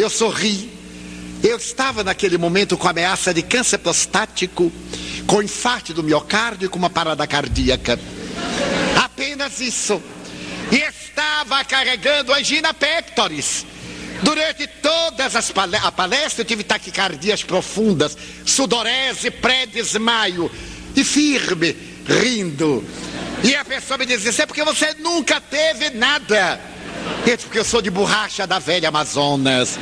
eu 0.00 0.08
sorri. 0.08 0.70
Eu 1.42 1.56
estava 1.56 2.04
naquele 2.04 2.38
momento 2.38 2.78
com 2.78 2.88
ameaça 2.88 3.34
de 3.34 3.42
câncer 3.42 3.78
prostático, 3.78 4.72
com 5.26 5.42
infarto 5.42 5.92
do 5.92 6.02
miocárdio 6.02 6.66
e 6.66 6.68
com 6.68 6.78
uma 6.78 6.90
parada 6.90 7.26
cardíaca. 7.26 7.98
Apenas 8.96 9.60
isso. 9.60 10.00
E 10.70 10.76
estava 10.76 11.64
carregando 11.64 12.32
angina 12.32 12.72
pectoris. 12.72 13.66
Durante 14.22 14.66
todas 14.66 15.34
as 15.34 15.50
palestras, 15.50 15.88
a 15.88 15.92
palestra 15.92 16.42
eu 16.42 16.46
tive 16.46 16.62
taquicardias 16.62 17.42
profundas, 17.42 18.16
sudorese, 18.44 19.30
pré-desmaio, 19.30 20.50
e 20.94 21.04
firme, 21.04 21.76
rindo. 22.06 22.84
E 23.42 23.54
a 23.56 23.64
pessoa 23.64 23.98
me 23.98 24.06
dizia, 24.06 24.42
é 24.42 24.46
porque 24.46 24.62
você 24.62 24.94
nunca 24.94 25.40
teve 25.40 25.90
nada. 25.90 26.60
Gente, 27.26 27.44
porque 27.44 27.58
eu 27.58 27.64
sou 27.64 27.82
de 27.82 27.90
borracha 27.90 28.46
da 28.46 28.58
velha 28.58 28.88
Amazonas. 28.88 29.78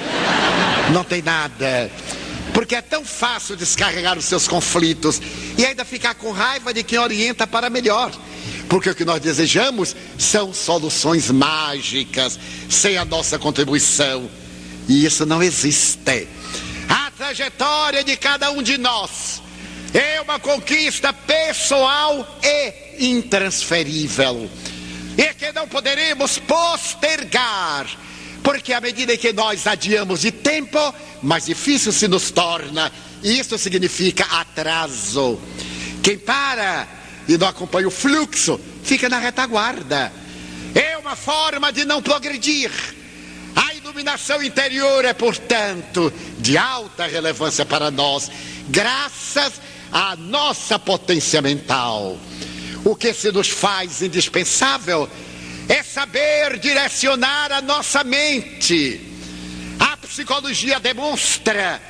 Não 0.93 1.05
tem 1.05 1.20
nada. 1.20 1.91
Porque 2.53 2.74
é 2.74 2.82
tão 2.82 3.05
fácil 3.05 3.57
descarregar 3.57 4.18
os 4.18 4.24
seus 4.24 4.47
conflitos 4.49 5.20
e 5.57 5.64
ainda 5.64 5.84
ficar 5.84 6.14
com 6.14 6.32
raiva 6.32 6.72
de 6.74 6.82
quem 6.82 6.99
orienta 6.99 7.47
para 7.47 7.70
melhor. 7.70 8.12
Porque 8.68 8.91
o 8.91 8.95
que 8.95 9.05
nós 9.05 9.20
desejamos 9.20 9.97
são 10.18 10.53
soluções 10.53 11.30
mágicas, 11.30 12.38
sem 12.68 12.97
a 12.97 13.05
nossa 13.05 13.38
contribuição. 13.38 14.30
E 14.88 15.05
isso 15.05 15.26
não 15.26 15.43
existe. 15.43 16.28
A 16.88 17.11
trajetória 17.11 18.03
de 18.03 18.16
cada 18.16 18.51
um 18.51 18.62
de 18.62 18.78
nós 18.78 19.43
é 19.93 20.20
uma 20.20 20.38
conquista 20.38 21.12
pessoal 21.12 22.38
e 22.43 23.07
intransferível 23.07 24.49
e 25.16 25.34
que 25.34 25.53
não 25.53 25.68
poderemos 25.68 26.38
postergar, 26.38 27.86
porque 28.53 28.73
à 28.73 28.81
medida 28.81 29.17
que 29.17 29.33
nós 29.33 29.65
adiamos 29.65 30.23
de 30.23 30.33
tempo, 30.33 30.93
mais 31.23 31.47
difícil 31.47 31.93
se 31.93 32.09
nos 32.09 32.33
torna, 32.33 32.91
e 33.23 33.39
isso 33.39 33.57
significa 33.57 34.25
atraso. 34.25 35.41
Quem 36.03 36.19
para 36.19 36.89
e 37.29 37.39
não 37.39 37.47
acompanha 37.47 37.87
o 37.87 37.93
fluxo, 37.93 38.59
fica 38.83 39.09
na 39.09 39.21
retaguarda. 39.21 40.13
É 40.75 40.99
uma 40.99 41.15
forma 41.15 41.73
de 41.73 41.85
não 41.85 42.03
progredir. 42.03 42.73
A 43.55 43.73
iluminação 43.75 44.43
interior 44.43 45.05
é, 45.05 45.13
portanto, 45.13 46.13
de 46.41 46.59
alta 46.59 47.07
relevância 47.07 47.65
para 47.65 47.89
nós, 47.89 48.29
graças 48.69 49.61
à 49.93 50.17
nossa 50.17 50.77
potência 50.77 51.41
mental. 51.41 52.19
O 52.85 52.97
que 52.97 53.15
se 53.15 53.31
nos 53.31 53.49
faz 53.49 54.03
indispensável 54.03 55.09
é 55.71 55.83
saber 55.85 56.59
direcionar 56.59 57.53
a 57.53 57.62
nossa 57.62 58.03
mente. 58.03 59.01
A 59.79 59.97
psicologia 59.97 60.81
demonstra 60.81 61.81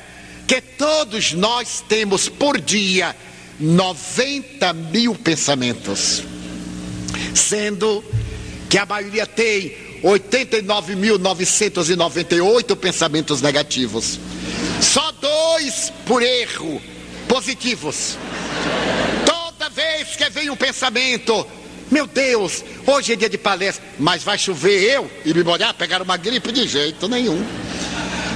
que 0.47 0.61
todos 0.61 1.31
nós 1.31 1.83
temos 1.89 2.29
por 2.29 2.61
dia 2.61 3.15
90 3.59 4.71
mil 4.73 5.15
pensamentos, 5.15 6.21
sendo 7.33 8.03
que 8.69 8.77
a 8.77 8.85
maioria 8.85 9.25
tem 9.25 9.75
89.998 10.03 12.75
pensamentos 12.75 13.41
negativos, 13.41 14.19
só 14.79 15.11
dois 15.13 15.91
por 16.05 16.21
erro 16.21 16.79
positivos. 17.27 18.15
Vez 19.73 20.17
que 20.17 20.29
vem 20.29 20.49
um 20.49 20.55
pensamento, 20.57 21.47
meu 21.91 22.07
Deus, 22.07 22.63
hoje 22.87 23.11
é 23.11 23.15
dia 23.17 23.29
de 23.29 23.37
palestra, 23.37 23.83
mas 23.99 24.23
vai 24.23 24.37
chover 24.37 24.81
eu 24.81 25.11
e 25.25 25.33
me 25.33 25.43
molhar, 25.43 25.73
pegar 25.73 26.01
uma 26.01 26.15
gripe 26.15 26.49
de 26.51 26.65
jeito 26.65 27.09
nenhum. 27.09 27.45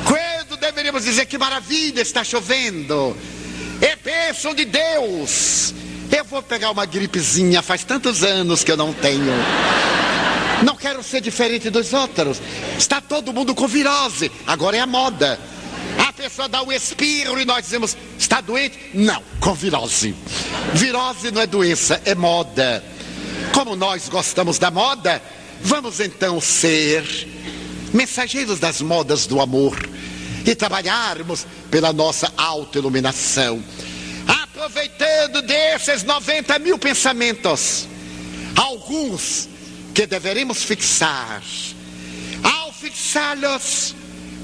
Quando 0.05 0.59
deveríamos 0.59 1.05
dizer 1.05 1.25
que 1.25 1.37
maravilha, 1.37 2.01
está 2.01 2.21
chovendo, 2.21 3.15
é 3.81 3.95
bênção 3.95 4.53
de 4.53 4.65
Deus. 4.65 5.73
Eu 6.11 6.25
vou 6.25 6.43
pegar 6.43 6.69
uma 6.69 6.85
gripezinha, 6.85 7.61
faz 7.61 7.85
tantos 7.85 8.23
anos 8.23 8.61
que 8.61 8.71
eu 8.71 8.77
não 8.77 8.93
tenho. 8.93 9.33
Não 10.63 10.75
quero 10.75 11.01
ser 11.01 11.21
diferente 11.21 11.69
dos 11.69 11.93
outros. 11.93 12.41
Está 12.77 12.99
todo 12.99 13.33
mundo 13.33 13.55
com 13.55 13.67
virose, 13.67 14.29
agora 14.45 14.75
é 14.75 14.81
a 14.81 14.85
moda. 14.85 15.39
A 15.97 16.11
pessoa 16.11 16.49
dá 16.49 16.61
um 16.61 16.71
espirro 16.71 17.39
e 17.39 17.45
nós 17.45 17.63
dizemos, 17.63 17.95
está 18.19 18.41
doente? 18.41 18.77
Não, 18.93 19.23
com 19.39 19.53
virose. 19.53 20.13
Virose 20.73 21.31
não 21.31 21.41
é 21.41 21.47
doença, 21.47 22.01
é 22.03 22.13
moda. 22.13 22.83
Como 23.53 23.75
nós 23.75 24.09
gostamos 24.09 24.59
da 24.59 24.69
moda, 24.69 25.21
vamos 25.61 25.99
então 25.99 26.39
ser 26.41 27.03
mensageiros 27.93 28.59
das 28.59 28.81
modas 28.81 29.25
do 29.25 29.39
amor 29.41 29.77
e 30.45 30.53
trabalharmos 30.53 31.45
pela 31.71 31.91
nossa 31.91 32.31
autoiluminação. 32.37 33.63
Aproveitando 34.27 35.41
desses 35.41 36.03
90 36.03 36.59
mil 36.59 36.77
pensamentos, 36.77 37.87
alguns 38.55 39.49
que 39.93 40.05
deveremos 40.05 40.63
fixar. 40.63 41.41
Ao 42.43 42.71
fixá-los, 42.73 43.95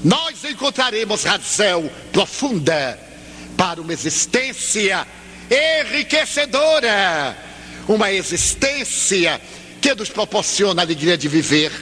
nós 0.02 0.42
encontraremos 0.44 1.24
razão 1.24 1.88
profunda 2.12 2.98
para 3.56 3.80
uma 3.80 3.92
existência 3.92 5.06
enriquecedora, 5.50 7.36
uma 7.88 8.12
existência 8.12 9.40
que 9.80 9.94
nos 9.94 10.08
proporciona 10.08 10.82
a 10.82 10.84
alegria 10.84 11.16
de 11.16 11.28
viver. 11.28 11.72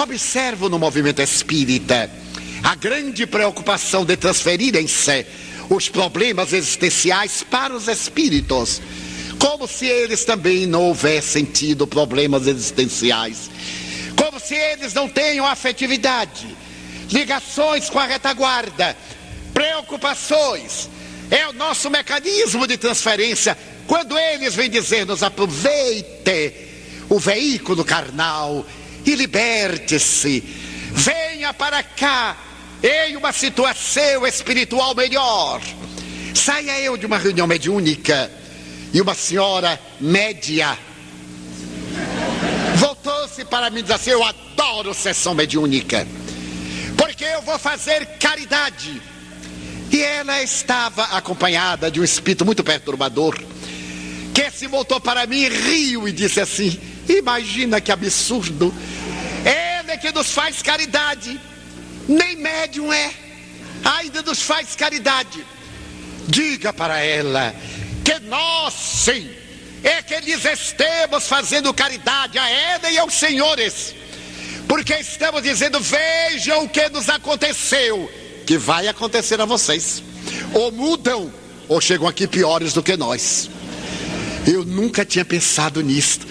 Observo 0.00 0.68
no 0.68 0.78
movimento 0.78 1.20
espírita 1.20 2.10
a 2.62 2.74
grande 2.74 3.26
preocupação 3.26 4.04
de 4.04 4.16
transferirem-se 4.16 5.26
os 5.68 5.88
problemas 5.88 6.52
existenciais 6.52 7.44
para 7.48 7.74
os 7.74 7.88
espíritos, 7.88 8.80
como 9.38 9.66
se 9.66 9.86
eles 9.86 10.24
também 10.24 10.66
não 10.66 10.82
houvessem 10.84 11.44
tido 11.44 11.86
problemas 11.86 12.46
existenciais, 12.46 13.50
como 14.16 14.38
se 14.38 14.54
eles 14.54 14.94
não 14.94 15.08
tenham 15.08 15.46
afetividade 15.46 16.56
ligações 17.12 17.90
com 17.90 17.98
a 17.98 18.06
retaguarda, 18.06 18.96
preocupações. 19.52 20.88
É 21.32 21.48
o 21.48 21.52
nosso 21.54 21.88
mecanismo 21.88 22.66
de 22.66 22.76
transferência. 22.76 23.56
Quando 23.86 24.18
eles 24.18 24.54
vêm 24.54 24.68
dizer-nos 24.68 25.22
aproveite 25.22 26.52
o 27.08 27.18
veículo 27.18 27.82
carnal 27.86 28.66
e 29.02 29.14
liberte-se. 29.14 30.44
Venha 30.92 31.54
para 31.54 31.82
cá 31.82 32.36
em 32.82 33.16
uma 33.16 33.32
situação 33.32 34.26
espiritual 34.26 34.94
melhor. 34.94 35.62
Saia 36.34 36.78
eu 36.80 36.98
de 36.98 37.06
uma 37.06 37.16
reunião 37.16 37.46
mediúnica 37.46 38.30
e 38.92 39.00
uma 39.00 39.14
senhora 39.14 39.80
média 39.98 40.76
voltou-se 42.76 43.42
para 43.46 43.70
mim 43.70 43.78
e 43.78 43.82
disse 43.82 43.94
assim: 43.94 44.10
Eu 44.10 44.22
adoro 44.22 44.92
sessão 44.92 45.34
mediúnica, 45.34 46.06
porque 46.94 47.24
eu 47.24 47.40
vou 47.40 47.58
fazer 47.58 48.04
caridade. 48.18 49.00
E 49.92 50.00
ela 50.02 50.42
estava 50.42 51.04
acompanhada 51.04 51.90
de 51.90 52.00
um 52.00 52.04
espírito 52.04 52.46
muito 52.46 52.64
perturbador, 52.64 53.38
que 54.34 54.50
se 54.50 54.66
voltou 54.66 54.98
para 54.98 55.26
mim, 55.26 55.46
riu 55.48 56.08
e 56.08 56.12
disse 56.12 56.40
assim: 56.40 56.80
Imagina 57.06 57.78
que 57.78 57.92
absurdo, 57.92 58.72
ele 59.44 59.98
que 59.98 60.10
nos 60.10 60.32
faz 60.32 60.62
caridade, 60.62 61.38
nem 62.08 62.36
médium 62.36 62.90
é, 62.90 63.12
ainda 63.84 64.22
nos 64.22 64.40
faz 64.40 64.74
caridade. 64.74 65.44
Diga 66.26 66.72
para 66.72 67.00
ela 67.00 67.54
que 68.02 68.18
nós 68.20 68.72
sim 68.72 69.30
é 69.84 70.00
que 70.00 70.18
lhes 70.20 70.44
estemos 70.44 71.26
fazendo 71.28 71.74
caridade 71.74 72.38
a 72.38 72.48
ela 72.48 72.90
e 72.90 72.98
aos 72.98 73.12
senhores, 73.12 73.94
porque 74.66 74.94
estamos 74.94 75.42
dizendo: 75.42 75.80
vejam 75.80 76.64
o 76.64 76.68
que 76.68 76.88
nos 76.88 77.10
aconteceu, 77.10 78.10
que 78.46 78.58
vai 78.58 78.88
acontecer 78.88 79.40
a 79.40 79.44
vocês, 79.44 80.02
ou 80.54 80.70
mudam, 80.72 81.32
ou 81.68 81.80
chegam 81.80 82.06
aqui 82.06 82.26
piores 82.26 82.72
do 82.72 82.82
que 82.82 82.96
nós. 82.96 83.48
Eu 84.46 84.64
nunca 84.64 85.04
tinha 85.04 85.24
pensado 85.24 85.82
nisto. 85.82 86.26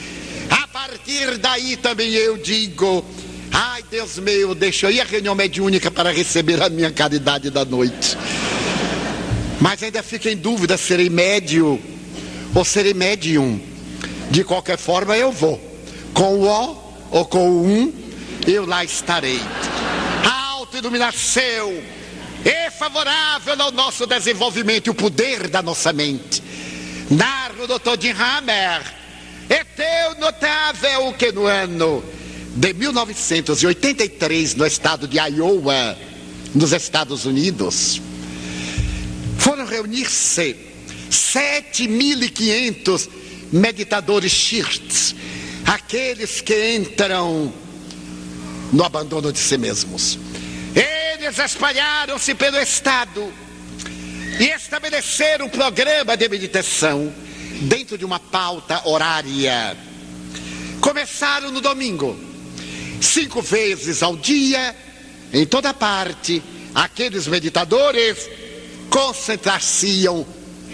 A 0.50 0.68
partir 0.68 1.38
daí 1.38 1.78
também 1.78 2.12
eu 2.12 2.38
digo: 2.38 3.04
ai 3.52 3.84
Deus 3.90 4.18
meu, 4.20 4.54
deixa 4.54 4.88
eu 4.88 4.92
ir 4.92 5.02
à 5.02 5.06
reunião 5.06 5.34
mediúnica 5.34 5.90
para 5.90 6.12
receber 6.12 6.62
a 6.62 6.70
minha 6.70 6.92
caridade 6.92 7.50
da 7.50 7.64
noite. 7.64 8.18
Mas 9.60 9.82
ainda 9.82 10.04
fico 10.04 10.28
em 10.28 10.36
dúvida: 10.36 10.78
serei 10.78 11.10
médio 11.10 11.80
ou 12.54 12.66
serei 12.66 12.94
médium. 12.94 13.60
De 14.30 14.44
qualquer 14.44 14.78
forma, 14.78 15.18
eu 15.18 15.32
vou. 15.32 15.60
Com 16.14 16.40
o 16.40 16.48
O 16.48 16.78
ou 17.12 17.26
com 17.26 17.50
o 17.50 17.66
Um, 17.66 17.94
eu 18.48 18.66
lá 18.66 18.84
estarei. 18.84 19.40
A 20.24 20.52
autoiluminação 20.52 21.74
é 22.46 22.72
favorável 22.72 23.62
ao 23.62 23.72
nosso 23.72 24.06
desenvolvimento 24.06 24.88
e 24.88 24.90
o 24.90 24.96
poder 24.96 25.48
da 25.48 25.62
nossa 25.62 25.94
mente. 25.94 26.44
Narro 27.10 27.68
Dr. 27.68 27.98
Jim 28.00 28.12
Hammer 28.12 28.82
é 29.50 29.64
tão 29.64 30.20
notável 30.20 31.14
que 31.14 31.32
no 31.32 31.46
ano 31.46 32.04
de 32.56 32.74
1983, 32.74 34.56
no 34.56 34.66
estado 34.66 35.08
de 35.08 35.18
Iowa, 35.18 35.98
nos 36.54 36.74
Estados 36.74 37.26
Unidos, 37.26 38.02
foram 39.38 39.66
reunir-se 39.66 40.58
7.500 41.10 43.10
meditadores 43.52 44.32
shirts, 44.32 45.16
aqueles 45.66 46.42
que 46.42 46.76
entram 46.76 47.54
no 48.72 48.84
abandono 48.84 49.32
de 49.32 49.40
si 49.40 49.58
mesmos. 49.58 50.20
Eles 50.76 51.38
espalharam-se 51.38 52.34
pelo 52.36 52.58
estado 52.58 53.34
e 54.40 54.46
estabeleceram 54.46 55.46
um 55.46 55.50
programa 55.50 56.16
de 56.16 56.28
meditação 56.30 57.14
dentro 57.62 57.98
de 57.98 58.06
uma 58.06 58.20
pauta 58.20 58.88
horária. 58.88 59.78
Começaram 60.80 61.52
no 61.52 61.62
domingo, 61.62 62.18
cinco 63.02 63.42
vezes 63.42 64.02
ao 64.02 64.16
dia, 64.16 64.76
em 65.34 65.46
toda 65.46 65.74
parte, 65.74 66.42
aqueles 66.74 67.28
meditadores 67.28 68.30
concentrar-se-iam 68.90 70.26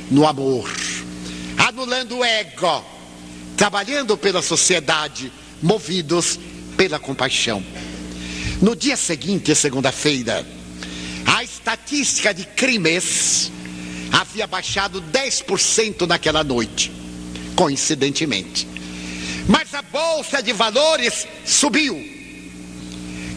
no 0.10 0.26
amor, 0.26 0.72
anulando 1.58 2.18
o 2.18 2.24
ego, 2.24 2.86
trabalhando 3.58 4.18
pela 4.18 4.42
sociedade, 4.42 5.32
movidos 5.62 6.40
pela 6.78 7.00
compaixão. 7.00 7.64
No 8.62 8.76
dia 8.76 8.98
seguinte, 8.98 9.54
segunda-feira, 9.54 10.46
a 11.28 11.44
estatística 11.44 12.34
de 12.34 12.44
crimes 12.44 13.52
havia 14.12 14.48
baixado 14.48 15.00
10% 15.02 16.08
naquela 16.08 16.44
noite, 16.44 16.92
coincidentemente. 17.56 18.68
Mas 19.48 19.74
a 19.76 19.84
bolsa 19.84 20.42
de 20.42 20.54
valores 20.54 21.28
subiu 21.46 21.96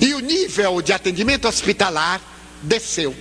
e 0.01 0.15
o 0.15 0.21
nível 0.21 0.81
de 0.81 0.93
atendimento 0.93 1.47
hospitalar 1.47 2.21
desceu. 2.63 3.15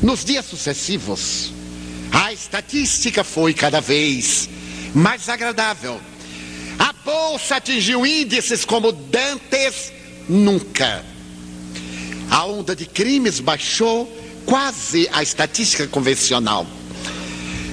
Nos 0.00 0.24
dias 0.24 0.46
sucessivos, 0.46 1.52
a 2.12 2.32
estatística 2.32 3.24
foi 3.24 3.52
cada 3.52 3.80
vez 3.80 4.48
mais 4.94 5.28
agradável. 5.28 6.00
A 6.78 6.92
bolsa 6.92 7.56
atingiu 7.56 8.06
índices 8.06 8.64
como 8.64 8.92
dantes 8.92 9.92
nunca. 10.28 11.04
A 12.30 12.46
onda 12.46 12.74
de 12.74 12.86
crimes 12.86 13.40
baixou 13.40 14.10
quase 14.44 15.08
a 15.12 15.22
estatística 15.22 15.86
convencional. 15.86 16.66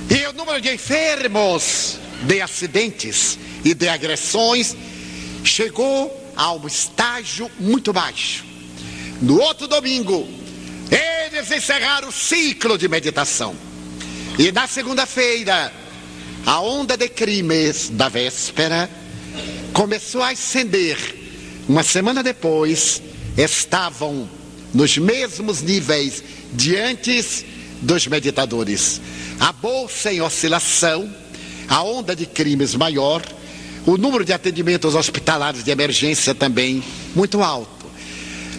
E 0.09 0.27
o 0.27 0.33
número 0.33 0.59
de 0.61 0.73
enfermos, 0.73 1.97
de 2.23 2.41
acidentes 2.41 3.37
e 3.63 3.73
de 3.73 3.87
agressões 3.87 4.75
chegou 5.43 6.15
a 6.35 6.53
um 6.53 6.67
estágio 6.67 7.49
muito 7.59 7.93
baixo. 7.93 8.43
No 9.21 9.39
outro 9.39 9.67
domingo, 9.67 10.27
eles 10.89 11.51
encerraram 11.51 12.09
o 12.09 12.11
ciclo 12.11 12.77
de 12.77 12.87
meditação. 12.87 13.55
E 14.37 14.51
na 14.51 14.67
segunda-feira, 14.67 15.71
a 16.45 16.59
onda 16.59 16.97
de 16.97 17.07
crimes 17.07 17.89
da 17.89 18.09
véspera 18.09 18.89
começou 19.73 20.21
a 20.21 20.29
ascender. 20.29 21.20
Uma 21.67 21.83
semana 21.83 22.23
depois, 22.23 23.01
estavam 23.37 24.29
nos 24.73 24.97
mesmos 24.97 25.61
níveis 25.61 26.23
de 26.53 26.75
antes 26.75 27.45
dos 27.81 28.07
meditadores. 28.07 29.01
A 29.39 29.51
bolsa 29.51 30.11
em 30.11 30.21
oscilação, 30.21 31.13
a 31.67 31.81
onda 31.83 32.15
de 32.15 32.25
crimes 32.25 32.75
maior, 32.75 33.21
o 33.85 33.97
número 33.97 34.23
de 34.23 34.33
atendimentos 34.33 34.95
hospitalares 34.95 35.63
de 35.63 35.71
emergência 35.71 36.35
também 36.35 36.83
muito 37.15 37.41
alto. 37.41 37.89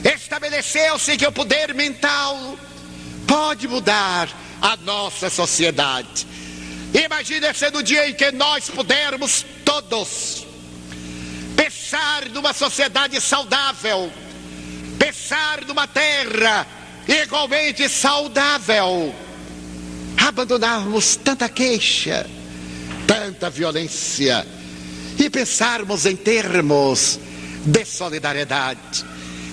Estabeleceu-se 0.05 1.17
que 1.17 1.27
o 1.27 1.33
poder 1.33 1.75
mental 1.75 2.57
pode 3.27 3.69
mudar 3.69 4.29
a 4.61 4.77
nossa 4.79 5.31
sociedade. 5.31 6.27
Imagine 6.93 7.55
se 7.55 7.71
no 7.71 7.83
dia 7.83 8.09
em 8.09 8.15
que 8.15 8.33
nós 8.33 8.69
pudermos 8.69 9.47
todos 9.65 10.47
pensar 11.63 12.29
numa 12.31 12.53
sociedade 12.53 13.21
saudável, 13.21 14.11
pensar 14.99 15.65
numa 15.65 15.87
terra 15.87 16.67
igualmente 17.07 17.89
saudável, 17.89 19.15
abandonarmos 20.17 21.15
tanta 21.15 21.49
queixa, 21.49 22.29
tanta 23.07 23.49
violência 23.49 24.45
e 25.17 25.31
pensarmos 25.31 26.05
em 26.05 26.17
termos 26.17 27.21
de 27.65 27.85
solidariedade. 27.85 29.05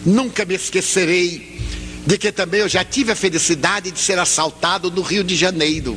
Nunca 0.04 0.46
me 0.46 0.56
esquecerei 0.56 1.62
de 2.08 2.18
que 2.18 2.32
também 2.32 2.62
eu 2.62 2.70
já 2.70 2.84
tive 2.84 3.12
a 3.12 3.16
felicidade 3.16 3.92
de 3.92 4.00
ser 4.00 4.18
assaltado 4.18 4.90
no 4.90 5.04
Rio 5.04 5.24
de 5.24 5.36
Janeiro. 5.36 5.96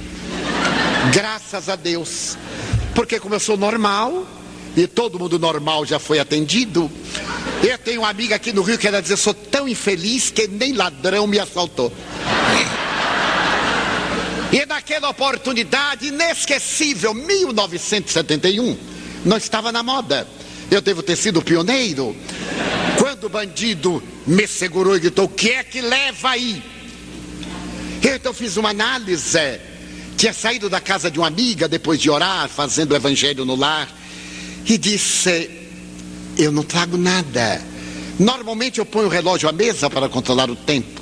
Graças 1.14 1.70
a 1.70 1.76
Deus. 1.76 2.36
Porque 2.94 3.18
como 3.18 3.34
eu 3.34 3.40
sou 3.40 3.56
normal, 3.56 4.26
e 4.76 4.86
todo 4.86 5.18
mundo 5.18 5.38
normal 5.38 5.84
já 5.84 5.98
foi 5.98 6.18
atendido, 6.18 6.90
eu 7.62 7.78
tenho 7.78 8.00
uma 8.00 8.08
amiga 8.08 8.36
aqui 8.36 8.52
no 8.52 8.62
Rio 8.62 8.78
que 8.78 8.88
ela 8.88 9.00
diz, 9.00 9.10
eu 9.10 9.16
sou 9.16 9.34
tão 9.34 9.68
infeliz 9.68 10.30
que 10.30 10.46
nem 10.48 10.72
ladrão 10.72 11.26
me 11.26 11.38
assaltou. 11.38 11.92
E 14.52 14.66
naquela 14.66 15.08
oportunidade 15.08 16.08
inesquecível, 16.08 17.14
1971, 17.14 18.76
não 19.24 19.36
estava 19.38 19.72
na 19.72 19.82
moda. 19.82 20.28
Eu 20.70 20.80
devo 20.80 21.02
ter 21.02 21.16
sido 21.16 21.40
pioneiro. 21.40 22.14
Quando 22.98 23.24
o 23.24 23.28
bandido 23.28 24.02
me 24.26 24.46
segurou 24.46 24.96
e 24.96 25.00
gritou: 25.00 25.24
O 25.24 25.28
que 25.28 25.50
é 25.50 25.64
que 25.64 25.80
leva 25.80 26.30
aí? 26.30 26.62
Eu 28.02 28.16
então 28.16 28.34
fiz 28.34 28.56
uma 28.56 28.70
análise. 28.70 29.38
Tinha 30.16 30.32
saído 30.32 30.68
da 30.68 30.80
casa 30.80 31.10
de 31.10 31.18
uma 31.18 31.28
amiga 31.28 31.66
depois 31.66 31.98
de 31.98 32.10
orar, 32.10 32.48
fazendo 32.48 32.92
o 32.92 32.96
evangelho 32.96 33.44
no 33.44 33.56
lar, 33.56 33.88
e 34.66 34.78
disse: 34.78 35.50
Eu 36.36 36.52
não 36.52 36.62
trago 36.62 36.96
nada. 36.96 37.62
Normalmente 38.18 38.78
eu 38.78 38.86
ponho 38.86 39.06
o 39.06 39.10
relógio 39.10 39.48
à 39.48 39.52
mesa 39.52 39.88
para 39.88 40.08
controlar 40.08 40.50
o 40.50 40.56
tempo. 40.56 41.00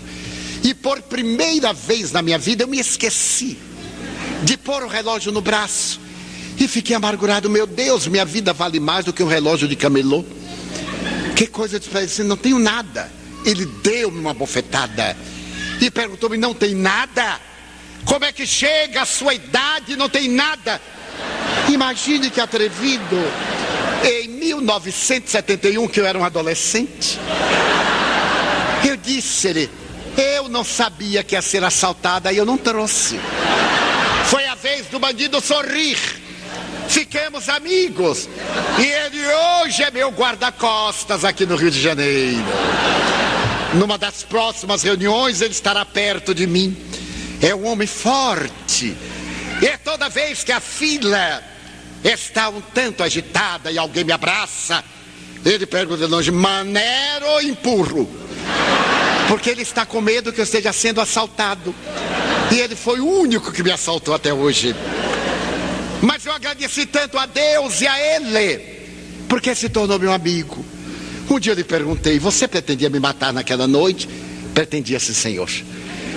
E 0.62 0.74
por 0.74 1.00
primeira 1.02 1.72
vez 1.72 2.12
na 2.12 2.22
minha 2.22 2.38
vida 2.38 2.64
eu 2.64 2.68
me 2.68 2.78
esqueci 2.78 3.58
de 4.42 4.56
pôr 4.56 4.82
o 4.82 4.88
relógio 4.88 5.32
no 5.32 5.40
braço. 5.40 6.00
E 6.58 6.68
fiquei 6.68 6.94
amargurado, 6.94 7.48
meu 7.48 7.66
Deus, 7.66 8.06
minha 8.06 8.24
vida 8.24 8.52
vale 8.52 8.78
mais 8.78 9.04
do 9.04 9.12
que 9.12 9.22
um 9.22 9.26
relógio 9.26 9.66
de 9.66 9.76
camelô. 9.76 10.24
Que 11.34 11.46
coisa 11.46 11.80
de 11.80 11.96
assim, 11.96 12.22
não 12.22 12.36
tenho 12.36 12.58
nada. 12.58 13.10
Ele 13.46 13.64
deu-me 13.64 14.18
uma 14.18 14.34
bofetada 14.34 15.16
e 15.80 15.90
perguntou-me: 15.90 16.36
não 16.36 16.52
tem 16.52 16.74
nada? 16.74 17.40
Como 18.04 18.24
é 18.24 18.32
que 18.32 18.46
chega 18.46 19.02
a 19.02 19.06
sua 19.06 19.34
idade 19.34 19.92
e 19.92 19.96
não 19.96 20.08
tem 20.08 20.28
nada? 20.28 20.80
Imagine 21.68 22.30
que 22.30 22.40
atrevido. 22.40 23.16
Em 24.02 24.28
1971, 24.28 25.86
que 25.88 26.00
eu 26.00 26.06
era 26.06 26.18
um 26.18 26.24
adolescente, 26.24 27.18
eu 28.88 28.96
disse-lhe: 28.96 29.68
eu 30.16 30.48
não 30.48 30.64
sabia 30.64 31.22
que 31.22 31.34
ia 31.34 31.42
ser 31.42 31.64
assaltada 31.64 32.32
e 32.32 32.36
eu 32.36 32.44
não 32.44 32.58
trouxe. 32.58 33.18
Foi 34.24 34.46
a 34.46 34.54
vez 34.54 34.86
do 34.86 34.98
bandido 34.98 35.40
sorrir. 35.40 35.98
Fiquemos 36.88 37.48
amigos. 37.48 38.28
E 38.78 38.82
ele 38.82 39.20
hoje 39.62 39.82
é 39.82 39.90
meu 39.90 40.10
guarda-costas 40.10 41.24
aqui 41.24 41.46
no 41.46 41.56
Rio 41.56 41.70
de 41.70 41.80
Janeiro. 41.80 42.44
Numa 43.74 43.96
das 43.96 44.22
próximas 44.24 44.82
reuniões 44.82 45.40
ele 45.40 45.52
estará 45.52 45.84
perto 45.84 46.34
de 46.34 46.46
mim. 46.46 46.76
É 47.40 47.54
um 47.54 47.66
homem 47.66 47.86
forte. 47.86 48.96
E 49.62 49.76
toda 49.78 50.08
vez 50.08 50.42
que 50.42 50.52
a 50.52 50.60
fila 50.60 51.42
está 52.02 52.48
um 52.48 52.60
tanto 52.60 53.02
agitada 53.02 53.70
e 53.70 53.76
alguém 53.78 54.04
me 54.04 54.12
abraça, 54.12 54.82
ele 55.44 55.66
pergunta 55.66 56.06
de 56.06 56.10
longe: 56.10 56.30
maneiro 56.30 57.26
ou 57.26 57.42
empurro? 57.42 58.10
Porque 59.28 59.50
ele 59.50 59.62
está 59.62 59.86
com 59.86 60.00
medo 60.00 60.32
que 60.32 60.40
eu 60.40 60.44
esteja 60.44 60.72
sendo 60.72 61.00
assaltado. 61.00 61.74
E 62.50 62.58
ele 62.58 62.74
foi 62.74 63.00
o 63.00 63.06
único 63.06 63.52
que 63.52 63.62
me 63.62 63.70
assaltou 63.70 64.12
até 64.12 64.32
hoje. 64.32 64.74
Mas 66.02 66.24
eu 66.24 66.32
agradeci 66.32 66.86
tanto 66.86 67.18
a 67.18 67.26
Deus 67.26 67.80
e 67.80 67.86
a 67.86 68.16
ele, 68.16 68.58
porque 69.28 69.54
se 69.54 69.68
tornou 69.68 69.98
meu 69.98 70.12
amigo. 70.12 70.64
Um 71.28 71.38
dia 71.38 71.52
eu 71.52 71.56
lhe 71.56 71.64
perguntei: 71.64 72.18
Você 72.18 72.48
pretendia 72.48 72.90
me 72.90 72.98
matar 72.98 73.32
naquela 73.32 73.66
noite? 73.66 74.08
Pretendia, 74.54 74.98
sim, 74.98 75.14
senhor. 75.14 75.48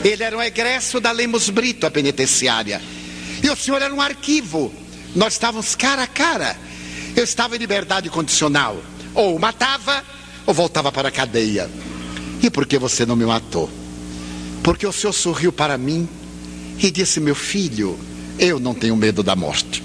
Ele 0.03 0.23
era 0.23 0.35
um 0.35 0.41
egresso 0.41 0.99
da 0.99 1.11
Lemos 1.11 1.49
Brito, 1.49 1.85
a 1.85 1.91
penitenciária. 1.91 2.81
E 3.43 3.49
o 3.49 3.55
senhor 3.55 3.81
era 3.81 3.93
um 3.93 4.01
arquivo. 4.01 4.73
Nós 5.13 5.33
estávamos 5.33 5.75
cara 5.75 6.03
a 6.03 6.07
cara. 6.07 6.57
Eu 7.15 7.25
estava 7.25 7.55
em 7.55 7.59
liberdade 7.59 8.09
condicional. 8.09 8.81
Ou 9.13 9.37
matava, 9.37 10.03
ou 10.47 10.53
voltava 10.53 10.91
para 10.91 11.09
a 11.09 11.11
cadeia. 11.11 11.69
E 12.41 12.49
por 12.49 12.65
que 12.65 12.79
você 12.79 13.05
não 13.05 13.15
me 13.15 13.25
matou? 13.25 13.69
Porque 14.63 14.87
o 14.87 14.91
Senhor 14.91 15.13
sorriu 15.13 15.51
para 15.51 15.77
mim 15.77 16.07
e 16.79 16.89
disse: 16.89 17.19
Meu 17.19 17.35
filho, 17.35 17.99
eu 18.39 18.59
não 18.59 18.73
tenho 18.73 18.95
medo 18.95 19.21
da 19.21 19.35
morte. 19.35 19.83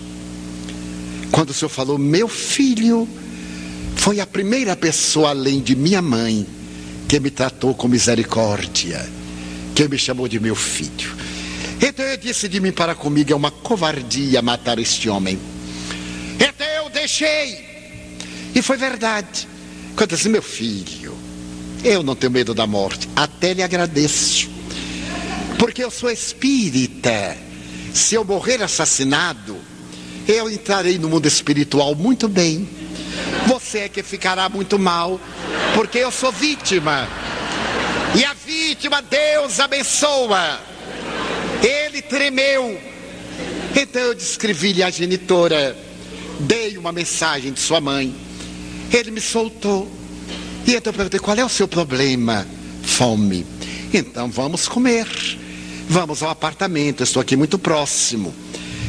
Quando 1.31 1.51
o 1.51 1.55
Senhor 1.55 1.69
falou, 1.69 1.99
meu 1.99 2.27
filho, 2.27 3.07
foi 3.97 4.21
a 4.21 4.27
primeira 4.27 4.75
pessoa 4.75 5.31
além 5.31 5.61
de 5.61 5.77
minha 5.77 6.01
mãe 6.01 6.47
que 7.07 7.21
me 7.21 7.31
tratou 7.31 7.75
com 7.75 7.87
misericórdia, 7.87 9.07
que 9.75 9.87
me 9.89 9.99
chamou 9.99 10.27
de 10.27 10.41
meu 10.41 10.55
filho. 10.55 11.15
Então 11.81 12.05
eu 12.05 12.17
disse 12.17 12.49
de 12.49 12.61
mim 12.61 12.73
para 12.73 12.95
comigo: 12.95 13.33
é 13.33 13.37
uma 13.37 13.51
covardia 13.51 14.43
matar 14.43 14.79
este 14.79 15.09
homem. 15.09 15.39
Então 16.39 16.67
eu 16.67 16.91
deixei. 16.91 17.67
E 18.55 18.63
foi 18.63 18.77
verdade. 18.77 19.47
Quando 19.97 20.11
disse, 20.11 20.29
meu 20.29 20.43
filho, 20.43 21.17
eu 21.85 22.03
não 22.03 22.15
tenho 22.15 22.33
medo 22.33 22.55
da 22.55 22.67
morte, 22.67 23.09
até 23.17 23.53
lhe 23.53 23.63
agradeço. 23.63 24.49
Porque 25.59 25.83
eu 25.83 25.91
sou 25.91 26.11
espírita. 26.11 27.37
Se 27.93 28.15
eu 28.15 28.25
morrer 28.25 28.63
assassinado, 28.63 29.57
eu 30.27 30.49
entrarei 30.51 30.99
no 30.99 31.09
mundo 31.09 31.27
espiritual 31.27 31.95
muito 31.95 32.29
bem. 32.29 32.69
Você 33.47 33.79
é 33.81 33.89
que 33.89 34.03
ficará 34.03 34.49
muito 34.49 34.79
mal, 34.79 35.21
porque 35.75 35.99
eu 35.99 36.13
sou 36.13 36.31
vítima. 36.31 37.09
E 38.15 38.25
a 38.25 38.35
vítima, 38.35 39.03
Deus 39.03 39.59
abençoa. 39.59 40.61
Ele 41.99 42.03
tremeu. 42.03 42.81
Então 43.75 44.01
eu 44.01 44.15
descrevi-lhe 44.15 44.85
a 44.85 44.91
genitora, 44.91 45.77
dei 46.41 46.79
uma 46.79 46.93
mensagem 46.93 47.53
de 47.53 47.59
sua 47.59 47.81
mãe. 47.81 48.15
Ele 48.93 49.11
me 49.11 49.21
soltou. 49.21 49.91
E 50.65 50.75
então 50.75 50.93
eu 50.93 50.95
perguntei: 50.95 51.19
qual 51.19 51.37
é 51.37 51.45
o 51.45 51.49
seu 51.49 51.67
problema? 51.67 52.47
Fome. 52.85 53.45
Então 53.93 54.31
vamos 54.31 54.69
comer. 54.69 55.07
Vamos 55.89 56.23
ao 56.23 56.31
apartamento, 56.31 57.03
estou 57.03 57.21
aqui 57.21 57.35
muito 57.35 57.59
próximo. 57.59 58.35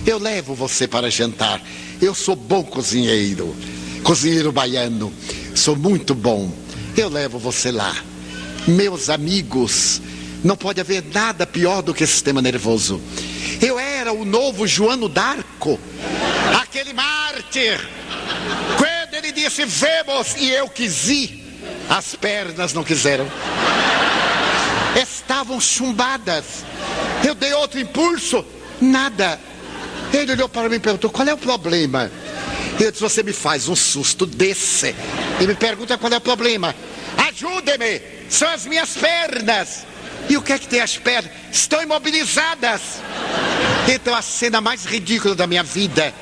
Eu 0.05 0.20
levo 0.20 0.53
você 0.53 0.88
para 0.88 1.10
jantar. 1.10 1.62
Eu 2.01 2.14
sou 2.14 2.36
bom 2.36 2.64
cozinheiro, 2.64 3.55
cozinheiro 4.03 4.51
baiano. 4.51 5.12
Sou 5.55 5.76
muito 5.76 6.14
bom. 6.14 6.51
Eu 6.95 7.10
levo 7.10 7.39
você 7.39 7.72
lá. 7.72 7.95
Meus 8.68 9.10
amigos, 9.10 10.01
não 10.44 10.56
pode 10.56 10.80
haver 10.80 11.04
nada 11.14 11.46
pior 11.46 11.82
do 11.82 11.94
que 11.94 12.06
sistema 12.06 12.42
nervoso. 12.42 13.02
Eu 13.62 13.80
era 13.80 14.14
o 14.14 14.24
novo 14.24 14.66
Joano 14.66 15.10
d'Arco, 15.10 15.80
aquele 16.62 16.94
mártir. 16.94 17.80
Quando 18.78 19.14
ele 19.16 19.32
disse 19.32 19.66
vemos 19.66 20.36
e 20.38 20.50
eu 20.50 20.70
quis 20.70 21.10
ir, 21.10 21.44
as 21.90 22.16
pernas 22.16 22.74
não 22.74 22.84
quiseram. 22.84 23.28
Estavam 24.96 25.60
chumbadas. 25.60 26.64
Eu 27.26 27.36
dei 27.36 27.54
outro 27.54 27.80
impulso, 27.80 28.46
nada. 28.82 29.40
Ele 30.14 30.32
olhou 30.32 30.50
para 30.50 30.70
mim 30.70 30.76
e 30.76 30.80
perguntou: 30.80 31.10
qual 31.10 31.28
é 31.28 31.34
o 31.34 31.38
problema? 31.38 32.10
Eu 32.80 32.92
disse: 32.92 33.02
você 33.02 33.22
me 33.22 33.34
faz 33.34 33.68
um 33.68 33.76
susto 33.76 34.26
desse 34.26 34.96
e 35.40 35.46
me 35.46 35.56
pergunta 35.56 35.98
qual 35.98 36.12
é 36.14 36.18
o 36.18 36.22
problema. 36.22 36.74
Ajude-me, 37.28 38.02
são 38.30 38.50
as 38.50 38.66
minhas 38.66 38.92
pernas. 38.96 39.86
E 40.30 40.38
o 40.38 40.42
que 40.42 40.54
é 40.54 40.60
que 40.60 40.68
tem 40.68 40.80
as 40.80 40.98
pernas? 40.98 41.32
Estão 41.52 41.82
imobilizadas. 41.82 42.82
Então 43.88 44.14
a 44.16 44.22
cena 44.22 44.62
mais 44.62 44.86
ridícula 44.86 45.36
da 45.36 45.48
minha 45.48 45.64
vida, 45.64 46.14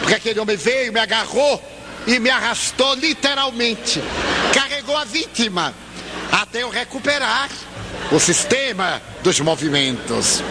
porque 0.00 0.14
aquele 0.14 0.40
homem 0.40 0.56
veio, 0.56 0.92
me 0.92 0.98
agarrou 0.98 1.62
e 2.06 2.18
me 2.18 2.28
arrastou 2.28 2.94
literalmente 2.94 4.02
carregou 4.52 4.96
a 4.96 5.04
vítima 5.04 5.74
até 6.30 6.62
eu 6.62 6.68
recuperar 6.68 7.48
o 8.10 8.18
sistema 8.18 9.00
dos 9.22 9.38
movimentos. 9.40 10.42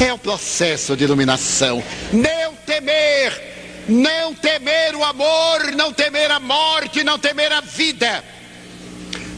É 0.00 0.12
um 0.12 0.18
processo 0.18 0.96
de 0.96 1.04
iluminação. 1.04 1.82
Não 2.12 2.54
temer, 2.66 3.84
não 3.88 4.34
temer 4.34 4.96
o 4.96 5.04
amor, 5.04 5.72
não 5.76 5.92
temer 5.92 6.30
a 6.30 6.40
morte, 6.40 7.04
não 7.04 7.18
temer 7.18 7.52
a 7.52 7.60
vida. 7.60 8.24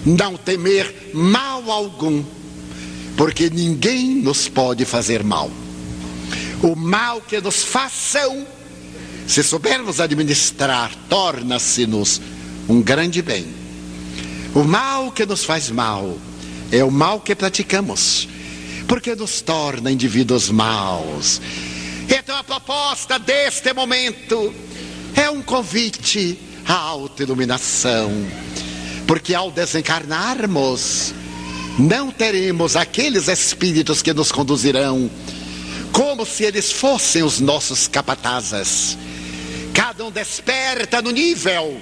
Não 0.04 0.36
temer 0.36 1.10
mal 1.12 1.70
algum, 1.70 2.24
porque 3.16 3.48
ninguém 3.48 4.16
nos 4.16 4.48
pode 4.48 4.84
fazer 4.84 5.24
mal. 5.24 5.50
O 6.62 6.76
mal 6.76 7.20
que 7.20 7.40
nos 7.40 7.62
façam, 7.62 8.46
se 9.26 9.42
soubermos 9.42 10.00
administrar, 10.00 10.92
torna-se-nos 11.08 12.20
um 12.68 12.82
grande 12.82 13.22
bem. 13.22 13.46
O 14.54 14.64
mal 14.64 15.10
que 15.12 15.24
nos 15.24 15.44
faz 15.44 15.70
mal 15.70 16.16
é 16.70 16.82
o 16.84 16.90
mal 16.90 17.20
que 17.20 17.34
praticamos, 17.34 18.28
porque 18.86 19.14
nos 19.14 19.40
torna 19.40 19.90
indivíduos 19.90 20.50
maus. 20.50 21.40
Então 22.08 22.36
a 22.36 22.44
proposta 22.44 23.18
deste 23.18 23.72
momento 23.72 24.54
é 25.14 25.30
um 25.30 25.42
convite 25.42 26.38
à 26.66 26.74
autoiluminação, 26.74 28.10
porque 29.06 29.34
ao 29.34 29.50
desencarnarmos, 29.50 31.14
não 31.78 32.10
teremos 32.10 32.76
aqueles 32.76 33.28
espíritos 33.28 34.02
que 34.02 34.14
nos 34.14 34.32
conduzirão 34.32 35.10
como 35.92 36.26
se 36.26 36.44
eles 36.44 36.72
fossem 36.72 37.22
os 37.22 37.40
nossos 37.40 37.88
capatazes. 37.88 38.98
Cada 39.72 40.04
um 40.04 40.10
desperta 40.10 41.00
no 41.00 41.10
nível 41.10 41.80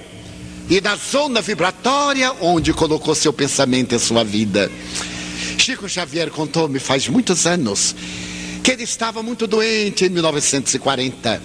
e 0.69 0.79
na 0.81 0.95
zona 0.95 1.41
vibratória 1.41 2.31
onde 2.41 2.73
colocou 2.73 3.13
seu 3.13 3.33
pensamento 3.33 3.93
e 3.93 3.99
sua 3.99 4.23
vida. 4.23 4.71
Chico 5.57 5.87
Xavier 5.87 6.29
contou-me 6.29 6.79
faz 6.79 7.07
muitos 7.07 7.45
anos 7.45 7.95
que 8.63 8.71
ele 8.71 8.83
estava 8.83 9.21
muito 9.21 9.45
doente 9.47 10.05
em 10.05 10.09
1940. 10.09 11.41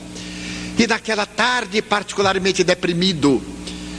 E 0.78 0.86
naquela 0.86 1.26
tarde, 1.26 1.82
particularmente 1.82 2.64
deprimido, 2.64 3.42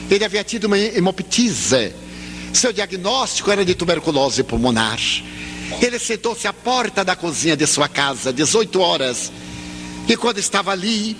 ele 0.09 0.25
havia 0.25 0.43
tido 0.43 0.65
uma 0.65 0.77
hemoptise. 0.77 1.93
Seu 2.53 2.73
diagnóstico 2.73 3.51
era 3.51 3.63
de 3.63 3.75
tuberculose 3.75 4.43
pulmonar. 4.43 4.99
Ele 5.81 5.97
sentou-se 5.97 6.47
à 6.47 6.53
porta 6.53 7.03
da 7.03 7.15
cozinha 7.15 7.55
de 7.55 7.65
sua 7.65 7.87
casa, 7.87 8.33
18 8.33 8.79
horas. 8.79 9.31
E 10.07 10.17
quando 10.17 10.37
estava 10.37 10.71
ali, 10.71 11.15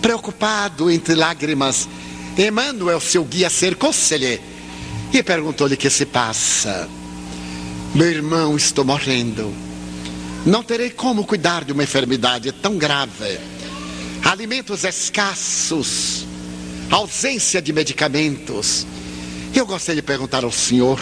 preocupado 0.00 0.90
entre 0.90 1.14
lágrimas, 1.14 1.88
Emmanuel, 2.36 3.00
seu 3.00 3.24
guia, 3.24 3.50
cercou-se-lhe 3.50 4.40
e 5.12 5.22
perguntou-lhe 5.22 5.74
o 5.74 5.78
que 5.78 5.90
se 5.90 6.06
passa. 6.06 6.88
Meu 7.94 8.08
irmão, 8.08 8.56
estou 8.56 8.84
morrendo. 8.84 9.54
Não 10.44 10.62
terei 10.62 10.90
como 10.90 11.24
cuidar 11.24 11.64
de 11.64 11.72
uma 11.72 11.84
enfermidade 11.84 12.50
tão 12.52 12.76
grave. 12.76 13.38
alimentos 14.24 14.84
escassos, 14.84 16.26
ausência 16.90 17.62
de 17.62 17.72
medicamentos. 17.72 18.86
Eu 19.54 19.64
gostaria 19.64 20.02
de 20.02 20.06
perguntar 20.06 20.44
ao 20.44 20.50
senhor: 20.50 21.00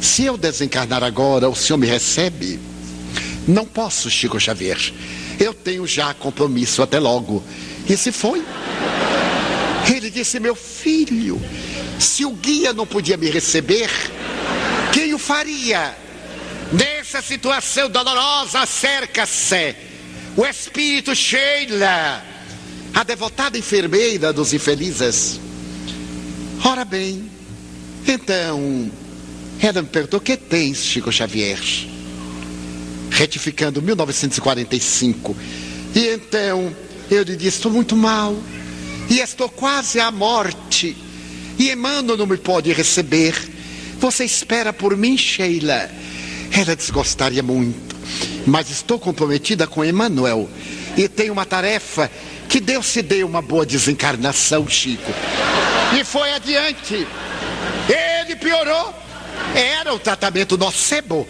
se 0.00 0.24
eu 0.24 0.36
desencarnar 0.36 1.02
agora, 1.02 1.48
o 1.48 1.56
senhor 1.56 1.78
me 1.78 1.86
recebe? 1.86 2.60
Não 3.46 3.66
posso, 3.66 4.08
Chico 4.08 4.38
Xavier. 4.38 4.78
Eu 5.38 5.52
tenho 5.52 5.86
já 5.86 6.14
compromisso, 6.14 6.82
até 6.82 7.00
logo. 7.00 7.42
E 7.88 7.96
se 7.96 8.12
foi? 8.12 8.44
Ele 9.92 10.10
disse: 10.10 10.38
Meu 10.38 10.54
filho, 10.54 11.42
se 11.98 12.24
o 12.24 12.30
guia 12.30 12.72
não 12.72 12.86
podia 12.86 13.16
me 13.16 13.28
receber, 13.28 13.90
quem 14.92 15.12
o 15.12 15.18
faria? 15.18 15.96
Nessa 16.72 17.20
situação 17.20 17.90
dolorosa, 17.90 18.60
acerca-se 18.60 19.74
o 20.36 20.46
espírito 20.46 21.14
Sheila, 21.14 22.24
a 22.94 23.02
devotada 23.02 23.58
enfermeira 23.58 24.32
dos 24.32 24.54
infelizes. 24.54 25.38
Ora 26.64 26.84
bem, 26.84 27.28
então, 28.06 28.90
ela 29.60 29.82
me 29.82 29.88
perguntou: 29.88 30.18
O 30.18 30.22
que 30.22 30.36
tens, 30.36 30.78
Chico 30.78 31.12
Xavier? 31.12 31.60
Retificando 33.10 33.82
1945. 33.82 35.36
E 35.94 36.08
então 36.08 36.74
eu 37.10 37.22
lhe 37.22 37.36
disse: 37.36 37.58
Estou 37.58 37.72
muito 37.72 37.96
mal 37.96 38.36
e 39.08 39.20
estou 39.20 39.48
quase 39.48 40.00
à 40.00 40.10
morte. 40.10 40.96
E 41.58 41.70
Emmanuel 41.70 42.16
não 42.16 42.26
me 42.26 42.36
pode 42.36 42.72
receber. 42.72 43.34
Você 43.98 44.24
espera 44.24 44.72
por 44.72 44.96
mim, 44.96 45.16
Sheila? 45.16 45.90
Ela 46.50 46.74
desgostaria 46.74 47.42
muito, 47.42 47.96
mas 48.46 48.68
estou 48.68 48.98
comprometida 48.98 49.66
com 49.66 49.84
Emmanuel 49.84 50.48
e 50.96 51.08
tenho 51.08 51.32
uma 51.32 51.46
tarefa 51.46 52.10
que 52.48 52.60
Deus 52.60 52.86
se 52.86 53.00
dê 53.00 53.24
uma 53.24 53.40
boa 53.40 53.64
desencarnação, 53.64 54.68
Chico. 54.68 55.10
E 55.98 56.04
foi 56.04 56.32
adiante. 56.32 57.06
Piorou. 58.42 58.94
Era 59.54 59.94
o 59.94 59.98
tratamento 59.98 60.58
nocebo. 60.58 61.26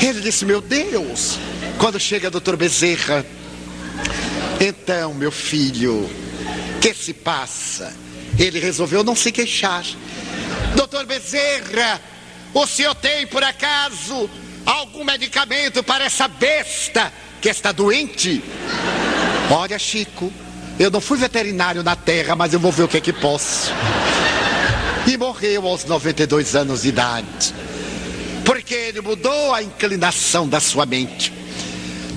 Ele 0.00 0.20
disse: 0.20 0.44
Meu 0.44 0.60
Deus. 0.60 1.38
Quando 1.78 1.98
chega 1.98 2.30
doutor 2.30 2.56
Bezerra, 2.56 3.24
então, 4.60 5.14
meu 5.14 5.32
filho, 5.32 6.10
que 6.82 6.92
se 6.92 7.14
passa? 7.14 7.94
Ele 8.38 8.60
resolveu 8.60 9.02
não 9.02 9.16
se 9.16 9.32
queixar. 9.32 9.84
Doutor 10.76 11.06
Bezerra, 11.06 12.00
o 12.52 12.66
senhor 12.66 12.94
tem 12.94 13.26
por 13.26 13.42
acaso 13.42 14.28
algum 14.66 15.04
medicamento 15.04 15.82
para 15.82 16.04
essa 16.04 16.28
besta 16.28 17.10
que 17.40 17.48
está 17.48 17.72
doente? 17.72 18.44
Olha, 19.50 19.78
Chico, 19.78 20.30
eu 20.78 20.90
não 20.90 21.00
fui 21.00 21.16
veterinário 21.16 21.82
na 21.82 21.96
terra, 21.96 22.36
mas 22.36 22.52
eu 22.52 22.60
vou 22.60 22.70
ver 22.70 22.82
o 22.82 22.88
que 22.88 22.98
é 22.98 23.00
que 23.00 23.12
posso. 23.12 23.72
E 25.06 25.16
morreu 25.16 25.66
aos 25.66 25.84
92 25.84 26.54
anos 26.54 26.82
de 26.82 26.88
idade. 26.88 27.54
Porque 28.44 28.74
ele 28.74 29.00
mudou 29.00 29.54
a 29.54 29.62
inclinação 29.62 30.48
da 30.48 30.60
sua 30.60 30.86
mente. 30.86 31.32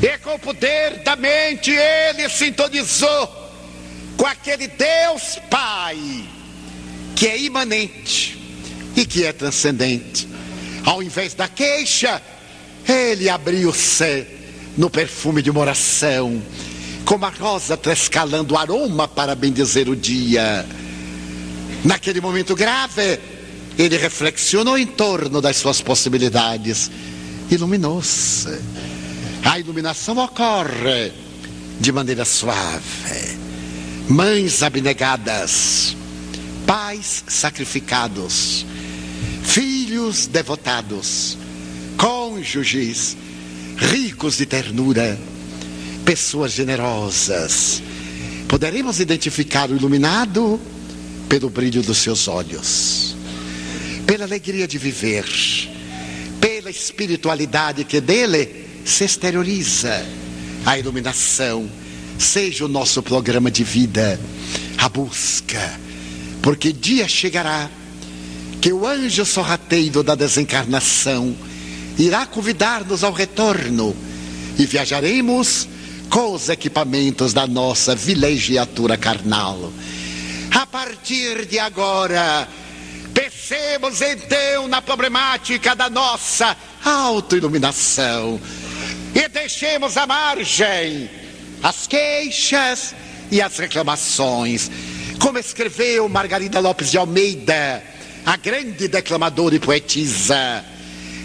E 0.01 0.17
com 0.17 0.35
o 0.35 0.39
poder 0.39 1.03
da 1.03 1.15
mente 1.15 1.71
ele 1.71 2.27
sintonizou 2.29 3.43
com 4.17 4.25
aquele 4.25 4.67
Deus 4.67 5.39
Pai 5.49 5.97
que 7.15 7.27
é 7.27 7.39
imanente 7.39 8.37
e 8.95 9.05
que 9.05 9.23
é 9.23 9.31
transcendente. 9.31 10.27
Ao 10.85 11.01
invés 11.01 11.33
da 11.33 11.47
queixa, 11.47 12.21
ele 12.87 13.29
abriu-se 13.29 14.27
no 14.77 14.89
perfume 14.89 15.41
de 15.41 15.49
uma 15.49 15.61
oração, 15.61 16.41
como 17.05 17.25
a 17.25 17.29
rosa 17.29 17.77
trescalando 17.77 18.55
o 18.55 18.57
aroma 18.57 19.07
para 19.07 19.35
bendizer 19.35 19.87
o 19.87 19.95
dia. 19.95 20.65
Naquele 21.83 22.21
momento 22.21 22.55
grave, 22.55 23.19
ele 23.77 23.97
reflexionou 23.97 24.77
em 24.77 24.85
torno 24.85 25.41
das 25.41 25.57
suas 25.57 25.81
possibilidades, 25.81 26.89
iluminou-se. 27.49 28.47
A 29.43 29.59
iluminação 29.59 30.17
ocorre 30.17 31.11
de 31.79 31.91
maneira 31.91 32.23
suave. 32.23 33.37
Mães 34.07 34.63
abnegadas, 34.63 35.95
pais 36.65 37.23
sacrificados, 37.27 38.65
filhos 39.43 40.27
devotados, 40.27 41.37
cônjuges 41.97 43.17
ricos 43.77 44.37
de 44.37 44.45
ternura, 44.45 45.19
pessoas 46.05 46.53
generosas. 46.53 47.81
Poderemos 48.47 48.99
identificar 48.99 49.69
o 49.69 49.75
iluminado 49.75 50.59
pelo 51.29 51.49
brilho 51.49 51.81
dos 51.81 51.97
seus 51.97 52.27
olhos, 52.27 53.15
pela 54.05 54.25
alegria 54.25 54.67
de 54.67 54.77
viver, 54.77 55.25
pela 56.39 56.69
espiritualidade 56.69 57.83
que 57.83 57.99
dele 57.99 58.65
se 58.85 59.03
exterioriza, 59.03 60.05
a 60.65 60.77
iluminação. 60.77 61.69
Seja 62.17 62.65
o 62.65 62.67
nosso 62.67 63.01
programa 63.01 63.49
de 63.49 63.63
vida, 63.63 64.19
a 64.77 64.87
busca, 64.87 65.79
porque 66.41 66.71
dia 66.71 67.07
chegará 67.07 67.69
que 68.61 68.71
o 68.71 68.85
anjo 68.85 69.25
sorrateiro 69.25 70.03
da 70.03 70.15
desencarnação 70.15 71.35
irá 71.97 72.25
convidar-nos 72.25 73.03
ao 73.03 73.11
retorno 73.11 73.95
e 74.57 74.65
viajaremos 74.65 75.67
com 76.09 76.33
os 76.33 76.47
equipamentos 76.49 77.33
da 77.33 77.47
nossa 77.47 77.95
vilegiatura 77.95 78.95
carnal. 78.95 79.73
Partir 80.73 81.45
de 81.45 81.59
agora, 81.59 82.47
pensemos 83.13 84.01
então 84.01 84.67
na 84.67 84.81
problemática 84.81 85.75
da 85.75 85.87
nossa 85.87 86.57
autoiluminação 86.83 88.41
e 89.13 89.27
deixemos 89.27 89.97
à 89.97 90.07
margem 90.07 91.11
as 91.61 91.85
queixas 91.85 92.95
e 93.29 93.39
as 93.39 93.55
reclamações. 93.55 94.71
Como 95.19 95.37
escreveu 95.37 96.09
Margarida 96.09 96.59
Lopes 96.59 96.89
de 96.89 96.97
Almeida, 96.97 97.83
a 98.25 98.35
grande 98.35 98.87
declamadora 98.87 99.53
e 99.53 99.59
poetisa, 99.59 100.65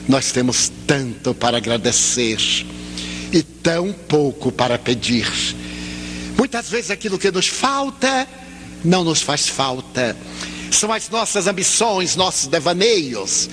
nós 0.06 0.30
temos 0.30 0.70
tanto 0.86 1.32
para 1.32 1.56
agradecer 1.56 2.36
e 3.32 3.42
tão 3.42 3.94
pouco 3.94 4.52
para 4.52 4.78
pedir. 4.78 5.26
Muitas 6.36 6.68
vezes 6.68 6.90
aquilo 6.90 7.18
que 7.18 7.30
nos 7.30 7.46
falta 7.46 8.28
não 8.84 9.04
nos 9.04 9.22
faz 9.22 9.48
falta. 9.48 10.16
São 10.70 10.92
as 10.92 11.08
nossas 11.08 11.46
ambições, 11.46 12.16
nossos 12.16 12.46
devaneios, 12.46 13.48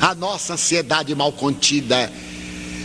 a 0.00 0.14
nossa 0.14 0.54
ansiedade 0.54 1.14
mal 1.14 1.32
contida. 1.32 2.12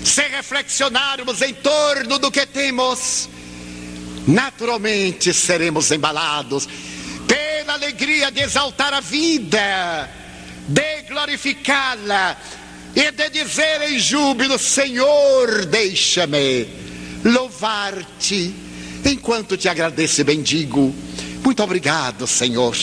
Se 0.04 0.22
reflexionarmos 0.28 1.42
em 1.42 1.54
torno 1.54 2.20
do 2.20 2.32
que 2.32 2.46
temos, 2.46 3.30
naturalmente 4.28 5.34
seremos 5.34 5.92
embalados 5.92 6.68
pela 7.28 7.74
alegria 7.74 8.32
de 8.32 8.42
exaltar 8.42 8.94
a 8.94 9.00
vida, 9.00 10.10
de 10.68 11.02
glorificá-la 11.04 12.38
e 12.96 13.12
de 13.12 13.30
dizer 13.30 13.82
em 13.90 14.00
júbilo: 14.00 14.60
Senhor, 14.60 15.66
deixa-me 15.66 16.68
louvar-te, 17.24 18.54
enquanto 19.06 19.58
te 19.58 19.70
agradeço 19.70 20.22
e 20.22 20.24
bendigo. 20.24 20.94
Muito 21.44 21.62
obrigado, 21.62 22.26
Senhor, 22.26 22.76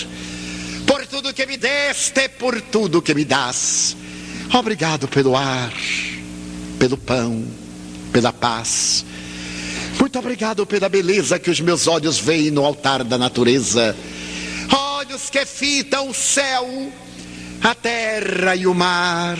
por 0.86 1.06
tudo 1.06 1.32
que 1.32 1.46
me 1.46 1.56
deste, 1.56 2.28
por 2.28 2.60
tudo 2.60 3.02
que 3.02 3.14
me 3.14 3.24
das. 3.24 3.96
Obrigado 4.52 5.08
pelo 5.08 5.36
ar, 5.36 5.72
pelo 6.78 6.96
pão, 6.96 7.44
pela 8.12 8.32
paz. 8.32 9.04
Muito 9.98 10.18
obrigado 10.18 10.66
pela 10.66 10.88
beleza 10.88 11.38
que 11.38 11.50
os 11.50 11.60
meus 11.60 11.86
olhos 11.86 12.18
veem 12.18 12.50
no 12.50 12.64
altar 12.64 13.04
da 13.04 13.16
natureza. 13.16 13.96
Olhos 14.72 15.30
que 15.30 15.44
fitam 15.46 16.08
o 16.08 16.14
céu, 16.14 16.92
a 17.62 17.74
terra 17.74 18.56
e 18.56 18.66
o 18.66 18.74
mar 18.74 19.38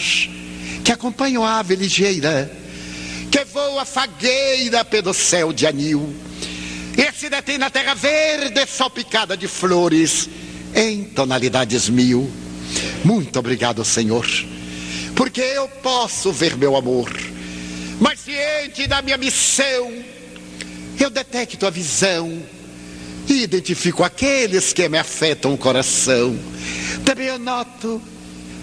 que 0.91 0.93
acompanha 0.93 1.41
a 1.41 1.59
ave 1.61 1.77
ligeira, 1.77 2.51
que 3.31 3.45
voa 3.45 3.85
fagueira 3.85 4.85
pelo 4.85 5.14
céu 5.14 5.53
de 5.53 5.66
anil, 5.66 6.14
e 6.97 7.12
se 7.12 7.28
detém 7.28 7.59
na 7.59 7.70
terra 7.70 7.95
verde 7.95 8.66
salpicada 8.66 9.36
de 9.36 9.47
flores, 9.47 10.28
em 10.74 11.05
tonalidades 11.05 11.88
mil. 11.88 12.30
Muito 13.05 13.38
obrigado, 13.38 13.84
Senhor, 13.84 14.26
porque 15.14 15.41
eu 15.41 15.68
posso 15.68 16.32
ver 16.32 16.57
meu 16.57 16.76
amor, 16.76 17.11
mas 18.01 18.20
ciente 18.20 18.86
da 18.86 19.03
minha 19.03 19.16
missão, 19.16 19.93
eu 20.99 21.11
detecto 21.11 21.66
a 21.66 21.70
visão 21.70 22.43
e 23.28 23.43
identifico 23.43 24.05
aqueles 24.05 24.72
que 24.72 24.88
me 24.88 24.99
afetam 24.99 25.55
o 25.55 25.59
coração. 25.59 26.38
Também 27.05 27.26
eu 27.26 27.38
noto 27.38 28.01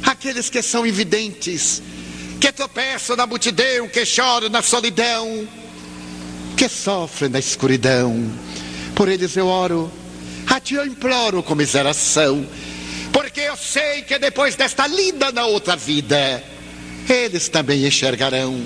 aqueles 0.03 0.49
que 0.49 0.61
são 0.61 0.85
evidentes 0.85 1.81
que 2.39 2.51
tropeçam 2.51 3.15
na 3.15 3.25
multidão, 3.25 3.87
que 3.87 4.05
choram 4.05 4.49
na 4.49 4.61
solidão, 4.61 5.47
que 6.57 6.67
sofrem 6.67 7.29
na 7.29 7.37
escuridão. 7.37 8.29
Por 8.95 9.07
eles 9.07 9.37
eu 9.37 9.45
oro, 9.45 9.91
a 10.47 10.59
ti 10.59 10.73
eu 10.73 10.85
imploro 10.85 11.43
comiseração, 11.43 12.45
porque 13.13 13.41
eu 13.41 13.55
sei 13.55 14.01
que 14.01 14.17
depois 14.17 14.55
desta 14.55 14.87
linda 14.87 15.31
na 15.31 15.45
outra 15.45 15.75
vida, 15.75 16.43
eles 17.07 17.47
também 17.47 17.85
enxergarão. 17.85 18.59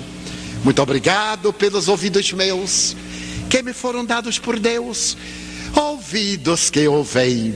Muito 0.64 0.80
obrigado 0.80 1.52
pelos 1.52 1.86
ouvidos 1.86 2.32
meus, 2.32 2.96
que 3.50 3.62
me 3.62 3.74
foram 3.74 4.06
dados 4.06 4.38
por 4.38 4.58
Deus, 4.58 5.16
ouvidos 5.76 6.70
que 6.70 6.88
ouvem 6.88 7.54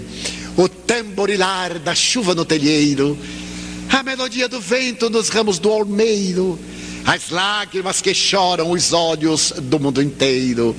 o 0.55 0.69
tamborilar 0.69 1.79
da 1.79 1.95
chuva 1.95 2.35
no 2.35 2.45
telheiro, 2.45 3.19
a 3.91 4.03
melodia 4.03 4.49
do 4.49 4.61
vento 4.61 5.09
nos 5.09 5.31
ramos 5.31 5.59
do 5.59 5.71
olmeiro, 5.71 6.59
as 7.07 7.31
lágrimas 7.31 8.03
que 8.03 8.13
choram 8.13 8.73
os 8.73 8.93
olhos 8.93 9.53
do 9.53 9.79
mundo 9.79 10.03
inteiro, 10.03 10.75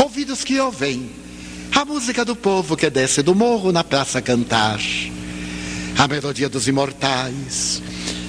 ouvidos 0.00 0.44
que 0.44 0.58
ouvem 0.60 1.10
a 1.74 1.84
música 1.84 2.24
do 2.24 2.36
povo 2.36 2.76
que 2.76 2.88
desce 2.88 3.22
do 3.22 3.34
morro 3.34 3.72
na 3.72 3.82
praça 3.82 4.22
cantar, 4.22 4.78
a 5.98 6.06
melodia 6.06 6.48
dos 6.48 6.68
imortais, 6.68 7.82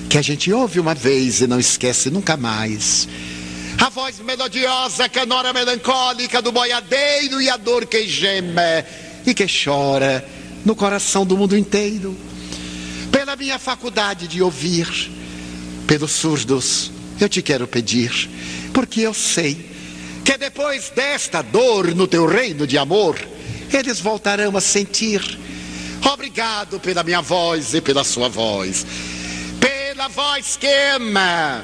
que 0.10 0.18
a 0.18 0.22
gente 0.24 0.52
ouve 0.52 0.80
uma 0.80 0.96
vez 0.96 1.42
e 1.42 1.48
não 1.48 1.60
esquece 1.60 2.10
nunca 2.10 2.36
mais. 2.36 3.08
A 3.78 3.90
voz 3.90 4.20
melodiosa, 4.20 5.08
canora 5.08 5.54
melancólica 5.54 6.42
do 6.42 6.52
boiadeiro 6.52 7.40
e 7.40 7.48
a 7.48 7.58
dor 7.58 7.86
que 7.86 8.08
geme 8.08 8.84
e 9.26 9.36
que 9.36 9.46
chora 9.46 10.28
no 10.66 10.76
coração 10.76 11.26
do 11.26 11.38
mundo 11.38 11.56
inteiro. 11.56 12.18
Pela 13.12 13.36
minha 13.36 13.60
faculdade 13.60 14.28
de 14.28 14.42
ouvir, 14.42 14.88
pelos 15.88 16.12
surdos, 16.12 16.92
eu 17.24 17.30
te 17.30 17.42
quero 17.42 17.68
pedir, 17.68 18.30
porque 18.74 19.02
eu 19.02 19.14
sei 19.14 19.70
que 20.24 20.38
depois 20.38 20.92
desta 20.96 21.42
dor 21.42 21.94
no 21.96 22.08
teu 22.08 22.26
reino 22.26 22.68
de 22.68 22.78
amor, 22.78 23.20
eles 23.74 24.00
voltarão 24.00 24.56
a 24.56 24.62
sentir. 24.62 25.22
Obrigado 26.14 26.80
pela 26.80 27.04
minha 27.04 27.22
voz 27.22 27.74
e 27.74 27.82
pela 27.82 28.04
sua 28.04 28.30
voz, 28.30 28.86
pela 29.60 30.08
voz 30.08 30.56
que 30.56 30.68
ama, 30.96 31.64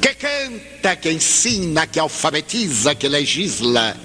que 0.00 0.14
canta, 0.14 0.96
que 0.96 1.10
ensina, 1.10 1.86
que 1.86 1.98
alfabetiza, 1.98 2.94
que 2.94 3.08
legisla, 3.08 3.96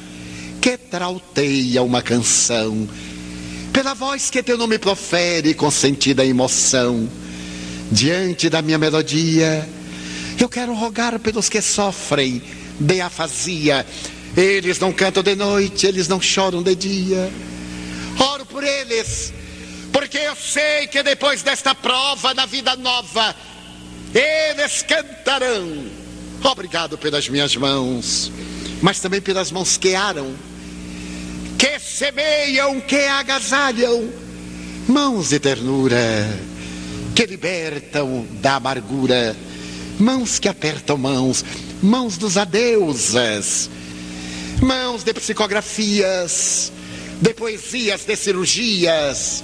que 0.62 0.78
trauteia 0.78 1.84
uma 1.84 2.02
canção 2.02 2.88
pela 3.78 3.94
voz 3.94 4.32
que 4.32 4.42
teu 4.42 4.58
nome 4.58 4.80
profere 4.80 5.54
com 5.54 5.70
sentida 5.70 6.26
emoção, 6.26 7.08
diante 7.92 8.50
da 8.50 8.60
minha 8.60 8.80
melodia, 8.80 9.70
eu 10.44 10.50
quero 10.50 10.74
rogar 10.74 11.18
pelos 11.20 11.50
que 11.50 11.62
sofrem 11.62 12.42
de 12.80 13.02
afasia. 13.02 13.86
Eles 14.36 14.80
não 14.80 14.92
cantam 14.92 15.24
de 15.24 15.36
noite, 15.36 15.88
eles 15.88 16.08
não 16.08 16.22
choram 16.22 16.62
de 16.62 16.76
dia. 16.76 17.32
Oro 18.20 18.46
por 18.46 18.64
eles, 18.64 19.34
porque 19.92 20.18
eu 20.18 20.36
sei 20.36 20.88
que 20.88 21.02
depois 21.04 21.42
desta 21.42 21.74
prova 21.74 22.34
na 22.34 22.46
vida 22.46 22.76
nova, 22.76 23.36
eles 24.14 24.84
cantarão. 24.84 25.86
Obrigado 26.44 26.98
pelas 26.98 27.28
minhas 27.30 27.56
mãos, 27.56 28.32
mas 28.82 29.00
também 29.00 29.22
pelas 29.22 29.52
mãos 29.52 29.78
que 29.78 29.96
aram 29.96 30.36
que 31.58 31.80
semeiam, 31.80 32.80
que 32.80 33.08
agasalham, 33.08 34.10
mãos 34.88 35.30
de 35.30 35.40
ternura, 35.40 35.98
que 37.16 37.26
libertam 37.26 38.28
da 38.40 38.56
amargura, 38.56 39.36
mãos 40.00 40.40
que 40.40 40.48
apertam 40.48 40.98
mãos, 40.98 41.44
mãos 41.82 42.18
dos 42.18 42.38
adeusas, 42.38 43.70
mãos 44.62 45.04
de 45.04 45.14
psicografias, 45.14 46.72
de 47.22 47.34
poesias, 47.34 48.06
de 48.06 48.16
cirurgias, 48.16 49.44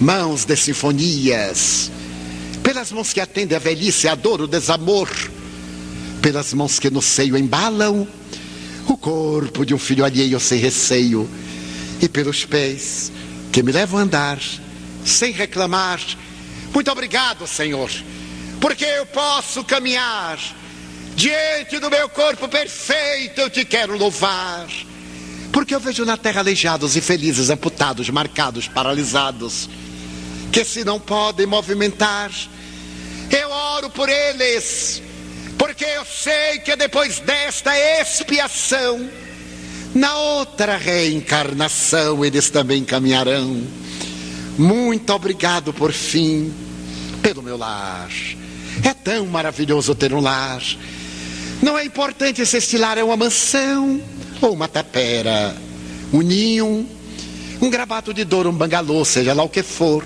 mãos 0.00 0.44
de 0.44 0.56
sinfonias, 0.56 1.90
pelas 2.62 2.92
mãos 2.92 3.12
que 3.12 3.20
atendem 3.20 3.56
a 3.56 3.60
velhice, 3.60 4.08
a 4.08 4.14
dor, 4.14 4.42
o 4.42 4.46
desamor, 4.46 5.08
pelas 6.20 6.52
mãos 6.52 6.78
que 6.78 6.90
no 6.90 7.02
seio 7.02 7.36
embalam 7.36 8.06
o 8.86 8.96
corpo 8.96 9.64
de 9.64 9.74
um 9.74 9.78
filho 9.78 10.04
alheio 10.04 10.38
sem 10.38 10.58
receio, 10.58 11.28
e 12.00 12.08
pelos 12.08 12.44
pés 12.44 13.12
que 13.52 13.62
me 13.62 13.72
levam 13.72 14.00
a 14.00 14.02
andar 14.02 14.40
sem 15.04 15.32
reclamar. 15.32 16.00
Muito 16.74 16.90
obrigado, 16.90 17.46
Senhor, 17.46 17.90
porque 18.62 18.84
eu 18.84 19.04
posso 19.04 19.64
caminhar 19.64 20.38
diante 21.16 21.80
do 21.80 21.90
meu 21.90 22.08
corpo 22.08 22.48
perfeito, 22.48 23.40
eu 23.40 23.50
te 23.50 23.64
quero 23.64 23.98
louvar. 23.98 24.68
Porque 25.52 25.74
eu 25.74 25.80
vejo 25.80 26.04
na 26.04 26.16
terra 26.16 26.40
aleijados 26.40 26.96
e 26.96 27.00
felizes, 27.00 27.50
amputados, 27.50 28.08
marcados, 28.08 28.68
paralisados, 28.68 29.68
que 30.52 30.64
se 30.64 30.84
não 30.84 31.00
podem 31.00 31.44
movimentar, 31.44 32.30
eu 33.30 33.50
oro 33.50 33.90
por 33.90 34.08
eles 34.08 35.02
porque 35.58 35.84
eu 35.84 36.04
sei 36.04 36.58
que 36.58 36.74
depois 36.74 37.20
desta 37.20 37.72
expiação, 38.00 39.08
na 39.94 40.16
outra 40.16 40.76
reencarnação 40.76 42.24
eles 42.24 42.50
também 42.50 42.84
caminharão. 42.84 43.62
Muito 44.58 45.12
obrigado 45.12 45.72
por 45.72 45.92
fim 45.92 46.52
pelo 47.22 47.42
meu 47.42 47.56
lar. 47.56 48.10
É 48.84 48.92
tão 48.92 49.26
maravilhoso 49.26 49.94
ter 49.94 50.12
um 50.12 50.20
lar. 50.20 50.62
Não 51.62 51.78
é 51.78 51.84
importante 51.84 52.44
se 52.44 52.56
este 52.56 52.76
lar 52.76 52.98
é 52.98 53.04
uma 53.04 53.16
mansão 53.16 54.00
ou 54.40 54.52
uma 54.52 54.66
tapera, 54.66 55.56
um 56.12 56.20
ninho, 56.20 56.88
um 57.60 57.70
gravato 57.70 58.12
de 58.12 58.24
dor, 58.24 58.46
um 58.48 58.52
bangalô, 58.52 59.04
seja 59.04 59.32
lá 59.32 59.44
o 59.44 59.48
que 59.48 59.62
for, 59.62 60.04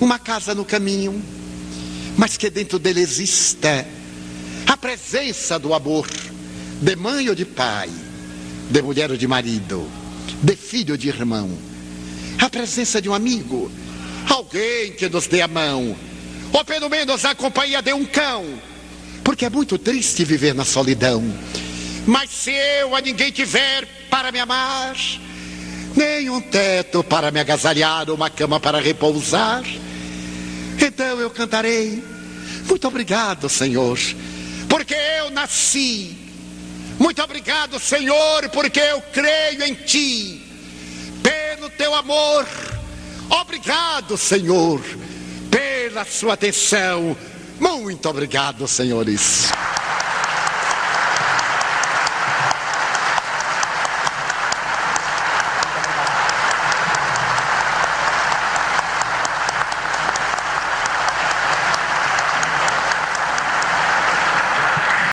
uma 0.00 0.18
casa 0.18 0.54
no 0.54 0.64
caminho, 0.64 1.20
mas 2.16 2.36
que 2.36 2.48
dentro 2.48 2.78
dele 2.78 3.00
exista 3.00 3.84
a 4.66 4.76
presença 4.76 5.58
do 5.58 5.74
amor, 5.74 6.08
de 6.80 6.94
mãe 6.94 7.28
ou 7.28 7.34
de 7.34 7.44
pai, 7.44 7.90
de 8.70 8.82
mulher 8.82 9.10
ou 9.10 9.16
de 9.16 9.26
marido, 9.26 9.88
de 10.40 10.54
filho 10.54 10.92
ou 10.92 10.96
de 10.96 11.08
irmão, 11.08 11.50
a 12.38 12.48
presença 12.48 13.02
de 13.02 13.08
um 13.08 13.14
amigo, 13.14 13.70
alguém 14.28 14.92
que 14.92 15.08
nos 15.08 15.26
dê 15.26 15.40
a 15.40 15.48
mão, 15.48 15.96
ou 16.52 16.64
pelo 16.64 16.88
menos 16.88 17.24
a 17.24 17.34
companhia 17.34 17.80
de 17.80 17.92
um 17.92 18.04
cão, 18.04 18.44
porque 19.24 19.44
é 19.44 19.50
muito 19.50 19.78
triste 19.78 20.24
viver 20.24 20.54
na 20.54 20.64
solidão. 20.64 21.22
Mas 22.06 22.30
se 22.30 22.50
eu 22.50 22.94
a 22.94 23.00
ninguém 23.00 23.30
tiver 23.30 23.86
para 24.10 24.32
me 24.32 24.40
amar, 24.40 24.96
nem 25.94 26.28
um 26.28 26.40
teto 26.40 27.02
para 27.04 27.30
me 27.30 27.40
agasalhar, 27.40 28.10
uma 28.10 28.28
cama 28.28 28.58
para 28.58 28.80
repousar, 28.80 29.62
então 30.80 31.20
eu 31.20 31.30
cantarei. 31.30 32.02
Muito 32.66 32.86
obrigado, 32.86 33.48
Senhor 33.48 33.98
porque 34.72 34.94
eu 34.94 35.28
nasci. 35.28 36.16
Muito 36.98 37.22
obrigado, 37.22 37.78
Senhor, 37.78 38.48
porque 38.48 38.80
eu 38.80 39.02
creio 39.12 39.62
em 39.64 39.74
Ti, 39.74 40.42
pelo 41.22 41.68
Teu 41.68 41.94
amor. 41.94 42.46
Obrigado, 43.28 44.16
Senhor, 44.16 44.80
pela 45.52 46.04
Sua 46.06 46.32
atenção. 46.32 47.14
Muito 47.60 48.08
obrigado, 48.08 48.66
senhores. 48.66 49.52